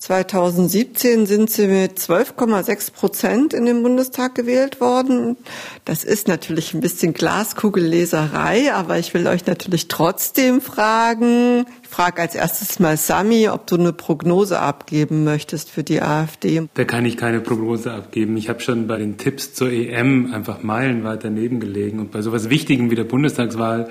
2017 0.00 1.26
sind 1.26 1.50
sie 1.50 1.66
mit 1.66 1.98
12,6 1.98 2.90
Prozent 2.94 3.52
in 3.52 3.66
den 3.66 3.82
Bundestag 3.82 4.34
gewählt 4.34 4.80
worden. 4.80 5.36
Das 5.84 6.04
ist 6.04 6.26
natürlich 6.26 6.72
ein 6.72 6.80
bisschen 6.80 7.12
Glaskugelleserei, 7.12 8.72
aber 8.72 8.98
ich 8.98 9.12
will 9.12 9.26
euch 9.26 9.44
natürlich 9.44 9.88
trotzdem 9.88 10.62
fragen. 10.62 11.66
Ich 11.82 11.90
frage 11.90 12.22
als 12.22 12.34
erstes 12.34 12.78
mal 12.78 12.96
Sami, 12.96 13.50
ob 13.50 13.66
du 13.66 13.76
eine 13.76 13.92
Prognose 13.92 14.58
abgeben 14.58 15.22
möchtest 15.22 15.68
für 15.68 15.84
die 15.84 16.00
AfD. 16.00 16.66
Da 16.72 16.84
kann 16.84 17.04
ich 17.04 17.18
keine 17.18 17.40
Prognose 17.40 17.92
abgeben. 17.92 18.38
Ich 18.38 18.48
habe 18.48 18.60
schon 18.60 18.86
bei 18.86 18.96
den 18.96 19.18
Tipps 19.18 19.52
zur 19.52 19.70
EM 19.70 20.32
einfach 20.32 20.62
meilenweit 20.62 21.24
daneben 21.24 21.60
gelegen. 21.60 21.98
Und 21.98 22.10
bei 22.10 22.22
sowas 22.22 22.48
Wichtigem 22.48 22.90
wie 22.90 22.94
der 22.96 23.04
Bundestagswahl 23.04 23.90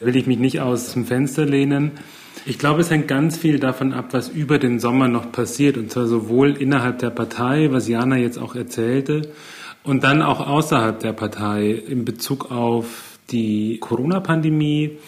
will 0.00 0.16
ich 0.16 0.26
mich 0.26 0.40
nicht 0.40 0.58
aus 0.58 0.94
dem 0.94 1.06
Fenster 1.06 1.46
lehnen. 1.46 1.92
Ich 2.46 2.58
glaube, 2.58 2.82
es 2.82 2.90
hängt 2.90 3.08
ganz 3.08 3.38
viel 3.38 3.58
davon 3.58 3.94
ab, 3.94 4.08
was 4.10 4.28
über 4.28 4.58
den 4.58 4.78
Sommer 4.78 5.08
noch 5.08 5.32
passiert. 5.32 5.78
Und 5.78 5.90
zwar 5.90 6.06
sowohl 6.06 6.50
innerhalb 6.50 6.98
der 6.98 7.08
Partei, 7.10 7.68
was 7.70 7.88
Jana 7.88 8.18
jetzt 8.18 8.38
auch 8.38 8.54
erzählte, 8.54 9.22
und 9.82 10.04
dann 10.04 10.22
auch 10.22 10.46
außerhalb 10.46 11.00
der 11.00 11.12
Partei 11.12 11.70
in 11.70 12.04
Bezug 12.04 12.50
auf 12.50 13.18
die 13.30 13.78
Corona-Pandemie, 13.80 14.98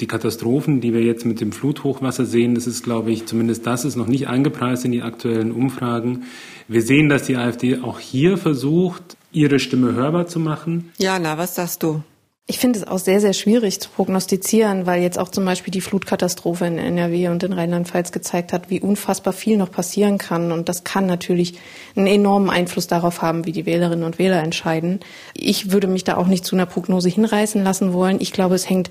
die 0.00 0.06
Katastrophen, 0.06 0.80
die 0.80 0.92
wir 0.92 1.02
jetzt 1.02 1.24
mit 1.24 1.40
dem 1.40 1.52
Fluthochwasser 1.52 2.24
sehen, 2.24 2.54
das 2.54 2.66
ist, 2.66 2.82
glaube 2.82 3.12
ich, 3.12 3.26
zumindest 3.26 3.66
das 3.66 3.84
ist 3.84 3.96
noch 3.96 4.06
nicht 4.06 4.28
eingepreist 4.28 4.84
in 4.84 4.92
die 4.92 5.02
aktuellen 5.02 5.52
Umfragen. 5.52 6.24
Wir 6.68 6.82
sehen, 6.82 7.08
dass 7.08 7.22
die 7.22 7.36
AfD 7.36 7.78
auch 7.78 8.00
hier 8.00 8.36
versucht, 8.36 9.16
ihre 9.32 9.58
Stimme 9.58 9.94
hörbar 9.94 10.26
zu 10.26 10.40
machen. 10.40 10.90
Jana, 10.98 11.38
was 11.38 11.54
sagst 11.54 11.82
du? 11.82 12.02
Ich 12.46 12.58
finde 12.58 12.78
es 12.78 12.86
auch 12.86 12.98
sehr, 12.98 13.22
sehr 13.22 13.32
schwierig 13.32 13.80
zu 13.80 13.88
prognostizieren, 13.88 14.84
weil 14.84 15.00
jetzt 15.00 15.18
auch 15.18 15.30
zum 15.30 15.46
Beispiel 15.46 15.70
die 15.70 15.80
Flutkatastrophe 15.80 16.66
in 16.66 16.76
NRW 16.76 17.28
und 17.28 17.42
in 17.42 17.54
Rheinland-Pfalz 17.54 18.12
gezeigt 18.12 18.52
hat, 18.52 18.68
wie 18.68 18.80
unfassbar 18.80 19.32
viel 19.32 19.56
noch 19.56 19.70
passieren 19.70 20.18
kann. 20.18 20.52
Und 20.52 20.68
das 20.68 20.84
kann 20.84 21.06
natürlich 21.06 21.58
einen 21.96 22.06
enormen 22.06 22.50
Einfluss 22.50 22.86
darauf 22.86 23.22
haben, 23.22 23.46
wie 23.46 23.52
die 23.52 23.64
Wählerinnen 23.64 24.04
und 24.04 24.18
Wähler 24.18 24.42
entscheiden. 24.42 25.00
Ich 25.32 25.72
würde 25.72 25.86
mich 25.86 26.04
da 26.04 26.18
auch 26.18 26.26
nicht 26.26 26.44
zu 26.44 26.54
einer 26.54 26.66
Prognose 26.66 27.08
hinreißen 27.08 27.64
lassen 27.64 27.94
wollen. 27.94 28.20
Ich 28.20 28.32
glaube, 28.32 28.56
es 28.56 28.68
hängt 28.68 28.90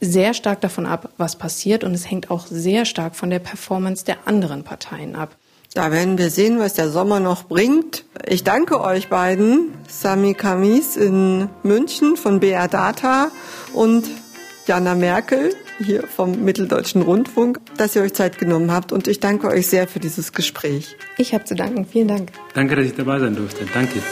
sehr 0.00 0.32
stark 0.32 0.62
davon 0.62 0.86
ab, 0.86 1.10
was 1.18 1.36
passiert. 1.36 1.84
Und 1.84 1.92
es 1.92 2.10
hängt 2.10 2.30
auch 2.30 2.46
sehr 2.46 2.86
stark 2.86 3.16
von 3.16 3.28
der 3.28 3.40
Performance 3.40 4.06
der 4.06 4.26
anderen 4.26 4.64
Parteien 4.64 5.14
ab. 5.14 5.36
Da 5.74 5.92
werden 5.92 6.18
wir 6.18 6.30
sehen, 6.30 6.58
was 6.58 6.74
der 6.74 6.88
Sommer 6.88 7.20
noch 7.20 7.44
bringt. 7.44 8.04
Ich 8.26 8.42
danke 8.42 8.80
euch 8.80 9.08
beiden, 9.08 9.74
Sami 9.86 10.34
Kamis 10.34 10.96
in 10.96 11.48
München 11.62 12.16
von 12.16 12.40
BR 12.40 12.68
Data 12.68 13.30
und 13.74 14.08
Jana 14.66 14.94
Merkel 14.94 15.54
hier 15.78 16.06
vom 16.06 16.44
Mitteldeutschen 16.44 17.02
Rundfunk, 17.02 17.60
dass 17.76 17.94
ihr 17.94 18.02
euch 18.02 18.14
Zeit 18.14 18.38
genommen 18.38 18.72
habt 18.72 18.92
und 18.92 19.06
ich 19.08 19.20
danke 19.20 19.48
euch 19.48 19.68
sehr 19.68 19.86
für 19.86 20.00
dieses 20.00 20.32
Gespräch. 20.32 20.96
Ich 21.16 21.34
habe 21.34 21.44
zu 21.44 21.54
danken. 21.54 21.86
Vielen 21.86 22.08
Dank. 22.08 22.32
Danke, 22.54 22.76
dass 22.76 22.86
ich 22.86 22.94
dabei 22.94 23.18
sein 23.18 23.36
durfte. 23.36 23.64
Danke. 23.72 24.02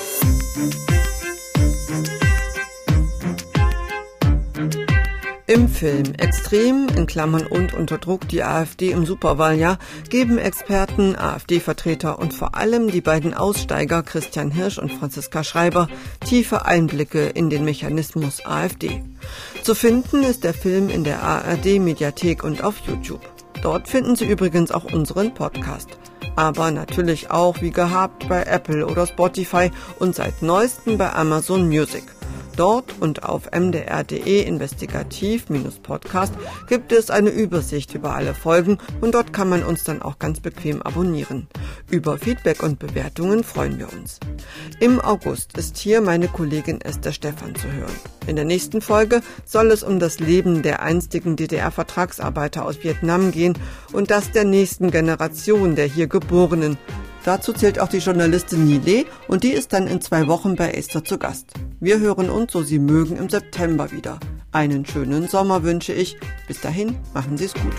Im 5.48 5.68
Film 5.68 6.14
Extrem 6.18 6.88
in 6.96 7.06
Klammern 7.06 7.46
und 7.46 7.72
unter 7.72 7.98
Druck 7.98 8.26
die 8.26 8.42
AfD 8.42 8.90
im 8.90 9.06
Superwahljahr 9.06 9.78
geben 10.10 10.38
Experten, 10.38 11.14
AfD-Vertreter 11.14 12.18
und 12.18 12.34
vor 12.34 12.56
allem 12.56 12.90
die 12.90 13.00
beiden 13.00 13.32
Aussteiger 13.32 14.02
Christian 14.02 14.50
Hirsch 14.50 14.78
und 14.78 14.92
Franziska 14.92 15.44
Schreiber 15.44 15.86
tiefe 16.26 16.64
Einblicke 16.64 17.26
in 17.26 17.48
den 17.48 17.64
Mechanismus 17.64 18.44
AfD. 18.44 19.04
Zu 19.62 19.76
finden 19.76 20.24
ist 20.24 20.42
der 20.42 20.52
Film 20.52 20.88
in 20.88 21.04
der 21.04 21.22
ARD-Mediathek 21.22 22.42
und 22.42 22.64
auf 22.64 22.80
YouTube. 22.80 23.22
Dort 23.62 23.86
finden 23.86 24.16
Sie 24.16 24.26
übrigens 24.26 24.72
auch 24.72 24.92
unseren 24.92 25.32
Podcast. 25.32 25.90
Aber 26.34 26.72
natürlich 26.72 27.30
auch 27.30 27.62
wie 27.62 27.70
gehabt 27.70 28.28
bei 28.28 28.42
Apple 28.42 28.84
oder 28.84 29.06
Spotify 29.06 29.70
und 30.00 30.16
seit 30.16 30.42
neuestem 30.42 30.98
bei 30.98 31.12
Amazon 31.12 31.68
Music. 31.68 32.15
Dort 32.56 32.94
und 33.00 33.22
auf 33.22 33.50
mdr.de 33.52 34.42
investigativ-podcast 34.42 36.32
gibt 36.68 36.90
es 36.90 37.10
eine 37.10 37.28
Übersicht 37.28 37.94
über 37.94 38.14
alle 38.14 38.32
Folgen 38.34 38.78
und 39.02 39.14
dort 39.14 39.34
kann 39.34 39.50
man 39.50 39.62
uns 39.62 39.84
dann 39.84 40.00
auch 40.00 40.18
ganz 40.18 40.40
bequem 40.40 40.80
abonnieren. 40.80 41.48
Über 41.90 42.16
Feedback 42.16 42.62
und 42.62 42.78
Bewertungen 42.78 43.44
freuen 43.44 43.78
wir 43.78 43.92
uns. 43.92 44.20
Im 44.80 45.00
August 45.00 45.58
ist 45.58 45.76
hier 45.76 46.00
meine 46.00 46.28
Kollegin 46.28 46.80
Esther 46.80 47.12
Stephan 47.12 47.54
zu 47.54 47.70
hören. 47.70 47.94
In 48.26 48.36
der 48.36 48.46
nächsten 48.46 48.80
Folge 48.80 49.20
soll 49.44 49.70
es 49.70 49.82
um 49.82 49.98
das 49.98 50.18
Leben 50.18 50.62
der 50.62 50.80
einstigen 50.80 51.36
DDR-Vertragsarbeiter 51.36 52.64
aus 52.64 52.82
Vietnam 52.82 53.32
gehen 53.32 53.52
und 53.92 54.10
das 54.10 54.32
der 54.32 54.44
nächsten 54.44 54.90
Generation 54.90 55.76
der 55.76 55.86
hier 55.86 56.06
Geborenen 56.06 56.78
Dazu 57.26 57.52
zählt 57.52 57.80
auch 57.80 57.88
die 57.88 57.98
Journalistin 57.98 58.66
Nile 58.66 59.04
und 59.26 59.42
die 59.42 59.50
ist 59.50 59.72
dann 59.72 59.88
in 59.88 60.00
zwei 60.00 60.28
Wochen 60.28 60.54
bei 60.54 60.70
Esther 60.70 61.02
zu 61.02 61.18
Gast. 61.18 61.54
Wir 61.80 61.98
hören 61.98 62.30
uns, 62.30 62.52
so 62.52 62.62
Sie 62.62 62.78
mögen, 62.78 63.16
im 63.16 63.28
September 63.28 63.90
wieder. 63.90 64.20
Einen 64.52 64.86
schönen 64.86 65.26
Sommer 65.26 65.64
wünsche 65.64 65.92
ich. 65.92 66.16
Bis 66.46 66.60
dahin, 66.60 66.96
machen 67.14 67.36
Sie 67.36 67.46
es 67.46 67.54
gut. 67.54 67.74